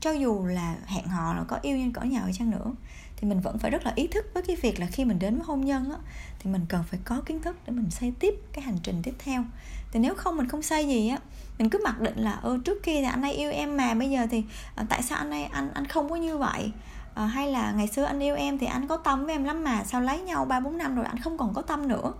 cho 0.00 0.10
dù 0.10 0.44
là 0.44 0.76
hẹn 0.86 1.06
hò 1.06 1.34
là 1.34 1.44
có 1.48 1.58
yêu 1.62 1.76
nhân 1.76 1.92
cỡ 1.92 2.00
nhau 2.00 2.28
chăng 2.32 2.50
nữa 2.50 2.72
thì 3.16 3.28
mình 3.28 3.40
vẫn 3.40 3.58
phải 3.58 3.70
rất 3.70 3.84
là 3.84 3.92
ý 3.94 4.06
thức 4.06 4.26
với 4.34 4.42
cái 4.42 4.56
việc 4.56 4.80
là 4.80 4.86
khi 4.86 5.04
mình 5.04 5.18
đến 5.18 5.36
với 5.36 5.44
hôn 5.44 5.64
nhân 5.64 5.90
á, 5.90 5.96
thì 6.38 6.50
mình 6.50 6.66
cần 6.68 6.84
phải 6.90 7.00
có 7.04 7.20
kiến 7.26 7.42
thức 7.42 7.56
để 7.66 7.72
mình 7.72 7.90
xây 7.90 8.12
tiếp 8.18 8.34
cái 8.52 8.62
hành 8.62 8.78
trình 8.82 9.02
tiếp 9.02 9.14
theo. 9.18 9.44
Thì 9.92 10.00
nếu 10.00 10.14
không 10.14 10.36
mình 10.36 10.48
không 10.48 10.62
xây 10.62 10.86
gì 10.88 11.08
á 11.08 11.18
mình 11.58 11.70
cứ 11.70 11.80
mặc 11.84 12.00
định 12.00 12.18
là 12.18 12.32
ơ 12.32 12.58
trước 12.64 12.82
kia 12.82 12.94
thì 12.94 13.02
anh 13.04 13.22
ấy 13.22 13.32
yêu 13.32 13.50
em 13.50 13.76
mà 13.76 13.94
bây 13.94 14.10
giờ 14.10 14.26
thì 14.30 14.44
à, 14.74 14.84
tại 14.88 15.02
sao 15.02 15.18
anh 15.18 15.30
ấy 15.30 15.44
anh 15.44 15.70
anh 15.74 15.86
không 15.86 16.10
có 16.10 16.16
như 16.16 16.38
vậy? 16.38 16.72
À, 17.14 17.26
hay 17.26 17.50
là 17.50 17.72
ngày 17.72 17.88
xưa 17.88 18.04
anh 18.04 18.22
yêu 18.22 18.34
em 18.34 18.58
thì 18.58 18.66
anh 18.66 18.88
có 18.88 18.96
tâm 18.96 19.24
với 19.24 19.34
em 19.34 19.44
lắm 19.44 19.64
mà 19.64 19.84
sao 19.84 20.00
lấy 20.00 20.20
nhau 20.20 20.44
ba 20.44 20.60
bốn 20.60 20.78
năm 20.78 20.94
rồi 20.94 21.04
anh 21.04 21.18
không 21.18 21.38
còn 21.38 21.54
có 21.54 21.62
tâm 21.62 21.88
nữa? 21.88 22.12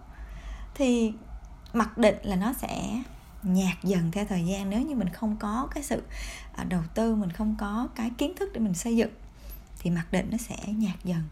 Thì 0.75 1.13
mặc 1.73 1.99
định 1.99 2.17
là 2.23 2.37
nó 2.37 2.53
sẽ 2.53 3.03
nhạt 3.43 3.77
dần 3.83 4.11
theo 4.13 4.25
thời 4.25 4.45
gian 4.45 4.71
nếu 4.71 4.81
như 4.81 4.95
mình 4.95 5.09
không 5.09 5.37
có 5.37 5.69
cái 5.75 5.83
sự 5.83 6.03
à, 6.57 6.65
đầu 6.65 6.83
tư 6.95 7.15
mình 7.15 7.31
không 7.31 7.57
có 7.59 7.89
cái 7.95 8.11
kiến 8.19 8.35
thức 8.37 8.51
để 8.53 8.61
mình 8.61 8.75
xây 8.75 8.97
dựng 8.97 9.11
thì 9.79 9.91
mặc 9.91 10.07
định 10.11 10.29
nó 10.31 10.39
sẽ 10.39 10.57
nhạt 10.67 11.05
dần. 11.05 11.23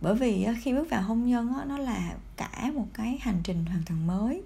Bởi 0.00 0.14
vì 0.14 0.46
khi 0.62 0.72
bước 0.72 0.90
vào 0.90 1.02
hôn 1.02 1.26
nhân 1.26 1.52
nó 1.66 1.78
là 1.78 2.12
cả 2.36 2.70
một 2.74 2.86
cái 2.94 3.18
hành 3.20 3.40
trình 3.44 3.64
hoàn 3.66 3.82
toàn 3.86 4.06
mới 4.06 4.42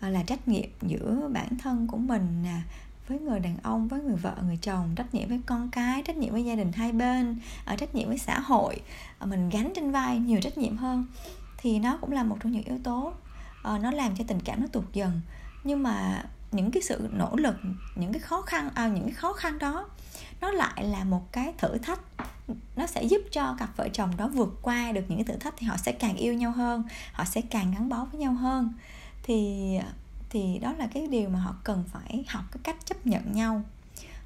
là 0.00 0.22
trách 0.22 0.48
nhiệm 0.48 0.68
giữa 0.82 1.28
bản 1.32 1.58
thân 1.58 1.86
của 1.86 1.96
mình 1.96 2.42
nè 2.42 2.60
với 3.08 3.18
người 3.18 3.40
đàn 3.40 3.56
ông 3.62 3.88
với 3.88 4.00
người 4.00 4.16
vợ 4.16 4.34
người 4.46 4.58
chồng 4.62 4.94
trách 4.96 5.14
nhiệm 5.14 5.28
với 5.28 5.40
con 5.46 5.68
cái 5.70 6.02
trách 6.02 6.16
nhiệm 6.16 6.32
với 6.32 6.44
gia 6.44 6.54
đình 6.54 6.72
hai 6.72 6.92
bên 6.92 7.38
ở 7.64 7.76
trách 7.76 7.94
nhiệm 7.94 8.08
với 8.08 8.18
xã 8.18 8.40
hội. 8.40 8.80
Ờ, 9.18 9.26
mình 9.26 9.48
gánh 9.48 9.72
trên 9.76 9.90
vai 9.90 10.18
nhiều 10.18 10.40
trách 10.40 10.58
nhiệm 10.58 10.76
hơn 10.76 11.06
thì 11.58 11.78
nó 11.78 11.96
cũng 12.00 12.12
là 12.12 12.22
một 12.22 12.36
trong 12.42 12.52
những 12.52 12.64
yếu 12.64 12.78
tố 12.84 13.12
ờ, 13.62 13.78
nó 13.78 13.90
làm 13.90 14.16
cho 14.16 14.24
tình 14.28 14.40
cảm 14.40 14.60
nó 14.60 14.66
tụt 14.66 14.84
dần. 14.92 15.20
Nhưng 15.64 15.82
mà 15.82 16.24
những 16.52 16.70
cái 16.70 16.82
sự 16.82 17.08
nỗ 17.12 17.36
lực 17.36 17.56
những 17.94 18.12
cái 18.12 18.20
khó 18.20 18.42
khăn 18.42 18.70
à, 18.74 18.88
những 18.88 19.04
cái 19.04 19.12
khó 19.12 19.32
khăn 19.32 19.58
đó 19.58 19.88
nó 20.40 20.50
lại 20.50 20.84
là 20.84 21.04
một 21.04 21.32
cái 21.32 21.52
thử 21.58 21.78
thách. 21.78 22.00
Nó 22.76 22.86
sẽ 22.86 23.02
giúp 23.02 23.22
cho 23.32 23.56
cặp 23.58 23.76
vợ 23.76 23.88
chồng 23.92 24.16
đó 24.16 24.28
vượt 24.28 24.58
qua 24.62 24.92
được 24.92 25.02
những 25.08 25.18
cái 25.18 25.24
thử 25.24 25.34
thách 25.40 25.54
thì 25.56 25.66
họ 25.66 25.76
sẽ 25.76 25.92
càng 25.92 26.16
yêu 26.16 26.34
nhau 26.34 26.50
hơn 26.50 26.82
họ 27.12 27.24
sẽ 27.24 27.40
càng 27.40 27.72
gắn 27.72 27.88
bó 27.88 28.04
với 28.04 28.20
nhau 28.20 28.32
hơn 28.32 28.72
thì 29.24 29.78
thì 30.30 30.58
đó 30.58 30.72
là 30.72 30.86
cái 30.86 31.06
điều 31.06 31.28
mà 31.28 31.38
họ 31.38 31.56
cần 31.64 31.84
phải 31.92 32.24
học 32.28 32.44
cái 32.50 32.60
cách 32.62 32.86
chấp 32.86 33.06
nhận 33.06 33.32
nhau. 33.32 33.62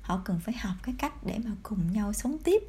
Họ 0.02 0.22
cần 0.24 0.40
phải 0.44 0.54
học 0.58 0.74
cái 0.82 0.94
cách 0.98 1.26
để 1.26 1.38
mà 1.44 1.50
cùng 1.62 1.92
nhau 1.92 2.12
sống 2.12 2.38
tiếp 2.44 2.62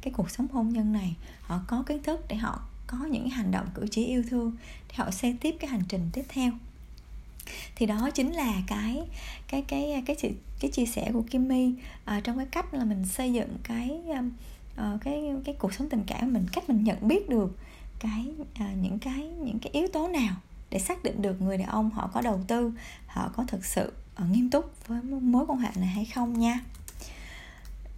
cái 0.00 0.12
cuộc 0.16 0.30
sống 0.30 0.46
hôn 0.52 0.68
nhân 0.68 0.92
này. 0.92 1.16
Họ 1.40 1.60
có 1.68 1.82
kiến 1.82 2.02
thức 2.02 2.24
để 2.28 2.36
họ 2.36 2.60
có 2.86 2.98
những 3.10 3.28
hành 3.28 3.50
động 3.50 3.66
cử 3.74 3.86
chỉ 3.90 4.04
yêu 4.04 4.24
thương 4.30 4.52
để 4.88 4.94
họ 4.96 5.10
xây 5.10 5.36
tiếp 5.40 5.56
cái 5.60 5.70
hành 5.70 5.82
trình 5.88 6.10
tiếp 6.12 6.24
theo. 6.28 6.52
Thì 7.76 7.86
đó 7.86 8.10
chính 8.14 8.32
là 8.32 8.62
cái 8.66 9.06
cái 9.48 9.62
cái 9.62 10.02
cái 10.06 10.16
cái, 10.16 10.34
cái 10.60 10.70
chia 10.70 10.86
sẻ 10.86 11.10
của 11.12 11.22
Kimmy 11.30 11.74
à, 12.04 12.20
trong 12.24 12.36
cái 12.36 12.46
cách 12.46 12.74
là 12.74 12.84
mình 12.84 13.06
xây 13.06 13.32
dựng 13.32 13.56
cái 13.62 14.00
uh, 14.10 15.00
cái 15.00 15.32
cái 15.44 15.54
cuộc 15.58 15.74
sống 15.74 15.88
tình 15.88 16.04
cảm 16.06 16.32
mình 16.32 16.46
cách 16.52 16.68
mình 16.68 16.84
nhận 16.84 17.08
biết 17.08 17.28
được 17.28 17.58
cái 17.98 18.26
uh, 18.40 18.78
những 18.82 18.98
cái 18.98 19.28
những 19.28 19.58
cái 19.58 19.72
yếu 19.72 19.86
tố 19.92 20.08
nào 20.08 20.36
để 20.70 20.78
xác 20.78 21.02
định 21.02 21.22
được 21.22 21.42
người 21.42 21.58
đàn 21.58 21.68
ông 21.68 21.90
họ 21.90 22.10
có 22.14 22.20
đầu 22.20 22.40
tư 22.48 22.72
họ 23.06 23.30
có 23.36 23.44
thực 23.48 23.64
sự 23.64 23.92
ờ, 24.14 24.24
nghiêm 24.24 24.50
túc 24.50 24.72
với 24.86 25.02
mối 25.02 25.44
quan 25.48 25.58
hệ 25.58 25.70
này 25.76 25.86
hay 25.86 26.04
không 26.04 26.38
nha. 26.38 26.60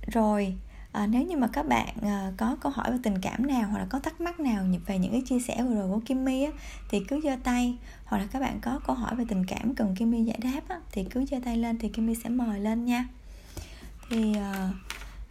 Rồi 0.07 0.57
à, 0.93 1.07
nếu 1.07 1.23
như 1.23 1.37
mà 1.37 1.49
các 1.53 1.69
bạn 1.69 1.95
à, 2.03 2.33
có 2.37 2.57
câu 2.61 2.73
hỏi 2.73 2.93
về 2.93 2.99
tình 3.03 3.21
cảm 3.21 3.47
nào 3.47 3.69
hoặc 3.71 3.79
là 3.79 3.87
có 3.91 3.99
thắc 3.99 4.21
mắc 4.21 4.41
nào 4.41 4.65
về 4.87 4.99
những 4.99 5.13
cái 5.13 5.23
chia 5.27 5.41
sẻ 5.41 5.63
vừa 5.63 5.75
rồi 5.75 5.89
của 5.89 6.01
Kimmy 6.07 6.45
á, 6.45 6.53
thì 6.91 7.01
cứ 7.09 7.21
giơ 7.25 7.37
tay. 7.45 7.77
Hoặc 8.05 8.19
là 8.19 8.27
các 8.33 8.41
bạn 8.41 8.59
có 8.61 8.81
câu 8.87 8.97
hỏi 8.97 9.17
về 9.17 9.25
tình 9.29 9.45
cảm 9.47 9.75
cần 9.75 9.95
Kimmy 9.95 10.25
giải 10.25 10.39
đáp 10.43 10.61
á, 10.69 10.81
thì 10.93 11.05
cứ 11.05 11.25
giơ 11.27 11.37
tay 11.45 11.57
lên 11.57 11.79
thì 11.79 11.89
Kimmy 11.89 12.15
sẽ 12.15 12.29
mời 12.29 12.61
lên 12.61 12.85
nha. 12.85 13.09
Thì 14.11 14.35
à, 14.37 14.71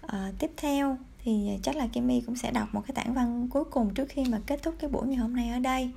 à, 0.08 0.32
tiếp 0.40 0.52
theo 0.58 0.98
thì 1.24 1.50
chắc 1.64 1.76
là 1.76 1.88
Kimmy 1.88 2.22
cũng 2.22 2.36
sẽ 2.36 2.52
đọc 2.52 2.68
một 2.74 2.84
cái 2.88 2.96
tản 2.96 3.14
văn 3.14 3.48
cuối 3.50 3.64
cùng 3.64 3.94
trước 3.94 4.10
khi 4.10 4.26
mà 4.26 4.40
kết 4.46 4.64
thúc 4.64 4.76
cái 4.80 4.90
buổi 4.90 5.08
ngày 5.08 5.18
hôm 5.18 5.36
nay 5.36 5.50
ở 5.50 5.60
đây 5.60 5.92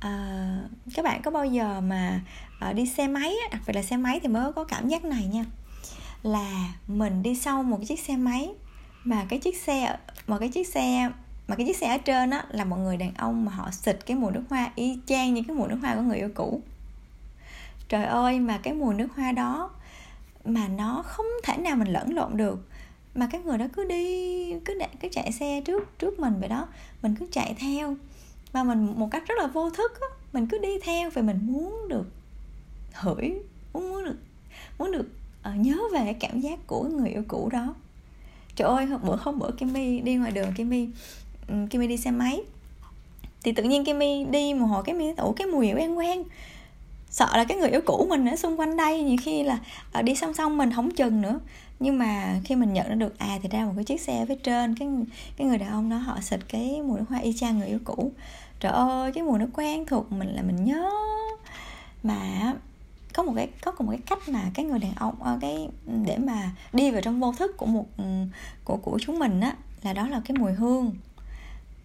à, 0.00 0.46
các 0.94 1.04
bạn 1.04 1.22
có 1.22 1.30
bao 1.30 1.46
giờ 1.46 1.80
mà 1.80 2.20
à, 2.60 2.72
đi 2.72 2.86
xe 2.86 3.08
máy 3.08 3.34
đặc 3.52 3.62
biệt 3.66 3.72
là 3.76 3.82
xe 3.82 3.96
máy 3.96 4.20
thì 4.22 4.28
mới 4.28 4.52
có 4.52 4.64
cảm 4.64 4.88
giác 4.88 5.04
này 5.04 5.24
nha 5.24 5.44
là 6.22 6.74
mình 6.86 7.22
đi 7.22 7.34
sau 7.34 7.62
một 7.62 7.78
chiếc 7.88 8.00
xe 8.00 8.16
máy 8.16 8.50
mà 9.04 9.24
cái 9.28 9.38
chiếc 9.38 9.56
xe 9.56 9.96
mà 10.26 10.38
cái 10.38 10.48
chiếc 10.48 10.68
xe 10.68 11.10
mà 11.48 11.56
cái 11.56 11.66
chiếc 11.66 11.76
xe 11.76 11.88
ở 11.88 11.98
trên 11.98 12.30
á 12.30 12.44
là 12.50 12.64
một 12.64 12.76
người 12.76 12.96
đàn 12.96 13.14
ông 13.14 13.44
mà 13.44 13.52
họ 13.52 13.70
xịt 13.70 13.98
cái 14.06 14.16
mùi 14.16 14.32
nước 14.32 14.42
hoa 14.50 14.70
y 14.74 14.98
chang 15.06 15.34
như 15.34 15.42
cái 15.48 15.56
mùi 15.56 15.68
nước 15.68 15.78
hoa 15.82 15.94
của 15.94 16.02
người 16.02 16.16
yêu 16.16 16.28
cũ. 16.34 16.62
Trời 17.88 18.04
ơi 18.04 18.40
mà 18.40 18.58
cái 18.58 18.74
mùi 18.74 18.94
nước 18.94 19.08
hoa 19.16 19.32
đó 19.32 19.70
mà 20.44 20.68
nó 20.68 21.02
không 21.06 21.26
thể 21.44 21.56
nào 21.56 21.76
mình 21.76 21.88
lẫn 21.88 22.14
lộn 22.14 22.36
được 22.36 22.68
mà 23.14 23.28
cái 23.32 23.40
người 23.40 23.58
đó 23.58 23.66
cứ 23.72 23.84
đi 23.84 24.54
cứ 24.64 24.74
để, 24.78 24.88
cứ 25.00 25.08
chạy 25.12 25.32
xe 25.32 25.62
trước 25.64 25.98
trước 25.98 26.18
mình 26.18 26.34
vậy 26.40 26.48
đó 26.48 26.66
mình 27.02 27.14
cứ 27.20 27.26
chạy 27.32 27.54
theo 27.58 27.96
và 28.52 28.62
mình 28.62 28.94
một 28.96 29.08
cách 29.10 29.22
rất 29.26 29.34
là 29.38 29.46
vô 29.46 29.70
thức 29.70 30.00
á, 30.00 30.06
mình 30.32 30.46
cứ 30.46 30.58
đi 30.58 30.78
theo 30.82 31.10
vì 31.10 31.22
mình 31.22 31.38
muốn 31.42 31.88
được 31.88 32.06
hửi 32.92 33.32
muốn 33.72 33.90
muốn 33.90 34.04
được 34.04 34.16
muốn 34.78 34.92
được 34.92 35.06
uh, 35.48 35.56
nhớ 35.56 35.78
về 35.92 36.00
cái 36.04 36.14
cảm 36.14 36.40
giác 36.40 36.66
của 36.66 36.82
người 36.82 37.08
yêu 37.08 37.22
cũ 37.28 37.48
đó. 37.52 37.74
Trời 38.56 38.68
ơi 38.68 38.88
bữa 39.02 39.16
hôm 39.20 39.38
bữa 39.38 39.50
Kimmy 39.50 40.00
đi 40.00 40.14
ngoài 40.14 40.30
đường 40.30 40.52
Kimmy 40.56 40.88
um, 41.48 41.62
ừ, 41.62 41.66
Kimmy 41.70 41.86
đi 41.86 41.96
xe 41.96 42.10
máy 42.10 42.42
thì 43.42 43.52
tự 43.52 43.62
nhiên 43.62 43.84
Kimmy 43.84 44.24
đi 44.24 44.54
một 44.54 44.66
hồi 44.66 44.82
cái 44.86 44.94
mi 44.94 45.14
tủ 45.14 45.32
cái 45.32 45.46
mùi 45.46 45.72
quen 45.72 45.98
quen 45.98 46.24
sợ 47.10 47.28
là 47.36 47.44
cái 47.44 47.58
người 47.58 47.70
yêu 47.70 47.80
cũ 47.84 48.06
mình 48.08 48.28
ở 48.28 48.36
xung 48.36 48.60
quanh 48.60 48.76
đây 48.76 49.02
nhiều 49.02 49.16
khi 49.22 49.42
là 49.42 49.58
uh, 49.98 50.04
đi 50.04 50.14
song 50.14 50.34
song 50.34 50.58
mình 50.58 50.72
không 50.72 50.90
chừng 50.90 51.20
nữa 51.20 51.40
nhưng 51.80 51.98
mà 51.98 52.40
khi 52.44 52.56
mình 52.56 52.72
nhận 52.72 52.88
ra 52.88 52.94
được 52.94 53.18
à 53.18 53.38
thì 53.42 53.48
ra 53.48 53.64
một 53.64 53.72
cái 53.76 53.84
chiếc 53.84 54.00
xe 54.00 54.24
phía 54.28 54.36
trên 54.36 54.74
cái 54.74 54.88
cái 55.36 55.46
người 55.46 55.58
đàn 55.58 55.68
ông 55.68 55.90
đó 55.90 55.96
họ 55.96 56.20
xịt 56.20 56.40
cái 56.48 56.82
mùi 56.82 56.98
nước 56.98 57.04
hoa 57.08 57.18
y 57.18 57.32
chang 57.32 57.58
người 57.58 57.68
yêu 57.68 57.78
cũ. 57.84 58.12
Trời 58.60 58.72
ơi 58.72 59.12
cái 59.12 59.24
mùi 59.24 59.38
nó 59.38 59.46
quen 59.52 59.86
thuộc 59.86 60.12
mình 60.12 60.28
là 60.28 60.42
mình 60.42 60.64
nhớ. 60.64 60.90
Mà 62.02 62.52
có 63.14 63.22
một 63.22 63.32
cái 63.36 63.48
có 63.64 63.72
một 63.78 63.90
cái 63.90 64.00
cách 64.06 64.28
mà 64.28 64.50
cái 64.54 64.64
người 64.64 64.78
đàn 64.78 64.94
ông 64.94 65.22
ờ, 65.22 65.38
cái 65.40 65.68
để 66.06 66.18
mà 66.18 66.50
đi 66.72 66.90
vào 66.90 67.00
trong 67.00 67.20
vô 67.20 67.32
thức 67.32 67.56
của 67.56 67.66
một 67.66 67.86
của 68.64 68.76
của 68.76 68.98
chúng 69.02 69.18
mình 69.18 69.40
á 69.40 69.56
là 69.82 69.92
đó 69.92 70.08
là 70.08 70.22
cái 70.24 70.36
mùi 70.38 70.52
hương. 70.52 70.92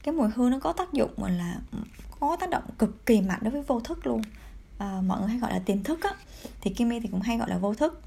Cái 0.04 0.14
mùi 0.14 0.30
hương 0.36 0.52
nó 0.52 0.60
có 0.60 0.74
tác 0.74 0.93
dụng 0.93 1.12
mà 1.18 1.30
là 1.30 1.56
có 2.20 2.38
tác 2.39 2.50
động 2.50 2.64
cực 2.78 3.06
kỳ 3.06 3.22
mạnh 3.22 3.39
đối 3.41 3.52
với 3.52 3.62
vô 3.62 3.80
thức 3.80 4.08
luôn. 4.08 4.22
À, 4.78 5.02
mọi 5.08 5.20
người 5.20 5.30
hay 5.30 5.39
gọi 5.39 5.52
là 5.52 5.60
tiềm 5.60 5.84
thức 5.84 6.04
á. 6.04 6.12
Thì 6.62 6.74
Kimmy 6.74 7.00
thì 7.00 7.08
cũng 7.08 7.22
hay 7.22 7.38
gọi 7.38 7.50
là 7.50 7.58
vô 7.58 7.74
thức 7.74 8.02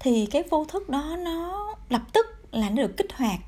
thì 0.00 0.26
cái 0.26 0.42
vô 0.50 0.64
thức 0.64 0.88
đó 0.88 1.16
nó 1.24 1.66
lập 1.88 2.02
tức 2.12 2.26
là 2.52 2.70
nó 2.70 2.82
được 2.82 2.96
kích 2.96 3.12
hoạt. 3.16 3.40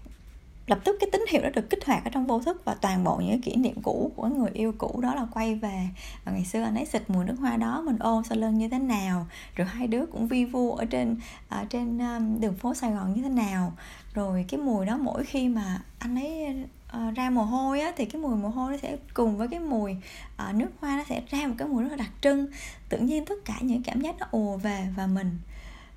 Lập 0.67 0.79
tức 0.85 0.97
cái 1.01 1.11
tín 1.13 1.25
hiệu 1.29 1.43
đó 1.43 1.49
được 1.55 1.71
kích 1.71 1.85
hoạt 1.87 2.05
ở 2.05 2.11
trong 2.11 2.27
vô 2.27 2.41
thức 2.41 2.63
và 2.65 2.75
toàn 2.75 3.05
bộ 3.05 3.17
những 3.17 3.41
kỷ 3.41 3.57
niệm 3.57 3.83
cũ 3.83 4.13
của 4.17 4.27
người 4.27 4.51
yêu 4.55 4.75
cũ 4.79 5.01
đó 5.03 5.15
là 5.15 5.27
quay 5.35 5.55
về. 5.55 5.89
Và 6.25 6.33
ngày 6.33 6.45
xưa 6.45 6.63
anh 6.63 6.75
ấy 6.75 6.87
xịt 6.87 7.03
mùi 7.09 7.25
nước 7.25 7.35
hoa 7.41 7.57
đó, 7.57 7.83
mình 7.87 7.97
ôm 7.99 8.23
sau 8.29 8.39
lưng 8.39 8.59
như 8.59 8.69
thế 8.69 8.79
nào, 8.79 9.27
rồi 9.55 9.67
hai 9.67 9.87
đứa 9.87 10.07
cũng 10.07 10.29
vi 10.29 10.45
vu 10.45 10.75
ở 10.75 10.85
trên 10.85 11.17
ở 11.49 11.65
trên 11.71 11.99
um, 11.99 12.41
đường 12.41 12.55
phố 12.55 12.75
Sài 12.75 12.91
Gòn 12.91 13.15
như 13.15 13.23
thế 13.23 13.29
nào. 13.29 13.73
Rồi 14.15 14.45
cái 14.49 14.61
mùi 14.61 14.87
đó 14.87 14.97
mỗi 14.97 15.25
khi 15.25 15.49
mà 15.49 15.81
anh 15.99 16.17
ấy 16.17 16.47
ờ, 16.89 17.11
ra 17.11 17.31
mồ 17.31 17.43
hôi 17.43 17.81
á, 17.81 17.93
thì 17.97 18.05
cái 18.05 18.23
mùi 18.23 18.37
mồ 18.37 18.49
hôi 18.49 18.71
nó 18.71 18.77
sẽ 18.83 18.97
cùng 19.15 19.37
với 19.37 19.49
cái 19.49 19.61
mùi 19.61 19.97
ờ, 20.37 20.53
nước 20.53 20.71
hoa 20.81 20.97
nó 20.97 21.05
sẽ 21.09 21.23
ra 21.31 21.47
một 21.47 21.55
cái 21.59 21.69
mùi 21.69 21.83
rất 21.83 21.89
là 21.91 21.97
đặc 21.97 22.11
trưng. 22.21 22.47
Tự 22.89 22.99
nhiên 22.99 23.25
tất 23.25 23.35
cả 23.45 23.55
những 23.61 23.83
cảm 23.83 24.01
giác 24.01 24.15
nó 24.19 24.27
ùa 24.31 24.57
về 24.57 24.89
và 24.97 25.07
mình 25.07 25.39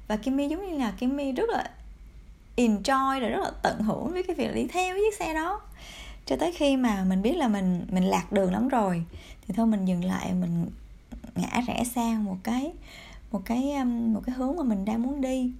và 0.07 0.15
Kimmy 0.15 0.47
giống 0.47 0.71
như 0.71 0.77
là 0.77 0.91
Kimmy 0.91 1.31
rất 1.31 1.49
là 1.49 1.69
enjoy 2.57 3.19
rồi 3.19 3.29
rất 3.29 3.41
là 3.43 3.51
tận 3.61 3.81
hưởng 3.81 4.11
với 4.11 4.23
cái 4.23 4.35
việc 4.35 4.55
đi 4.55 4.67
theo 4.67 4.95
chiếc 4.95 5.17
xe 5.19 5.33
đó. 5.33 5.61
Cho 6.25 6.35
tới 6.35 6.51
khi 6.51 6.77
mà 6.77 7.03
mình 7.03 7.21
biết 7.21 7.37
là 7.37 7.47
mình 7.47 7.85
mình 7.91 8.03
lạc 8.03 8.31
đường 8.31 8.53
lắm 8.53 8.67
rồi 8.67 9.03
thì 9.47 9.53
thôi 9.53 9.65
mình 9.65 9.85
dừng 9.85 10.05
lại 10.05 10.33
mình 10.33 10.65
ngã 11.35 11.61
rẽ 11.67 11.83
sang 11.95 12.25
một 12.25 12.37
cái 12.43 12.71
một 13.31 13.41
cái 13.45 13.73
um, 13.73 14.13
một 14.13 14.21
cái 14.25 14.35
hướng 14.35 14.55
mà 14.55 14.63
mình 14.63 14.85
đang 14.85 15.03
muốn 15.03 15.21
đi. 15.21 15.51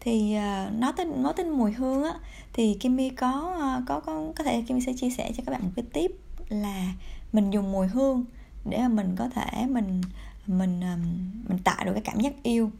Thì 0.00 0.36
uh, 0.36 0.72
nói 0.72 0.92
tới 0.96 1.06
nói 1.06 1.32
tới 1.36 1.46
mùi 1.46 1.72
hương 1.72 2.04
á 2.04 2.14
thì 2.52 2.76
Kimmy 2.80 3.10
có 3.10 3.56
uh, 3.56 3.88
có 3.88 4.00
có 4.00 4.32
có 4.36 4.44
thể 4.44 4.62
Kimmy 4.68 4.80
sẽ 4.80 4.92
chia 4.96 5.10
sẻ 5.10 5.32
cho 5.36 5.42
các 5.46 5.52
bạn 5.52 5.62
một 5.62 5.70
cái 5.76 5.84
tip 5.92 6.10
là 6.48 6.92
mình 7.32 7.50
dùng 7.50 7.72
mùi 7.72 7.86
hương 7.86 8.24
để 8.64 8.78
mà 8.78 8.88
mình 8.88 9.14
có 9.18 9.28
thể 9.28 9.66
mình 9.68 10.00
mình 10.46 10.80
um, 10.80 11.02
mình 11.48 11.58
tạo 11.64 11.84
được 11.84 11.92
cái 11.92 12.02
cảm 12.04 12.20
giác 12.20 12.42
yêu 12.42 12.70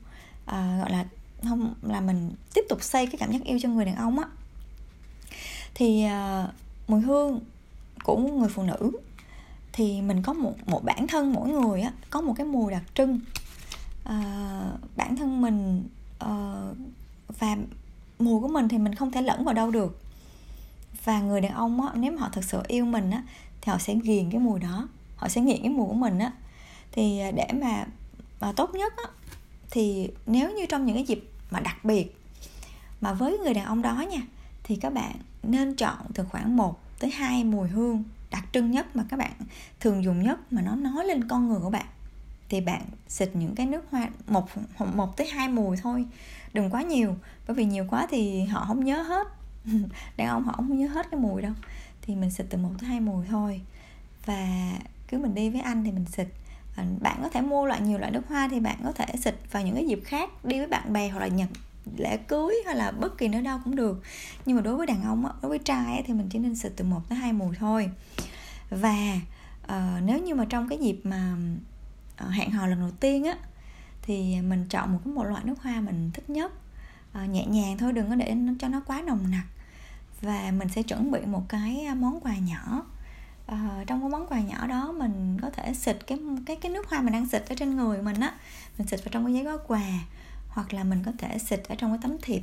à, 0.47 0.77
gọi 0.81 0.91
là 0.91 1.05
không 1.43 1.75
là 1.83 2.01
mình 2.01 2.31
tiếp 2.55 2.63
tục 2.69 2.83
xây 2.83 3.07
cái 3.07 3.17
cảm 3.19 3.33
giác 3.33 3.45
yêu 3.45 3.59
cho 3.63 3.69
người 3.69 3.85
đàn 3.85 3.97
ông 3.97 4.19
á. 4.19 4.25
Thì 5.75 6.05
à, 6.05 6.49
mùi 6.89 7.01
hương 7.01 7.41
của 8.05 8.17
người 8.17 8.49
phụ 8.49 8.63
nữ 8.63 8.91
thì 9.73 10.03
mình 10.03 10.23
có 10.23 10.33
một 10.33 10.53
một 10.67 10.85
bản 10.85 11.07
thân 11.07 11.33
mỗi 11.33 11.49
người 11.49 11.81
á 11.81 11.93
có 12.11 12.21
một 12.21 12.35
cái 12.37 12.47
mùi 12.47 12.73
đặc 12.73 12.83
trưng. 12.95 13.21
À, 14.05 14.21
bản 14.97 15.17
thân 15.17 15.43
mình 15.43 15.89
à, 16.19 16.61
và 17.39 17.57
mùi 18.19 18.41
của 18.41 18.49
mình 18.49 18.69
thì 18.69 18.79
mình 18.79 18.95
không 18.95 19.11
thể 19.11 19.23
lẫn 19.23 19.45
vào 19.45 19.55
đâu 19.55 19.71
được. 19.71 20.01
Và 21.05 21.21
người 21.21 21.41
đàn 21.41 21.53
ông 21.53 21.81
á 21.81 21.89
nếu 21.95 22.13
mà 22.13 22.21
họ 22.21 22.29
thực 22.33 22.45
sự 22.45 22.63
yêu 22.69 22.85
mình 22.85 23.11
á 23.11 23.23
thì 23.61 23.73
họ 23.73 23.79
sẽ 23.79 23.95
ghiền 23.95 24.31
cái 24.31 24.41
mùi 24.41 24.61
đó 24.61 24.89
họ 25.17 25.29
sẽ 25.29 25.41
nghiện 25.41 25.63
cái 25.63 25.71
mùi 25.71 25.89
của 25.89 25.95
mình 25.95 26.19
á. 26.19 26.33
Thì 26.93 27.19
à, 27.19 27.31
để 27.31 27.47
mà 27.53 27.87
mà 28.41 28.53
tốt 28.53 28.75
nhất 28.75 28.93
á 28.97 29.05
thì 29.75 30.09
nếu 30.27 30.51
như 30.51 30.67
trong 30.67 30.87
những 30.87 30.95
cái 30.97 31.05
dịp 31.05 31.31
mà 31.51 31.61
đặc 31.61 31.85
biệt 31.85 32.17
mà 33.01 33.13
với 33.13 33.39
người 33.39 33.55
đàn 33.55 33.65
ông 33.65 33.83
đó 33.83 34.05
nha, 34.11 34.23
thì 34.63 34.77
các 34.77 34.93
bạn 34.93 35.17
nên 35.43 35.75
chọn 35.75 35.97
từ 36.15 36.25
khoảng 36.25 36.57
1 36.57 36.81
tới 36.99 37.11
2 37.11 37.45
mùi 37.45 37.69
hương 37.69 38.05
đặc 38.31 38.45
trưng 38.53 38.71
nhất 38.71 38.97
mà 38.97 39.05
các 39.09 39.17
bạn 39.17 39.33
thường 39.81 40.05
dùng 40.05 40.23
nhất 40.23 40.53
mà 40.53 40.63
nó 40.63 40.75
nói 40.75 41.05
lên 41.05 41.29
con 41.29 41.49
người 41.49 41.61
của 41.61 41.71
bạn. 41.71 41.87
Thì 42.49 42.61
bạn 42.61 42.83
xịt 43.09 43.31
những 43.35 43.55
cái 43.55 43.67
nước 43.67 43.85
hoa, 43.91 44.09
một 44.27 44.49
một 44.95 45.17
tới 45.17 45.27
hai 45.29 45.49
mùi 45.49 45.77
thôi, 45.77 46.07
đừng 46.53 46.71
quá 46.71 46.83
nhiều, 46.83 47.17
bởi 47.47 47.57
vì 47.57 47.65
nhiều 47.65 47.87
quá 47.91 48.07
thì 48.11 48.45
họ 48.45 48.65
không 48.69 48.85
nhớ 48.85 49.03
hết. 49.03 49.27
Đàn 50.17 50.29
ông 50.29 50.45
họ 50.45 50.53
không 50.57 50.79
nhớ 50.79 50.87
hết 50.87 51.07
cái 51.11 51.21
mùi 51.21 51.43
đâu. 51.43 51.53
Thì 52.03 52.15
mình 52.15 52.31
xịt 52.31 52.47
từ 52.51 52.59
một 52.59 52.71
tới 52.81 52.89
hai 52.89 53.01
mùi 53.01 53.27
thôi. 53.27 53.61
Và 54.27 54.73
cứ 55.09 55.19
mình 55.19 55.35
đi 55.35 55.51
với 55.51 55.61
anh 55.61 55.85
thì 55.85 55.93
mình 55.93 56.07
xịt 56.07 56.27
bạn 56.77 57.19
có 57.23 57.29
thể 57.29 57.41
mua 57.41 57.67
loại 57.67 57.81
nhiều 57.81 57.99
loại 57.99 58.13
nước 58.13 58.23
hoa 58.29 58.49
thì 58.51 58.61
bạn 58.61 58.77
có 58.85 58.93
thể 58.93 59.07
xịt 59.21 59.35
vào 59.53 59.63
những 59.63 59.75
cái 59.75 59.87
dịp 59.87 60.03
khác 60.05 60.45
đi 60.45 60.59
với 60.59 60.67
bạn 60.67 60.93
bè 60.93 61.09
hoặc 61.09 61.21
là 61.21 61.29
nhận 61.29 61.49
lễ 61.97 62.17
cưới 62.17 62.55
hay 62.67 62.77
là 62.77 62.91
bất 62.91 63.19
kỳ 63.19 63.29
nơi 63.29 63.43
đâu 63.43 63.59
cũng 63.65 63.77
được. 63.77 64.03
Nhưng 64.47 64.57
mà 64.57 64.63
đối 64.63 64.77
với 64.77 64.87
đàn 64.87 65.03
ông 65.03 65.25
đối 65.43 65.49
với 65.49 65.59
trai 65.59 66.03
thì 66.07 66.13
mình 66.13 66.29
chỉ 66.29 66.39
nên 66.39 66.57
xịt 66.57 66.73
từ 66.77 66.85
một 66.85 67.09
tới 67.09 67.19
hai 67.19 67.33
mùi 67.33 67.57
thôi. 67.57 67.91
Và 68.71 69.21
uh, 69.65 70.03
nếu 70.03 70.19
như 70.19 70.35
mà 70.35 70.45
trong 70.45 70.69
cái 70.69 70.79
dịp 70.79 71.01
mà 71.05 71.37
uh, 72.27 72.31
hẹn 72.31 72.51
hò 72.51 72.67
lần 72.67 72.81
đầu 72.81 72.91
tiên 73.01 73.25
á 73.25 73.35
thì 74.03 74.41
mình 74.41 74.67
chọn 74.69 74.93
một 74.93 74.99
cái 75.05 75.15
một 75.15 75.25
loại 75.25 75.45
nước 75.45 75.63
hoa 75.63 75.81
mình 75.81 76.11
thích 76.15 76.31
nhất. 76.31 76.53
Uh, 77.23 77.31
nhẹ 77.31 77.47
nhàng 77.47 77.79
thôi 77.79 77.93
đừng 77.93 78.09
có 78.09 78.15
để 78.15 78.35
nó 78.35 78.53
cho 78.59 78.69
nó 78.69 78.81
quá 78.87 79.03
nồng 79.07 79.31
nặc. 79.31 79.45
Và 80.21 80.53
mình 80.59 80.69
sẽ 80.69 80.83
chuẩn 80.83 81.11
bị 81.11 81.21
một 81.27 81.49
cái 81.49 81.87
món 81.97 82.21
quà 82.21 82.37
nhỏ 82.37 82.83
uh, 83.53 83.87
trong 83.87 84.01
cái 84.01 84.11
món 84.11 84.27
quà 84.27 84.41
nhỏ 84.41 84.67
đó 84.67 84.93
mình 84.93 85.39
có 85.43 85.51
thể 85.51 85.75
xịt 85.75 85.99
cái 86.07 86.19
cái 86.47 86.57
cái 86.57 86.73
nước 86.73 86.89
hoa 86.89 87.03
mình 87.03 87.13
đang 87.13 87.29
xịt 87.29 87.43
ở 87.49 87.55
trên 87.55 87.77
người 87.77 88.03
mình 88.03 88.21
á 88.21 88.35
mình 88.79 88.87
xịt 88.87 89.01
vào 89.01 89.09
trong 89.11 89.25
cái 89.25 89.35
giấy 89.35 89.45
gói 89.45 89.59
quà 89.67 89.83
hoặc 90.49 90.75
là 90.75 90.85
mình 90.85 91.03
có 91.07 91.13
thể 91.19 91.39
xịt 91.39 91.61
ở 91.69 91.75
trong 91.75 91.91
cái 91.91 91.99
tấm 92.03 92.17
thiệp. 92.23 92.43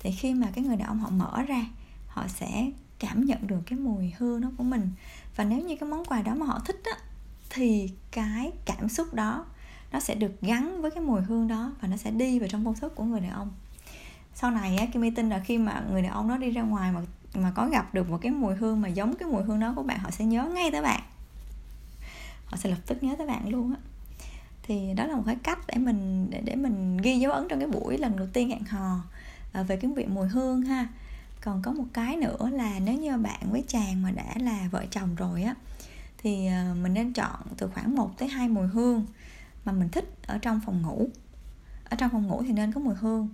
Thì 0.00 0.10
khi 0.10 0.34
mà 0.34 0.48
cái 0.54 0.64
người 0.64 0.76
đàn 0.76 0.88
ông 0.88 0.98
họ 0.98 1.10
mở 1.10 1.42
ra 1.42 1.66
họ 2.08 2.28
sẽ 2.28 2.70
cảm 2.98 3.24
nhận 3.24 3.46
được 3.46 3.60
cái 3.66 3.78
mùi 3.78 4.12
hương 4.18 4.40
nó 4.40 4.50
của 4.56 4.64
mình. 4.64 4.90
Và 5.36 5.44
nếu 5.44 5.58
như 5.58 5.76
cái 5.76 5.88
món 5.88 6.04
quà 6.04 6.22
đó 6.22 6.34
mà 6.34 6.46
họ 6.46 6.60
thích 6.66 6.80
á 6.84 6.92
thì 7.50 7.90
cái 8.10 8.52
cảm 8.64 8.88
xúc 8.88 9.14
đó 9.14 9.44
nó 9.92 10.00
sẽ 10.00 10.14
được 10.14 10.40
gắn 10.40 10.82
với 10.82 10.90
cái 10.90 11.00
mùi 11.00 11.20
hương 11.20 11.48
đó 11.48 11.72
và 11.80 11.88
nó 11.88 11.96
sẽ 11.96 12.10
đi 12.10 12.38
vào 12.38 12.48
trong 12.48 12.64
vô 12.64 12.74
thức 12.74 12.94
của 12.94 13.04
người 13.04 13.20
đàn 13.20 13.30
ông. 13.30 13.52
Sau 14.34 14.50
này 14.50 14.76
á 14.76 14.86
Kim 14.86 15.14
tin 15.14 15.28
là 15.28 15.38
khi 15.38 15.58
mà 15.58 15.84
người 15.90 16.02
đàn 16.02 16.12
ông 16.12 16.28
nó 16.28 16.36
đi 16.36 16.50
ra 16.50 16.62
ngoài 16.62 16.92
mà 16.92 17.00
mà 17.34 17.50
có 17.50 17.68
gặp 17.68 17.94
được 17.94 18.10
một 18.10 18.18
cái 18.22 18.32
mùi 18.32 18.54
hương 18.54 18.80
mà 18.80 18.88
giống 18.88 19.16
cái 19.16 19.28
mùi 19.28 19.42
hương 19.42 19.60
đó 19.60 19.72
của 19.76 19.82
bạn 19.82 19.98
họ 19.98 20.10
sẽ 20.10 20.24
nhớ 20.24 20.44
ngay 20.54 20.70
tới 20.70 20.82
bạn. 20.82 21.00
Họ 22.46 22.56
sẽ 22.56 22.70
lập 22.70 22.78
tức 22.86 23.02
nhớ 23.02 23.14
tới 23.18 23.26
bạn 23.26 23.48
luôn 23.48 23.74
á. 23.74 23.80
Thì 24.62 24.94
đó 24.96 25.06
là 25.06 25.16
một 25.16 25.22
cái 25.26 25.36
cách 25.42 25.58
để 25.66 25.78
mình 25.78 26.30
để 26.30 26.40
để 26.40 26.54
mình 26.54 26.96
ghi 26.96 27.18
dấu 27.18 27.32
ấn 27.32 27.48
trong 27.48 27.58
cái 27.58 27.68
buổi 27.68 27.98
lần 27.98 28.16
đầu 28.16 28.26
tiên 28.32 28.50
hẹn 28.50 28.64
hò 28.64 28.96
à, 29.52 29.62
về 29.62 29.76
cái 29.76 29.90
việc 29.96 30.08
mùi 30.08 30.28
hương 30.28 30.62
ha. 30.62 30.88
Còn 31.40 31.62
có 31.62 31.72
một 31.72 31.84
cái 31.92 32.16
nữa 32.16 32.50
là 32.52 32.78
nếu 32.78 32.94
như 32.94 33.16
bạn 33.16 33.40
với 33.50 33.64
chàng 33.68 34.02
mà 34.02 34.10
đã 34.10 34.34
là 34.36 34.68
vợ 34.70 34.84
chồng 34.90 35.14
rồi 35.14 35.42
á 35.42 35.54
thì 36.18 36.46
à, 36.46 36.74
mình 36.82 36.94
nên 36.94 37.12
chọn 37.12 37.40
từ 37.56 37.68
khoảng 37.74 37.96
1 37.96 38.18
tới 38.18 38.28
2 38.28 38.48
mùi 38.48 38.66
hương 38.66 39.06
mà 39.64 39.72
mình 39.72 39.88
thích 39.88 40.04
ở 40.26 40.38
trong 40.38 40.60
phòng 40.66 40.82
ngủ. 40.82 41.08
Ở 41.84 41.96
trong 41.96 42.10
phòng 42.10 42.26
ngủ 42.26 42.42
thì 42.46 42.52
nên 42.52 42.72
có 42.72 42.80
mùi 42.80 42.94
hương 42.94 43.28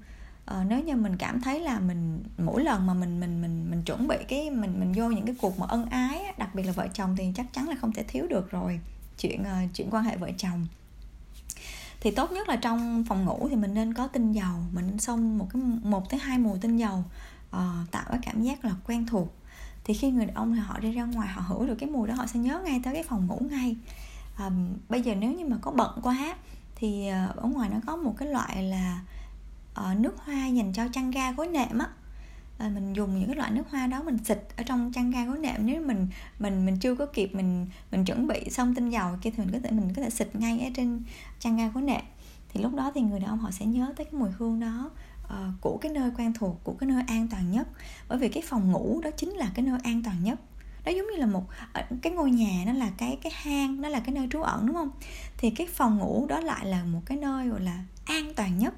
uh, 0.50 0.66
nếu 0.66 0.80
như 0.80 0.96
mình 0.96 1.16
cảm 1.16 1.40
thấy 1.40 1.60
là 1.60 1.80
mình 1.80 2.22
mỗi 2.38 2.64
lần 2.64 2.86
mà 2.86 2.94
mình 2.94 3.20
mình 3.20 3.42
mình 3.42 3.70
mình 3.70 3.82
chuẩn 3.82 4.08
bị 4.08 4.16
cái 4.28 4.50
mình 4.50 4.80
mình 4.80 4.92
vô 4.96 5.08
những 5.08 5.26
cái 5.26 5.34
cuộc 5.40 5.58
mà 5.58 5.66
ân 5.68 5.86
ái 5.86 6.24
đặc 6.38 6.54
biệt 6.54 6.62
là 6.62 6.72
vợ 6.72 6.88
chồng 6.94 7.16
thì 7.16 7.32
chắc 7.34 7.52
chắn 7.52 7.68
là 7.68 7.74
không 7.80 7.92
thể 7.92 8.02
thiếu 8.02 8.26
được 8.30 8.50
rồi. 8.50 8.80
Chuyện 9.18 9.42
uh, 9.42 9.74
chuyện 9.74 9.88
quan 9.90 10.04
hệ 10.04 10.16
vợ 10.16 10.30
chồng. 10.38 10.66
Thì 12.00 12.10
tốt 12.10 12.32
nhất 12.32 12.48
là 12.48 12.56
trong 12.56 13.04
phòng 13.08 13.24
ngủ 13.24 13.48
thì 13.50 13.56
mình 13.56 13.74
nên 13.74 13.94
có 13.94 14.06
tinh 14.06 14.32
dầu 14.32 14.54
mình 14.72 14.86
nên 14.86 14.98
xông 14.98 15.38
một 15.38 15.46
cái 15.52 15.62
một 15.62 16.10
tới 16.10 16.20
hai 16.20 16.38
mùi 16.38 16.58
tinh 16.58 16.76
dầu 16.76 17.04
uh, 17.56 17.90
tạo 17.90 18.04
cái 18.08 18.18
cảm 18.22 18.42
giác 18.42 18.64
là 18.64 18.72
quen 18.86 19.06
thuộc. 19.06 19.34
Thì 19.84 19.94
khi 19.94 20.10
người 20.10 20.26
đàn 20.26 20.34
ông 20.34 20.54
thì 20.54 20.60
họ 20.60 20.78
đi 20.78 20.92
ra 20.92 21.04
ngoài 21.04 21.28
họ 21.28 21.42
hửi 21.42 21.66
được 21.66 21.74
cái 21.78 21.90
mùi 21.90 22.08
đó 22.08 22.14
họ 22.14 22.26
sẽ 22.26 22.40
nhớ 22.40 22.60
ngay 22.64 22.80
tới 22.84 22.94
cái 22.94 23.02
phòng 23.02 23.26
ngủ 23.26 23.42
ngay. 23.50 23.76
Um, 24.38 24.68
bây 24.88 25.02
giờ 25.02 25.14
nếu 25.14 25.32
như 25.32 25.44
mà 25.44 25.56
có 25.60 25.70
bận 25.70 25.98
quá 26.02 26.36
thì 26.74 27.10
uh, 27.30 27.36
ở 27.36 27.48
ngoài 27.48 27.70
nó 27.70 27.76
có 27.86 27.96
một 27.96 28.14
cái 28.18 28.28
loại 28.28 28.62
là 28.62 29.00
uh, 29.02 29.17
Ờ, 29.78 29.94
nước 29.94 30.16
hoa 30.18 30.46
dành 30.46 30.72
cho 30.72 30.88
chăn 30.92 31.10
ga 31.10 31.32
gối 31.32 31.48
nệm 31.48 31.78
á. 31.78 31.86
À, 32.58 32.68
mình 32.68 32.92
dùng 32.92 33.18
những 33.18 33.26
cái 33.26 33.36
loại 33.36 33.50
nước 33.50 33.62
hoa 33.70 33.86
đó 33.86 34.02
mình 34.02 34.18
xịt 34.24 34.38
ở 34.56 34.62
trong 34.62 34.92
chăn 34.92 35.10
ga 35.10 35.24
gối 35.24 35.38
nệm. 35.38 35.66
Nếu 35.66 35.82
mình 35.82 36.08
mình 36.38 36.66
mình 36.66 36.78
chưa 36.78 36.94
có 36.94 37.06
kịp 37.06 37.34
mình 37.34 37.66
mình 37.90 38.04
chuẩn 38.04 38.26
bị 38.26 38.50
xong 38.50 38.74
tinh 38.74 38.90
dầu 38.90 39.16
kia 39.22 39.30
thì 39.30 39.38
mình 39.38 39.52
có 39.52 39.58
thể 39.62 39.70
mình 39.70 39.92
có 39.96 40.02
thể 40.02 40.10
xịt 40.10 40.28
ngay 40.34 40.60
ở 40.60 40.70
trên 40.74 41.02
chăn 41.40 41.56
ga 41.56 41.68
gối 41.68 41.82
nệm. 41.82 42.00
Thì 42.48 42.62
lúc 42.62 42.74
đó 42.74 42.92
thì 42.94 43.00
người 43.00 43.20
đàn 43.20 43.30
ông 43.30 43.38
họ 43.38 43.50
sẽ 43.50 43.66
nhớ 43.66 43.92
tới 43.96 44.04
cái 44.04 44.20
mùi 44.20 44.30
hương 44.38 44.60
đó 44.60 44.90
uh, 45.24 45.60
của 45.60 45.78
cái 45.80 45.92
nơi 45.92 46.10
quen 46.18 46.32
thuộc 46.34 46.60
của 46.64 46.72
cái 46.72 46.88
nơi 46.88 47.02
an 47.06 47.28
toàn 47.28 47.50
nhất. 47.50 47.68
Bởi 48.08 48.18
vì 48.18 48.28
cái 48.28 48.42
phòng 48.46 48.72
ngủ 48.72 49.00
đó 49.04 49.10
chính 49.16 49.30
là 49.30 49.50
cái 49.54 49.64
nơi 49.64 49.78
an 49.82 50.02
toàn 50.02 50.24
nhất. 50.24 50.40
Nó 50.84 50.90
giống 50.90 51.06
như 51.06 51.16
là 51.16 51.26
một 51.26 51.44
cái 52.02 52.12
ngôi 52.12 52.30
nhà 52.30 52.64
nó 52.66 52.72
là 52.72 52.90
cái 52.98 53.18
cái 53.22 53.32
hang 53.36 53.80
nó 53.80 53.88
là 53.88 54.00
cái 54.00 54.14
nơi 54.14 54.28
trú 54.30 54.42
ẩn 54.42 54.66
đúng 54.66 54.76
không? 54.76 54.90
Thì 55.38 55.50
cái 55.50 55.66
phòng 55.66 55.98
ngủ 55.98 56.26
đó 56.28 56.40
lại 56.40 56.66
là 56.66 56.84
một 56.84 57.00
cái 57.06 57.18
nơi 57.18 57.48
gọi 57.48 57.60
là 57.60 57.84
an 58.04 58.32
toàn 58.36 58.58
nhất 58.58 58.74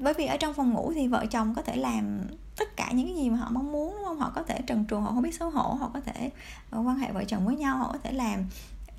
bởi 0.00 0.14
vì 0.14 0.26
ở 0.26 0.36
trong 0.36 0.54
phòng 0.54 0.70
ngủ 0.70 0.92
thì 0.94 1.08
vợ 1.08 1.26
chồng 1.26 1.54
có 1.54 1.62
thể 1.62 1.76
làm 1.76 2.20
tất 2.56 2.76
cả 2.76 2.90
những 2.92 3.06
cái 3.06 3.16
gì 3.16 3.30
mà 3.30 3.36
họ 3.36 3.48
mong 3.50 3.72
muốn 3.72 3.94
đúng 3.96 4.04
không? 4.04 4.18
Họ 4.18 4.32
có 4.34 4.42
thể 4.42 4.60
trần 4.66 4.84
truồng 4.90 5.02
họ 5.02 5.10
không 5.10 5.22
biết 5.22 5.34
xấu 5.34 5.50
hổ 5.50 5.74
họ 5.74 5.90
có 5.94 6.00
thể 6.00 6.30
ờ, 6.70 6.78
quan 6.78 6.98
hệ 6.98 7.12
vợ 7.12 7.24
chồng 7.24 7.46
với 7.46 7.56
nhau 7.56 7.76
họ 7.76 7.92
có 7.92 7.98
thể 8.02 8.12
làm 8.12 8.44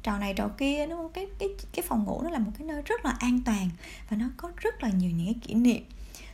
trò 0.03 0.17
này 0.17 0.33
trò 0.33 0.47
kia 0.47 0.87
đúng 0.87 0.97
không? 0.97 1.11
Cái 1.11 1.27
cái 1.39 1.49
cái 1.73 1.85
phòng 1.87 2.03
ngủ 2.03 2.21
nó 2.23 2.29
là 2.29 2.39
một 2.39 2.51
cái 2.57 2.67
nơi 2.67 2.81
rất 2.85 3.05
là 3.05 3.11
an 3.19 3.39
toàn 3.45 3.69
và 4.09 4.17
nó 4.17 4.25
có 4.37 4.51
rất 4.57 4.83
là 4.83 4.89
nhiều 4.89 5.11
những 5.11 5.25
cái 5.25 5.35
kỷ 5.41 5.53
niệm. 5.53 5.83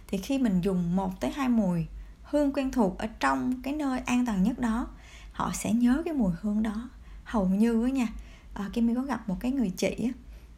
Thì 0.07 0.17
khi 0.17 0.37
mình 0.37 0.61
dùng 0.61 0.95
một 0.95 1.19
tới 1.19 1.31
hai 1.31 1.49
mùi 1.49 1.85
hương 2.23 2.53
quen 2.53 2.71
thuộc 2.71 2.97
ở 2.97 3.07
trong 3.19 3.61
cái 3.61 3.73
nơi 3.73 3.99
an 3.99 4.25
toàn 4.25 4.43
nhất 4.43 4.59
đó 4.59 4.87
họ 5.31 5.51
sẽ 5.53 5.73
nhớ 5.73 6.01
cái 6.05 6.13
mùi 6.13 6.31
hương 6.41 6.63
đó. 6.63 6.89
Hầu 7.23 7.47
như 7.47 7.83
á 7.83 7.89
nha 7.89 8.07
à, 8.53 8.69
Kim 8.73 8.95
có 8.95 9.01
gặp 9.01 9.29
một 9.29 9.37
cái 9.39 9.51
người 9.51 9.71
chị 9.77 9.95
á 10.03 10.09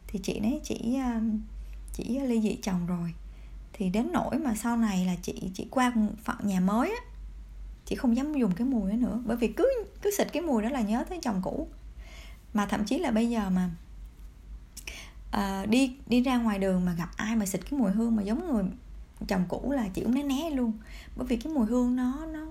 thì 0.06 0.20
chị 0.22 0.40
đấy 0.40 0.60
chỉ 0.64 0.98
chỉ 1.92 2.20
ly 2.20 2.40
dị 2.40 2.58
chồng 2.62 2.86
rồi 2.86 3.14
thì 3.76 3.90
đến 3.90 4.12
nỗi 4.12 4.38
mà 4.38 4.54
sau 4.54 4.76
này 4.76 5.06
là 5.06 5.14
chị 5.22 5.50
chị 5.54 5.66
qua 5.70 5.92
phận 6.24 6.36
nhà 6.42 6.60
mới 6.60 6.88
á 6.90 7.00
chị 7.86 7.96
không 7.96 8.16
dám 8.16 8.34
dùng 8.34 8.52
cái 8.52 8.66
mùi 8.66 8.90
đó 8.90 8.96
nữa. 8.96 9.22
Bởi 9.26 9.36
vì 9.36 9.48
cứ 9.48 9.84
cứ 10.02 10.10
xịt 10.18 10.32
cái 10.32 10.42
mùi 10.42 10.62
đó 10.62 10.68
là 10.68 10.80
nhớ 10.80 11.04
tới 11.08 11.18
chồng 11.22 11.40
cũ. 11.42 11.68
Mà 12.54 12.66
thậm 12.66 12.84
chí 12.84 12.98
là 12.98 13.10
bây 13.10 13.30
giờ 13.30 13.50
mà 13.50 13.70
uh, 15.36 15.68
đi 15.68 15.96
đi 16.06 16.20
ra 16.20 16.36
ngoài 16.36 16.58
đường 16.58 16.84
mà 16.84 16.94
gặp 16.98 17.08
ai 17.16 17.36
mà 17.36 17.46
xịt 17.46 17.60
cái 17.70 17.80
mùi 17.80 17.90
hương 17.90 18.16
mà 18.16 18.22
giống 18.22 18.52
người 18.52 18.64
chồng 19.28 19.44
cũ 19.48 19.72
là 19.72 19.88
chị 19.88 20.02
cũng 20.02 20.14
né 20.14 20.22
né 20.22 20.50
luôn. 20.50 20.72
Bởi 21.16 21.26
vì 21.26 21.36
cái 21.36 21.52
mùi 21.52 21.66
hương 21.66 21.96
nó 21.96 22.26
nó 22.32 22.46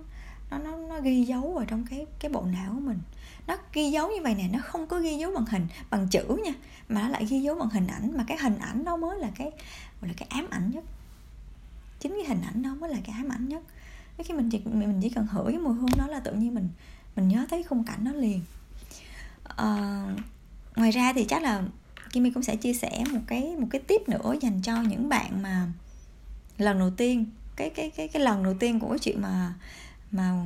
nó 0.51 0.57
nó, 0.57 0.77
nó 0.77 0.99
ghi 0.99 1.23
dấu 1.23 1.55
ở 1.57 1.65
trong 1.65 1.85
cái 1.89 2.05
cái 2.19 2.31
bộ 2.31 2.41
não 2.41 2.73
của 2.73 2.79
mình. 2.79 2.99
Nó 3.47 3.57
ghi 3.73 3.91
dấu 3.91 4.09
như 4.09 4.21
vậy 4.23 4.35
nè 4.35 4.49
nó 4.53 4.59
không 4.63 4.87
có 4.87 4.99
ghi 4.99 5.17
dấu 5.17 5.31
bằng 5.35 5.45
hình 5.45 5.67
bằng 5.89 6.07
chữ 6.07 6.39
nha 6.45 6.53
mà 6.89 7.01
nó 7.01 7.07
lại 7.07 7.25
ghi 7.25 7.39
dấu 7.39 7.55
bằng 7.55 7.69
hình 7.69 7.87
ảnh. 7.87 8.17
Mà 8.17 8.23
cái 8.27 8.37
hình 8.37 8.57
ảnh 8.57 8.83
đó 8.83 8.97
mới 8.97 9.19
là 9.19 9.31
cái 9.35 9.51
gọi 10.01 10.07
là 10.07 10.13
cái 10.17 10.27
ám 10.31 10.47
ảnh 10.49 10.71
nhất 10.71 10.83
chính 12.03 12.13
cái 12.15 12.25
hình 12.25 12.41
ảnh 12.41 12.61
đó 12.61 12.75
mới 12.75 12.89
là 12.89 12.97
cái 13.03 13.15
ám 13.15 13.29
ảnh 13.29 13.49
nhất. 13.49 13.63
Khi 14.23 14.33
mình 14.33 14.49
chỉ 14.49 14.61
mình 14.65 14.99
chỉ 15.01 15.09
cần 15.09 15.27
hửi 15.27 15.51
cái 15.51 15.61
mùi 15.61 15.73
hương 15.73 15.97
đó 15.97 16.07
là 16.07 16.19
tự 16.19 16.33
nhiên 16.33 16.55
mình 16.55 16.69
mình 17.15 17.27
nhớ 17.27 17.45
tới 17.49 17.63
khung 17.63 17.83
cảnh 17.83 18.03
đó 18.03 18.11
liền. 18.11 18.41
À, 19.43 20.03
ngoài 20.75 20.91
ra 20.91 21.13
thì 21.13 21.25
chắc 21.29 21.41
là 21.41 21.63
Kimi 22.11 22.31
cũng 22.31 22.43
sẽ 22.43 22.55
chia 22.55 22.73
sẻ 22.73 23.03
một 23.11 23.19
cái 23.27 23.55
một 23.59 23.67
cái 23.71 23.81
tip 23.81 24.09
nữa 24.09 24.35
dành 24.41 24.61
cho 24.61 24.81
những 24.81 25.09
bạn 25.09 25.41
mà 25.41 25.67
lần 26.57 26.79
đầu 26.79 26.89
tiên 26.97 27.25
cái 27.55 27.69
cái 27.69 27.89
cái 27.89 28.07
cái 28.07 28.21
lần 28.21 28.43
đầu 28.43 28.53
tiên 28.59 28.79
của 28.79 28.89
cái 28.89 28.99
chuyện 28.99 29.21
mà 29.21 29.53
mà 30.11 30.45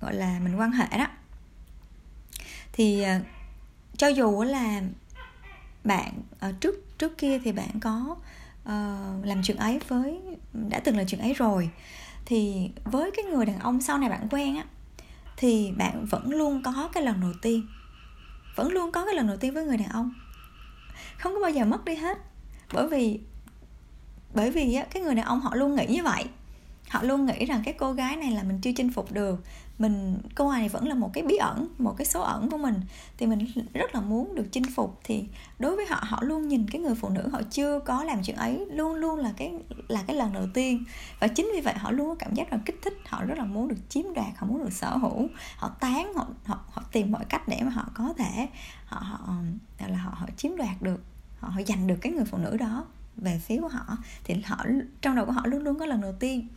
gọi 0.00 0.14
là 0.14 0.40
mình 0.40 0.56
quan 0.56 0.72
hệ 0.72 0.98
đó. 0.98 1.06
Thì 2.72 3.02
ờ, 3.02 3.20
cho 3.96 4.08
dù 4.08 4.42
là 4.42 4.82
bạn 5.84 6.12
ở 6.38 6.52
trước 6.52 6.98
trước 6.98 7.18
kia 7.18 7.38
thì 7.38 7.52
bạn 7.52 7.80
có 7.80 8.16
uh, 8.62 9.26
làm 9.26 9.42
chuyện 9.42 9.56
ấy 9.56 9.80
với 9.88 10.20
đã 10.52 10.80
từng 10.80 10.96
là 10.96 11.04
chuyện 11.04 11.20
ấy 11.20 11.34
rồi. 11.34 11.70
Thì 12.24 12.70
với 12.84 13.10
cái 13.16 13.24
người 13.24 13.46
đàn 13.46 13.58
ông 13.58 13.80
sau 13.80 13.98
này 13.98 14.10
bạn 14.10 14.28
quen 14.30 14.56
á 14.56 14.64
thì 15.36 15.72
bạn 15.76 16.06
vẫn 16.06 16.30
luôn 16.30 16.62
có 16.62 16.90
cái 16.92 17.02
lần 17.02 17.20
đầu 17.20 17.32
tiên 17.42 17.66
vẫn 18.56 18.72
luôn 18.72 18.92
có 18.92 19.04
cái 19.06 19.14
lần 19.14 19.26
đầu 19.26 19.36
tiên 19.36 19.54
với 19.54 19.64
người 19.64 19.76
đàn 19.76 19.88
ông. 19.88 20.14
Không 21.18 21.34
có 21.34 21.40
bao 21.40 21.50
giờ 21.50 21.64
mất 21.64 21.84
đi 21.84 21.94
hết. 21.94 22.18
Bởi 22.72 22.88
vì 22.88 23.20
bởi 24.34 24.50
vì 24.50 24.74
á, 24.74 24.86
cái 24.90 25.02
người 25.02 25.14
đàn 25.14 25.26
ông 25.26 25.40
họ 25.40 25.54
luôn 25.54 25.76
nghĩ 25.76 25.86
như 25.86 26.02
vậy. 26.02 26.24
Họ 26.88 27.02
luôn 27.02 27.26
nghĩ 27.26 27.44
rằng 27.44 27.62
cái 27.64 27.74
cô 27.78 27.92
gái 27.92 28.16
này 28.16 28.30
là 28.30 28.42
mình 28.42 28.60
chưa 28.60 28.72
chinh 28.76 28.92
phục 28.92 29.12
được 29.12 29.44
mình 29.82 30.18
cô 30.34 30.52
này 30.52 30.68
vẫn 30.68 30.88
là 30.88 30.94
một 30.94 31.10
cái 31.12 31.24
bí 31.24 31.36
ẩn 31.36 31.68
một 31.78 31.94
cái 31.98 32.06
số 32.06 32.20
ẩn 32.20 32.50
của 32.50 32.58
mình. 32.58 32.80
Thì 33.16 33.26
mình 33.26 33.46
rất 33.72 33.94
là 33.94 34.00
muốn 34.00 34.34
được 34.34 34.46
chinh 34.52 34.64
phục. 34.74 35.00
Thì 35.04 35.24
đối 35.58 35.76
với 35.76 35.86
họ 35.86 35.98
họ 36.02 36.22
luôn 36.22 36.48
nhìn 36.48 36.66
cái 36.70 36.80
người 36.80 36.94
phụ 36.94 37.08
nữ 37.08 37.28
họ 37.32 37.42
chưa 37.50 37.80
có 37.80 38.04
làm 38.04 38.22
chuyện 38.22 38.36
ấy 38.36 38.66
luôn 38.72 38.94
luôn 38.94 39.18
là 39.18 39.32
cái 39.36 39.52
là 39.88 40.02
cái 40.06 40.16
lần 40.16 40.32
đầu 40.32 40.46
tiên. 40.54 40.84
Và 41.20 41.28
chính 41.28 41.50
vì 41.54 41.60
vậy 41.60 41.74
họ 41.76 41.90
luôn 41.90 42.08
có 42.08 42.14
cảm 42.14 42.34
giác 42.34 42.52
là 42.52 42.58
kích 42.66 42.78
thích 42.82 42.98
họ 43.06 43.24
rất 43.24 43.38
là 43.38 43.44
muốn 43.44 43.68
được 43.68 43.88
chiếm 43.88 44.14
đoạt 44.14 44.36
họ 44.36 44.46
muốn 44.46 44.64
được 44.64 44.72
sở 44.72 44.96
hữu. 44.96 45.28
Họ 45.56 45.68
tán 45.68 46.14
họ 46.14 46.26
họ, 46.44 46.64
họ 46.70 46.82
tìm 46.92 47.12
mọi 47.12 47.24
cách 47.24 47.48
để 47.48 47.60
mà 47.62 47.70
họ 47.70 47.88
có 47.94 48.14
thể 48.18 48.48
họ 48.84 48.98
họ 49.00 49.34
là 49.78 49.98
họ, 49.98 50.14
họ 50.14 50.26
chiếm 50.36 50.56
đoạt 50.56 50.82
được 50.82 51.00
họ, 51.38 51.48
họ 51.48 51.60
giành 51.66 51.86
được 51.86 51.96
cái 52.00 52.12
người 52.12 52.24
phụ 52.24 52.38
nữ 52.38 52.56
đó 52.56 52.84
về 53.16 53.40
phía 53.44 53.60
của 53.60 53.68
họ. 53.68 53.96
Thì 54.24 54.34
họ 54.44 54.64
trong 55.00 55.16
đầu 55.16 55.26
của 55.26 55.32
họ 55.32 55.42
luôn 55.46 55.62
luôn 55.62 55.78
có 55.78 55.86
lần 55.86 56.00
đầu 56.00 56.12
tiên 56.20 56.48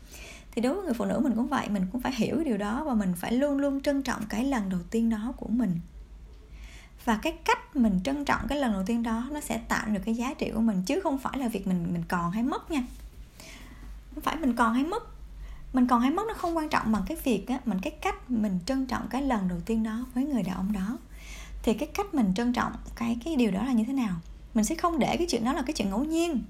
thì 0.56 0.62
đối 0.62 0.74
với 0.76 0.84
người 0.84 0.94
phụ 0.94 1.06
nữ 1.06 1.20
mình 1.24 1.36
cũng 1.36 1.48
vậy, 1.48 1.70
mình 1.70 1.88
cũng 1.92 2.02
phải 2.02 2.14
hiểu 2.16 2.44
điều 2.44 2.58
đó 2.58 2.84
và 2.84 2.94
mình 2.94 3.14
phải 3.16 3.32
luôn 3.32 3.58
luôn 3.58 3.82
trân 3.82 4.04
trọng 4.04 4.22
cái 4.30 4.46
lần 4.46 4.70
đầu 4.70 4.80
tiên 4.92 5.10
đó 5.10 5.34
của 5.38 5.48
mình. 5.48 5.80
Và 7.06 7.20
cái 7.22 7.34
cách 7.46 7.76
mình 7.76 8.00
trân 8.04 8.26
trọng 8.26 8.42
cái 8.48 8.60
lần 8.60 8.74
đầu 8.74 8.84
tiên 8.86 9.04
đó 9.04 9.28
nó 9.32 9.40
sẽ 9.40 9.58
tạo 9.58 9.88
được 9.88 10.00
cái 10.06 10.16
giá 10.16 10.34
trị 10.34 10.52
của 10.54 10.62
mình, 10.62 10.84
chứ 10.86 11.00
không 11.04 11.18
phải 11.18 11.38
là 11.38 11.48
việc 11.48 11.68
mình 11.68 11.88
mình 11.94 12.04
còn 12.08 12.32
hay 12.32 12.44
mất 12.44 12.72
nha. 12.72 12.84
Không 14.16 14.24
phải 14.24 14.36
mình 14.36 14.56
còn 14.56 14.74
hay 14.74 14.84
mất. 14.84 15.04
Mình 15.74 15.88
còn 15.88 16.02
hay 16.02 16.12
mất 16.12 16.24
nó 16.28 16.34
không 16.34 16.58
quan 16.58 16.70
trọng 16.70 16.92
bằng 16.92 17.04
cái 17.08 17.18
việc 17.24 17.48
á, 17.48 17.60
mình, 17.66 17.80
cái 17.82 17.92
cách 17.92 18.32
mình 18.32 18.60
trân 18.66 18.86
trọng 18.86 19.08
cái 19.10 19.22
lần 19.22 19.48
đầu 19.48 19.60
tiên 19.66 19.84
đó 19.84 20.06
với 20.14 20.26
người 20.26 20.44
đàn 20.44 20.56
ông 20.56 20.74
đó. 20.74 20.98
Thì 21.64 21.74
cái 21.74 21.88
cách 21.94 22.14
mình 22.14 22.34
trân 22.36 22.54
trọng 22.54 22.72
cái 22.96 23.18
cái 23.26 23.36
điều 23.36 23.52
đó 23.52 23.66
là 23.66 23.72
như 23.72 23.84
thế 23.84 23.94
nào? 23.94 24.16
Mình 24.54 24.66
sẽ 24.66 24.76
không 24.76 25.00
để 25.00 25.18
cái 25.18 25.28
chuyện 25.30 25.46
đó 25.46 25.54
là 25.54 25.62
cái 25.62 25.74
chuyện 25.74 25.90
ngẫu 25.90 26.04
nhiên 26.04 26.44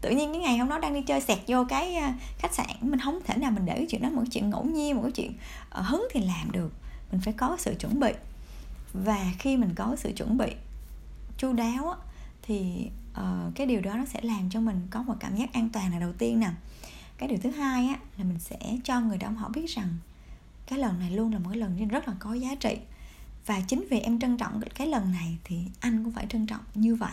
tự 0.00 0.10
nhiên 0.10 0.32
cái 0.32 0.42
ngày 0.42 0.58
hôm 0.58 0.68
đó 0.68 0.78
đang 0.78 0.94
đi 0.94 1.02
chơi 1.02 1.20
sẹt 1.20 1.38
vô 1.46 1.64
cái 1.68 1.94
à, 1.94 2.14
khách 2.38 2.54
sạn 2.54 2.66
mình 2.80 3.00
không 3.00 3.20
thể 3.24 3.36
nào 3.36 3.50
mình 3.50 3.66
để 3.66 3.74
cái 3.76 3.86
chuyện 3.90 4.02
đó 4.02 4.10
một 4.10 4.20
cái 4.20 4.30
chuyện 4.30 4.50
ngẫu 4.50 4.64
nhiên 4.64 4.96
một 4.96 5.02
cái 5.02 5.12
chuyện 5.12 5.32
ờ, 5.70 5.82
hứng 5.82 6.08
thì 6.12 6.20
làm 6.20 6.52
được. 6.52 6.72
Mình 7.12 7.20
phải 7.20 7.32
có 7.32 7.56
sự 7.58 7.74
chuẩn 7.78 8.00
bị. 8.00 8.12
Và 8.92 9.32
khi 9.38 9.56
mình 9.56 9.74
có 9.74 9.96
sự 9.98 10.12
chuẩn 10.16 10.38
bị 10.38 10.52
chu 11.38 11.52
đáo 11.52 11.94
thì 12.42 12.88
uh, 13.12 13.54
cái 13.54 13.66
điều 13.66 13.80
đó 13.80 13.96
nó 13.96 14.04
sẽ 14.04 14.20
làm 14.22 14.50
cho 14.50 14.60
mình 14.60 14.86
có 14.90 15.02
một 15.02 15.14
cảm 15.20 15.36
giác 15.36 15.52
an 15.52 15.68
toàn 15.72 15.92
là 15.92 15.98
đầu 15.98 16.12
tiên 16.18 16.40
nè. 16.40 16.50
Cái 17.18 17.28
điều 17.28 17.38
thứ 17.42 17.50
hai 17.50 17.86
á 17.86 17.96
là 18.18 18.24
mình 18.24 18.38
sẽ 18.38 18.58
cho 18.84 19.00
người 19.00 19.18
đàn 19.18 19.34
họ 19.34 19.48
biết 19.48 19.66
rằng 19.66 19.96
cái 20.66 20.78
lần 20.78 20.98
này 20.98 21.10
luôn 21.10 21.32
là 21.32 21.38
một 21.38 21.50
cái 21.50 21.58
lần 21.58 21.88
rất 21.88 22.08
là 22.08 22.14
có 22.18 22.34
giá 22.34 22.54
trị. 22.54 22.76
Và 23.46 23.60
chính 23.60 23.84
vì 23.90 24.00
em 24.00 24.20
trân 24.20 24.36
trọng 24.36 24.60
cái 24.74 24.86
lần 24.86 25.12
này 25.12 25.38
thì 25.44 25.62
anh 25.80 26.04
cũng 26.04 26.12
phải 26.12 26.26
trân 26.28 26.46
trọng 26.46 26.62
như 26.74 26.94
vậy 26.94 27.12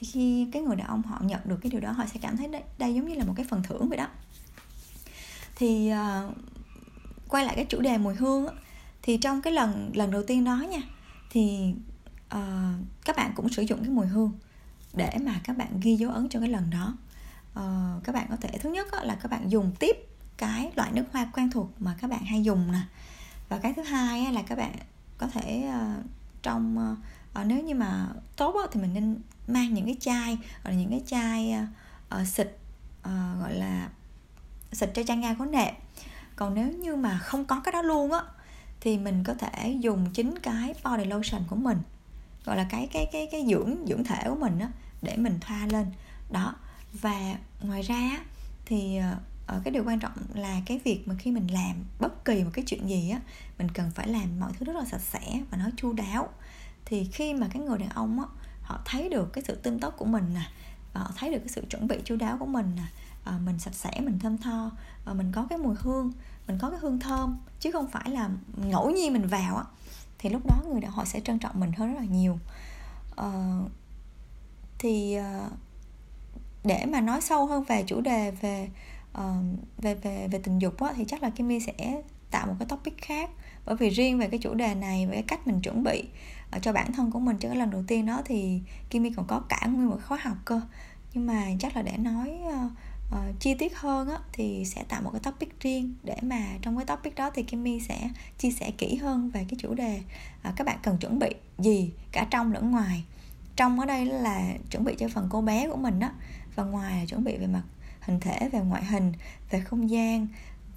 thì 0.00 0.06
khi 0.06 0.48
cái 0.52 0.62
người 0.62 0.76
đàn 0.76 0.86
ông 0.86 1.02
họ 1.02 1.18
nhận 1.20 1.40
được 1.44 1.56
cái 1.62 1.70
điều 1.70 1.80
đó 1.80 1.92
họ 1.92 2.06
sẽ 2.06 2.20
cảm 2.22 2.36
thấy 2.36 2.48
đây, 2.48 2.62
đây 2.78 2.94
giống 2.94 3.08
như 3.08 3.14
là 3.14 3.24
một 3.24 3.32
cái 3.36 3.46
phần 3.50 3.62
thưởng 3.62 3.88
vậy 3.88 3.98
đó. 3.98 4.08
Thì 5.56 5.92
uh, 5.92 6.34
quay 7.28 7.44
lại 7.44 7.56
cái 7.56 7.64
chủ 7.64 7.80
đề 7.80 7.98
mùi 7.98 8.14
hương 8.14 8.46
á, 8.46 8.52
thì 9.02 9.16
trong 9.16 9.42
cái 9.42 9.52
lần 9.52 9.90
lần 9.94 10.10
đầu 10.10 10.22
tiên 10.26 10.44
đó 10.44 10.56
nha 10.56 10.82
thì 11.30 11.74
uh, 12.34 12.40
các 13.04 13.16
bạn 13.16 13.32
cũng 13.34 13.48
sử 13.48 13.62
dụng 13.62 13.80
cái 13.80 13.90
mùi 13.90 14.06
hương 14.06 14.32
để 14.94 15.18
mà 15.22 15.40
các 15.44 15.56
bạn 15.56 15.80
ghi 15.80 15.96
dấu 15.96 16.10
ấn 16.10 16.28
cho 16.28 16.40
cái 16.40 16.48
lần 16.48 16.70
đó. 16.70 16.96
Uh, 17.52 18.04
các 18.04 18.14
bạn 18.14 18.26
có 18.30 18.36
thể 18.36 18.58
thứ 18.58 18.72
nhất 18.72 18.92
á, 18.92 19.04
là 19.04 19.14
các 19.14 19.30
bạn 19.30 19.50
dùng 19.50 19.72
tiếp 19.78 19.96
cái 20.36 20.72
loại 20.76 20.92
nước 20.92 21.04
hoa 21.12 21.30
quen 21.34 21.50
thuộc 21.50 21.70
mà 21.78 21.96
các 22.00 22.10
bạn 22.10 22.24
hay 22.24 22.42
dùng 22.42 22.72
nè. 22.72 22.80
Và 23.48 23.58
cái 23.58 23.72
thứ 23.72 23.82
hai 23.82 24.24
á, 24.24 24.32
là 24.32 24.42
các 24.42 24.58
bạn 24.58 24.74
có 25.18 25.26
thể 25.26 25.68
uh, 25.68 26.04
trong 26.42 26.92
uh, 26.92 27.46
nếu 27.46 27.62
như 27.62 27.74
mà 27.74 28.08
tốt 28.36 28.56
á, 28.56 28.68
thì 28.72 28.80
mình 28.80 28.94
nên 28.94 29.16
mang 29.48 29.74
những 29.74 29.86
cái 29.86 29.96
chai 30.00 30.38
hoặc 30.62 30.70
là 30.70 30.76
những 30.76 30.90
cái 30.90 31.02
chai 31.06 31.54
uh, 32.20 32.26
xịt 32.26 32.46
uh, 33.00 33.40
gọi 33.40 33.54
là 33.54 33.88
xịt 34.72 34.90
cho 34.94 35.02
chai 35.02 35.16
ga 35.16 35.34
có 35.34 35.44
nệm. 35.44 35.74
Còn 36.36 36.54
nếu 36.54 36.72
như 36.72 36.96
mà 36.96 37.18
không 37.18 37.44
có 37.44 37.60
cái 37.60 37.72
đó 37.72 37.82
luôn 37.82 38.12
á 38.12 38.22
thì 38.80 38.98
mình 38.98 39.24
có 39.24 39.34
thể 39.34 39.76
dùng 39.80 40.10
chính 40.10 40.38
cái 40.38 40.74
body 40.84 41.04
lotion 41.04 41.42
của 41.48 41.56
mình 41.56 41.78
gọi 42.44 42.56
là 42.56 42.66
cái 42.70 42.88
cái 42.92 43.06
cái 43.12 43.28
cái 43.32 43.46
dưỡng 43.50 43.76
dưỡng 43.88 44.04
thể 44.04 44.22
của 44.24 44.34
mình 44.34 44.58
á 44.58 44.68
để 45.02 45.16
mình 45.16 45.38
thoa 45.40 45.66
lên. 45.66 45.86
Đó 46.30 46.54
và 46.92 47.36
ngoài 47.62 47.82
ra 47.82 48.10
thì 48.64 48.98
ở 49.46 49.60
cái 49.64 49.72
điều 49.72 49.84
quan 49.84 49.98
trọng 49.98 50.12
là 50.34 50.60
cái 50.66 50.80
việc 50.84 51.08
mà 51.08 51.14
khi 51.18 51.30
mình 51.30 51.46
làm 51.46 51.76
bất 52.00 52.24
kỳ 52.24 52.44
một 52.44 52.50
cái 52.52 52.64
chuyện 52.68 52.88
gì 52.88 53.10
á 53.10 53.20
mình 53.58 53.68
cần 53.74 53.90
phải 53.94 54.08
làm 54.08 54.40
mọi 54.40 54.52
thứ 54.58 54.66
rất 54.66 54.76
là 54.76 54.84
sạch 54.84 55.00
sẽ 55.00 55.40
và 55.50 55.58
nó 55.58 55.70
chu 55.76 55.92
đáo. 55.92 56.28
Thì 56.84 57.08
khi 57.12 57.34
mà 57.34 57.48
cái 57.52 57.62
người 57.62 57.78
đàn 57.78 57.88
ông 57.88 58.20
á 58.20 58.26
họ 58.70 58.80
thấy 58.84 59.08
được 59.08 59.32
cái 59.32 59.44
sự 59.46 59.54
tinh 59.54 59.78
tốc 59.78 59.94
của 59.96 60.04
mình 60.04 60.24
nè 60.34 60.42
họ 60.94 61.12
thấy 61.16 61.30
được 61.32 61.38
cái 61.38 61.48
sự 61.48 61.64
chuẩn 61.70 61.88
bị 61.88 61.96
chu 62.04 62.16
đáo 62.16 62.36
của 62.40 62.46
mình 62.46 62.72
nè. 62.76 62.82
À, 63.24 63.38
mình 63.44 63.58
sạch 63.58 63.74
sẽ 63.74 63.90
mình 64.00 64.18
thơm 64.18 64.38
tho 64.38 64.70
à, 65.04 65.12
mình 65.12 65.32
có 65.34 65.46
cái 65.50 65.58
mùi 65.58 65.74
hương 65.78 66.12
mình 66.46 66.58
có 66.60 66.70
cái 66.70 66.78
hương 66.82 67.00
thơm 67.00 67.38
chứ 67.60 67.72
không 67.72 67.88
phải 67.88 68.10
là 68.10 68.30
ngẫu 68.56 68.90
nhiên 68.90 69.12
mình 69.12 69.26
vào 69.26 69.56
á 69.56 69.64
thì 70.18 70.30
lúc 70.30 70.46
đó 70.46 70.62
người 70.68 70.80
họ 70.80 71.04
sẽ 71.04 71.20
trân 71.20 71.38
trọng 71.38 71.60
mình 71.60 71.72
hơn 71.72 71.94
rất 71.94 72.00
là 72.00 72.06
nhiều. 72.06 72.38
À, 73.16 73.58
thì 74.78 75.14
à, 75.14 75.48
để 76.64 76.86
mà 76.86 77.00
nói 77.00 77.20
sâu 77.20 77.46
hơn 77.46 77.64
về 77.64 77.84
chủ 77.86 78.00
đề 78.00 78.30
về 78.30 78.68
về 79.78 79.94
về 79.94 80.28
về 80.28 80.40
tình 80.42 80.58
dục 80.58 80.82
á, 80.82 80.92
thì 80.96 81.04
chắc 81.08 81.22
là 81.22 81.30
Kimmy 81.30 81.60
sẽ 81.60 82.02
tạo 82.30 82.46
một 82.46 82.54
cái 82.58 82.68
topic 82.68 82.98
khác. 82.98 83.30
Bởi 83.66 83.76
vì 83.76 83.90
riêng 83.90 84.18
về 84.18 84.28
cái 84.28 84.38
chủ 84.38 84.54
đề 84.54 84.74
này 84.74 85.06
về 85.06 85.14
cái 85.14 85.22
cách 85.22 85.46
mình 85.46 85.60
chuẩn 85.60 85.82
bị 85.82 86.04
cho 86.58 86.72
bản 86.72 86.92
thân 86.92 87.10
của 87.10 87.18
mình 87.18 87.36
cho 87.40 87.48
cái 87.48 87.58
lần 87.58 87.70
đầu 87.70 87.82
tiên 87.86 88.06
đó 88.06 88.22
thì 88.24 88.60
Kimmy 88.90 89.10
còn 89.10 89.26
có 89.26 89.40
cả 89.48 89.66
nguyên 89.66 89.88
một 89.88 89.98
khóa 90.08 90.18
học 90.22 90.36
cơ. 90.44 90.60
Nhưng 91.14 91.26
mà 91.26 91.46
chắc 91.58 91.76
là 91.76 91.82
để 91.82 91.96
nói 91.96 92.38
uh, 92.46 92.72
uh, 93.10 93.40
chi 93.40 93.54
tiết 93.54 93.76
hơn 93.76 94.08
á, 94.08 94.18
thì 94.32 94.64
sẽ 94.64 94.84
tạo 94.88 95.02
một 95.02 95.10
cái 95.10 95.20
topic 95.20 95.60
riêng 95.60 95.94
để 96.02 96.16
mà 96.22 96.42
trong 96.62 96.76
cái 96.76 96.86
topic 96.86 97.14
đó 97.14 97.30
thì 97.34 97.42
Kimmy 97.42 97.80
sẽ 97.80 98.10
chia 98.38 98.50
sẻ 98.50 98.70
kỹ 98.78 98.96
hơn 98.96 99.30
về 99.30 99.46
cái 99.48 99.58
chủ 99.58 99.74
đề 99.74 100.00
uh, 100.48 100.56
các 100.56 100.66
bạn 100.66 100.78
cần 100.82 100.98
chuẩn 100.98 101.18
bị 101.18 101.30
gì 101.58 101.92
cả 102.12 102.26
trong 102.30 102.52
lẫn 102.52 102.70
ngoài. 102.70 103.04
Trong 103.56 103.80
ở 103.80 103.86
đây 103.86 104.06
là 104.06 104.54
chuẩn 104.70 104.84
bị 104.84 104.94
cho 104.98 105.08
phần 105.08 105.28
cô 105.30 105.40
bé 105.42 105.68
của 105.68 105.76
mình 105.76 105.98
đó 105.98 106.10
và 106.54 106.64
ngoài 106.64 106.98
là 107.00 107.06
chuẩn 107.06 107.24
bị 107.24 107.36
về 107.36 107.46
mặt 107.46 107.62
hình 108.00 108.20
thể 108.20 108.48
về 108.52 108.60
ngoại 108.60 108.84
hình 108.84 109.12
về 109.50 109.60
không 109.60 109.90
gian 109.90 110.26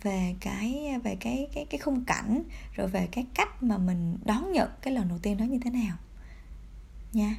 về 0.03 0.35
cái 0.39 0.99
về 1.03 1.15
cái 1.19 1.47
cái 1.53 1.65
cái 1.65 1.79
khung 1.79 2.05
cảnh, 2.05 2.43
rồi 2.75 2.87
về 2.87 3.07
cái 3.11 3.25
cách 3.33 3.63
mà 3.63 3.77
mình 3.77 4.17
đón 4.25 4.51
nhận 4.51 4.69
cái 4.81 4.93
lần 4.93 5.07
đầu 5.09 5.17
tiên 5.17 5.37
đó 5.37 5.43
như 5.43 5.59
thế 5.63 5.69
nào. 5.71 5.97
Nha. 7.13 7.35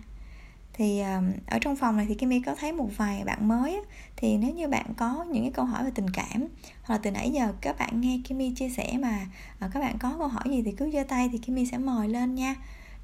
Thì 0.72 1.00
ở 1.46 1.58
trong 1.60 1.76
phòng 1.76 1.96
này 1.96 2.06
thì 2.08 2.14
kimmy 2.14 2.40
có 2.40 2.54
thấy 2.54 2.72
một 2.72 2.88
vài 2.96 3.24
bạn 3.24 3.48
mới 3.48 3.80
thì 4.16 4.36
nếu 4.36 4.54
như 4.54 4.68
bạn 4.68 4.94
có 4.96 5.24
những 5.24 5.42
cái 5.42 5.52
câu 5.52 5.64
hỏi 5.64 5.84
về 5.84 5.90
tình 5.94 6.10
cảm, 6.10 6.46
hoặc 6.82 6.94
là 6.94 6.98
từ 7.02 7.10
nãy 7.10 7.30
giờ 7.30 7.54
các 7.60 7.78
bạn 7.78 8.00
nghe 8.00 8.20
kimmy 8.24 8.54
chia 8.54 8.68
sẻ 8.68 8.98
mà 9.02 9.26
ờ, 9.58 9.70
các 9.74 9.80
bạn 9.80 9.98
có 9.98 10.16
câu 10.18 10.28
hỏi 10.28 10.44
gì 10.46 10.62
thì 10.62 10.72
cứ 10.72 10.90
giơ 10.90 11.04
tay 11.08 11.28
thì 11.32 11.38
kimmy 11.38 11.66
sẽ 11.66 11.78
mời 11.78 12.08
lên 12.08 12.34
nha. 12.34 12.54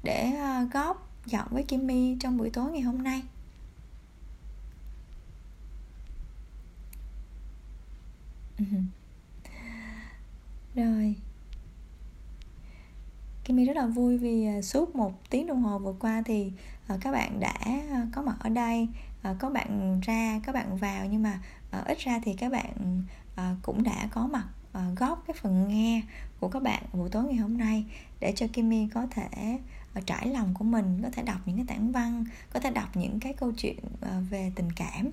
Để 0.03 0.31
ờ, 0.31 0.67
góp 0.73 1.09
giọng 1.25 1.47
với 1.51 1.63
kimmy 1.63 2.17
trong 2.19 2.37
buổi 2.37 2.49
tối 2.49 2.71
ngày 2.71 2.81
hôm 2.81 3.03
nay. 3.03 3.23
Ừ 8.57 8.65
rồi. 10.75 11.15
Kimmy 13.43 13.65
rất 13.65 13.75
là 13.75 13.85
vui 13.85 14.17
vì 14.17 14.45
à, 14.45 14.61
suốt 14.61 14.95
một 14.95 15.29
tiếng 15.29 15.47
đồng 15.47 15.63
hồ 15.63 15.79
vừa 15.79 15.93
qua 15.99 16.23
thì 16.25 16.51
à, 16.87 16.97
các 17.01 17.11
bạn 17.11 17.39
đã 17.39 17.55
à, 17.65 18.07
có 18.13 18.21
mặt 18.21 18.35
ở 18.39 18.49
đây 18.49 18.87
có 19.39 19.49
bạn 19.49 19.99
ra 20.03 20.39
các 20.43 20.55
bạn 20.55 20.77
vào 20.77 21.05
nhưng 21.05 21.23
mà 21.23 21.41
ít 21.85 21.97
ra 21.99 22.19
thì 22.23 22.33
các 22.33 22.51
bạn 22.51 23.03
cũng 23.61 23.83
đã 23.83 24.09
có 24.11 24.27
mặt 24.27 24.47
góp 24.95 25.23
cái 25.27 25.35
phần 25.41 25.67
nghe 25.67 26.01
của 26.39 26.49
các 26.49 26.63
bạn 26.63 26.83
buổi 26.93 27.09
tối 27.09 27.23
ngày 27.23 27.35
hôm 27.35 27.57
nay 27.57 27.85
để 28.19 28.33
cho 28.35 28.47
kimmy 28.53 28.87
có 28.93 29.07
thể 29.11 29.59
trải 30.05 30.27
lòng 30.27 30.53
của 30.53 30.63
mình, 30.63 30.99
có 31.03 31.09
thể 31.09 31.23
đọc 31.23 31.37
những 31.45 31.55
cái 31.55 31.65
tản 31.67 31.91
văn, 31.91 32.25
có 32.53 32.59
thể 32.59 32.71
đọc 32.71 32.97
những 32.97 33.19
cái 33.19 33.33
câu 33.33 33.51
chuyện 33.57 33.79
về 34.29 34.51
tình 34.55 34.71
cảm, 34.71 35.09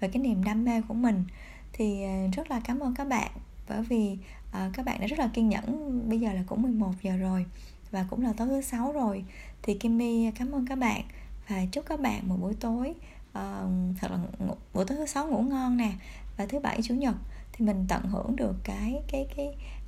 về 0.00 0.08
cái 0.08 0.22
niềm 0.22 0.44
đam 0.44 0.64
mê 0.64 0.82
của 0.88 0.94
mình. 0.94 1.24
Thì 1.72 2.02
rất 2.36 2.50
là 2.50 2.60
cảm 2.64 2.78
ơn 2.78 2.94
các 2.94 3.08
bạn 3.08 3.30
bởi 3.68 3.82
vì 3.82 4.18
à, 4.54 4.70
các 4.72 4.86
bạn 4.86 5.00
đã 5.00 5.06
rất 5.06 5.18
là 5.18 5.28
kiên 5.32 5.48
nhẫn 5.48 6.00
bây 6.08 6.20
giờ 6.20 6.32
là 6.32 6.42
cũng 6.46 6.62
11 6.62 6.92
giờ 7.02 7.16
rồi 7.16 7.46
và 7.90 8.06
cũng 8.10 8.22
là 8.22 8.32
tối 8.36 8.48
thứ 8.48 8.60
sáu 8.60 8.92
rồi. 8.92 9.24
Thì 9.62 9.74
Kimmy 9.74 10.30
cảm 10.30 10.52
ơn 10.52 10.66
các 10.66 10.78
bạn 10.78 11.02
và 11.48 11.64
chúc 11.72 11.84
các 11.86 12.00
bạn 12.00 12.28
một 12.28 12.36
buổi 12.40 12.54
tối 12.54 12.94
uh, 13.28 13.96
thật 14.00 14.10
là 14.10 14.18
ngủ, 14.38 14.54
buổi 14.74 14.84
tối 14.84 14.98
thứ 14.98 15.06
sáu 15.06 15.26
ngủ 15.26 15.42
ngon 15.42 15.76
nè. 15.76 15.92
Và 16.36 16.46
thứ 16.46 16.60
bảy 16.60 16.82
chủ 16.82 16.94
nhật 16.94 17.14
thì 17.52 17.66
mình 17.66 17.84
tận 17.88 18.02
hưởng 18.02 18.36
được 18.36 18.56
cái 18.64 19.02
cái 19.08 19.26
cái 19.36 19.46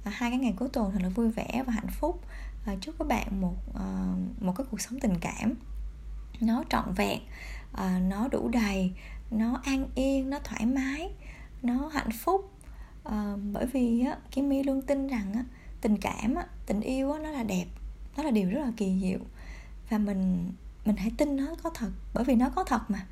uh, 0.09 0.15
hai 0.15 0.31
cái 0.31 0.39
ngày 0.39 0.55
cuối 0.57 0.69
tuần 0.73 0.93
thật 0.93 0.99
là 1.03 1.09
vui 1.09 1.31
vẻ 1.31 1.63
và 1.67 1.73
hạnh 1.73 1.91
phúc. 1.91 2.25
Uh, 2.73 2.79
chúc 2.81 2.95
các 2.99 3.09
bạn 3.09 3.41
một 3.41 3.57
uh, 3.71 4.43
một 4.43 4.53
cái 4.57 4.67
cuộc 4.71 4.81
sống 4.81 5.01
tình 5.01 5.15
cảm. 5.21 5.55
Nó 6.41 6.65
trọn 6.71 6.95
vẹn 6.95 7.21
uh, 7.73 7.81
nó 8.03 8.29
đủ 8.29 8.49
đầy 8.49 8.93
nó 9.31 9.61
an 9.65 9.87
yên 9.95 10.31
nó 10.31 10.39
thoải 10.45 10.67
mái 10.67 11.11
nó 11.63 11.89
hạnh 11.89 12.11
phúc 12.11 12.53
à, 13.11 13.37
bởi 13.53 13.67
vì 13.67 14.05
á 14.05 14.17
Kimmy 14.31 14.63
luôn 14.63 14.83
tin 14.83 15.09
rằng 15.09 15.33
á 15.35 15.45
tình 15.81 15.97
cảm 15.97 16.35
á 16.35 16.47
tình 16.67 16.81
yêu 16.81 17.13
á 17.13 17.19
nó 17.19 17.31
là 17.31 17.43
đẹp 17.43 17.67
nó 18.17 18.23
là 18.23 18.31
điều 18.31 18.51
rất 18.51 18.61
là 18.61 18.73
kỳ 18.77 18.99
diệu. 19.03 19.19
Và 19.91 19.99
mình 19.99 20.53
mình 20.85 20.97
hãy 20.97 21.11
tin 21.17 21.37
nó 21.37 21.47
có 21.63 21.71
thật 21.71 21.91
bởi 22.15 22.25
vì 22.25 22.35
nó 22.35 22.51
có 22.51 22.65
thật 22.65 22.91
mà. 22.91 23.07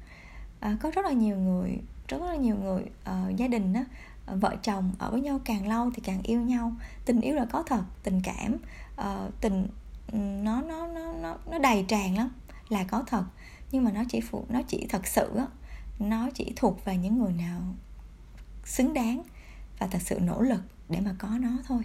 À, 0.61 0.77
có 0.81 0.91
rất 0.91 1.05
là 1.05 1.13
nhiều 1.13 1.37
người 1.37 1.79
rất 2.09 2.23
là 2.23 2.37
nhiều 2.37 2.57
người 2.57 2.83
uh, 2.83 3.37
gia 3.37 3.49
đình 3.49 3.73
á 3.73 3.85
vợ 4.27 4.57
chồng 4.63 4.93
ở 4.99 5.11
với 5.11 5.21
nhau 5.21 5.41
càng 5.45 5.69
lâu 5.69 5.91
thì 5.95 6.03
càng 6.05 6.23
yêu 6.23 6.41
nhau. 6.41 6.73
Tình 7.05 7.21
yêu 7.21 7.35
là 7.35 7.45
có 7.45 7.63
thật 7.63 7.83
tình 8.03 8.21
cảm 8.25 8.57
uh, 9.01 9.41
tình 9.41 9.67
ừ, 10.13 10.19
nó 10.19 10.63
nó 10.63 10.87
nó 10.87 11.13
nó 11.13 11.37
nó 11.51 11.59
đầy 11.59 11.85
tràn 11.89 12.17
lắm 12.17 12.31
là 12.69 12.85
có 12.85 13.05
thật. 13.07 13.25
Nhưng 13.73 13.85
mà 13.85 13.93
nó 13.93 14.03
chỉ 14.09 14.21
phụ 14.21 14.45
nó 14.49 14.63
chỉ 14.69 14.87
thật 14.89 15.07
sự 15.07 15.37
á 15.37 15.47
nó 15.99 16.31
chỉ 16.35 16.53
thuộc 16.57 16.85
về 16.85 16.97
những 16.97 17.19
người 17.19 17.33
nào 17.33 17.61
xứng 18.65 18.95
đáng 18.95 19.23
và 19.79 19.87
thật 19.87 20.03
sự 20.05 20.21
nỗ 20.21 20.43
lực 20.43 20.61
để 20.89 21.01
mà 21.01 21.15
có 21.19 21.29
nó 21.29 21.51
thôi. 21.67 21.83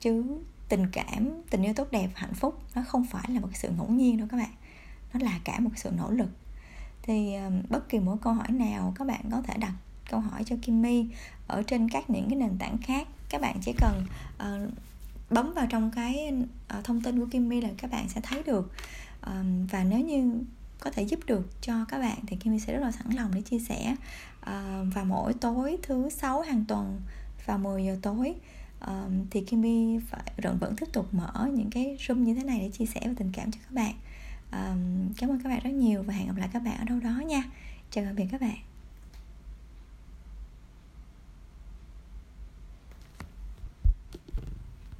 Chứ 0.00 0.24
tình 0.68 0.86
cảm 0.92 1.30
tình 1.50 1.62
yêu 1.62 1.74
tốt 1.74 1.88
đẹp 1.90 2.08
hạnh 2.14 2.34
phúc 2.34 2.62
nó 2.74 2.82
không 2.86 3.04
phải 3.04 3.24
là 3.28 3.40
một 3.40 3.46
cái 3.50 3.58
sự 3.58 3.68
ngẫu 3.76 3.90
nhiên 3.90 4.16
đâu 4.16 4.28
các 4.30 4.36
bạn. 4.36 4.52
Nó 5.12 5.20
là 5.20 5.40
cả 5.44 5.60
một 5.60 5.70
sự 5.76 5.90
nỗ 5.90 6.10
lực. 6.10 6.28
Thì 7.02 7.34
bất 7.68 7.88
kỳ 7.88 7.98
mỗi 7.98 8.16
câu 8.22 8.32
hỏi 8.32 8.48
nào 8.50 8.92
các 8.96 9.06
bạn 9.06 9.20
có 9.30 9.42
thể 9.42 9.56
đặt 9.56 9.72
câu 10.10 10.20
hỏi 10.20 10.44
cho 10.44 10.56
Kimmy 10.62 11.06
ở 11.46 11.62
trên 11.62 11.88
các 11.88 12.10
những 12.10 12.28
cái 12.30 12.38
nền 12.38 12.58
tảng 12.58 12.78
khác 12.78 13.08
các 13.28 13.40
bạn 13.40 13.56
chỉ 13.62 13.72
cần 13.78 14.06
uh, 14.36 14.72
bấm 15.30 15.52
vào 15.54 15.66
trong 15.70 15.90
cái 15.90 16.32
uh, 16.78 16.84
thông 16.84 17.00
tin 17.00 17.20
của 17.20 17.26
Kimmy 17.30 17.60
là 17.60 17.68
các 17.78 17.90
bạn 17.90 18.08
sẽ 18.08 18.20
thấy 18.20 18.42
được. 18.42 18.72
Um, 19.26 19.66
và 19.66 19.84
nếu 19.84 20.00
như 20.00 20.38
có 20.80 20.90
thể 20.90 21.02
giúp 21.02 21.20
được 21.26 21.62
cho 21.62 21.84
các 21.88 21.98
bạn 21.98 22.18
thì 22.26 22.36
Kimmy 22.36 22.58
sẽ 22.58 22.72
rất 22.72 22.80
là 22.80 22.92
sẵn 22.92 23.10
lòng 23.10 23.30
để 23.34 23.40
chia 23.40 23.58
sẻ. 23.58 23.96
Ờ, 24.44 24.84
và 24.94 25.04
mỗi 25.04 25.34
tối 25.34 25.78
thứ 25.82 26.08
sáu 26.10 26.40
hàng 26.40 26.64
tuần 26.68 27.00
vào 27.46 27.58
10 27.58 27.84
giờ 27.84 27.96
tối 28.02 28.34
um, 28.86 29.26
thì 29.30 29.40
Kimmy 29.40 29.98
phải 30.10 30.32
vẫn 30.42 30.58
vẫn 30.58 30.76
tiếp 30.76 30.86
tục 30.92 31.14
mở 31.14 31.48
những 31.52 31.70
cái 31.70 31.96
room 32.08 32.24
như 32.24 32.34
thế 32.34 32.44
này 32.44 32.58
để 32.58 32.70
chia 32.70 32.86
sẻ 32.86 33.00
về 33.04 33.14
tình 33.16 33.32
cảm 33.32 33.50
cho 33.50 33.58
các 33.62 33.72
bạn. 33.72 33.94
Um, 34.52 35.12
cảm 35.18 35.30
ơn 35.30 35.40
các 35.42 35.48
bạn 35.48 35.60
rất 35.64 35.70
nhiều 35.70 36.02
và 36.02 36.14
hẹn 36.14 36.26
gặp 36.26 36.36
lại 36.36 36.48
các 36.52 36.62
bạn 36.62 36.78
ở 36.78 36.84
đâu 36.84 37.00
đó 37.00 37.22
nha. 37.26 37.42
Chào 37.90 38.04
tạm 38.04 38.16
biệt 38.16 38.26
các 38.30 38.40
bạn. 38.40 38.73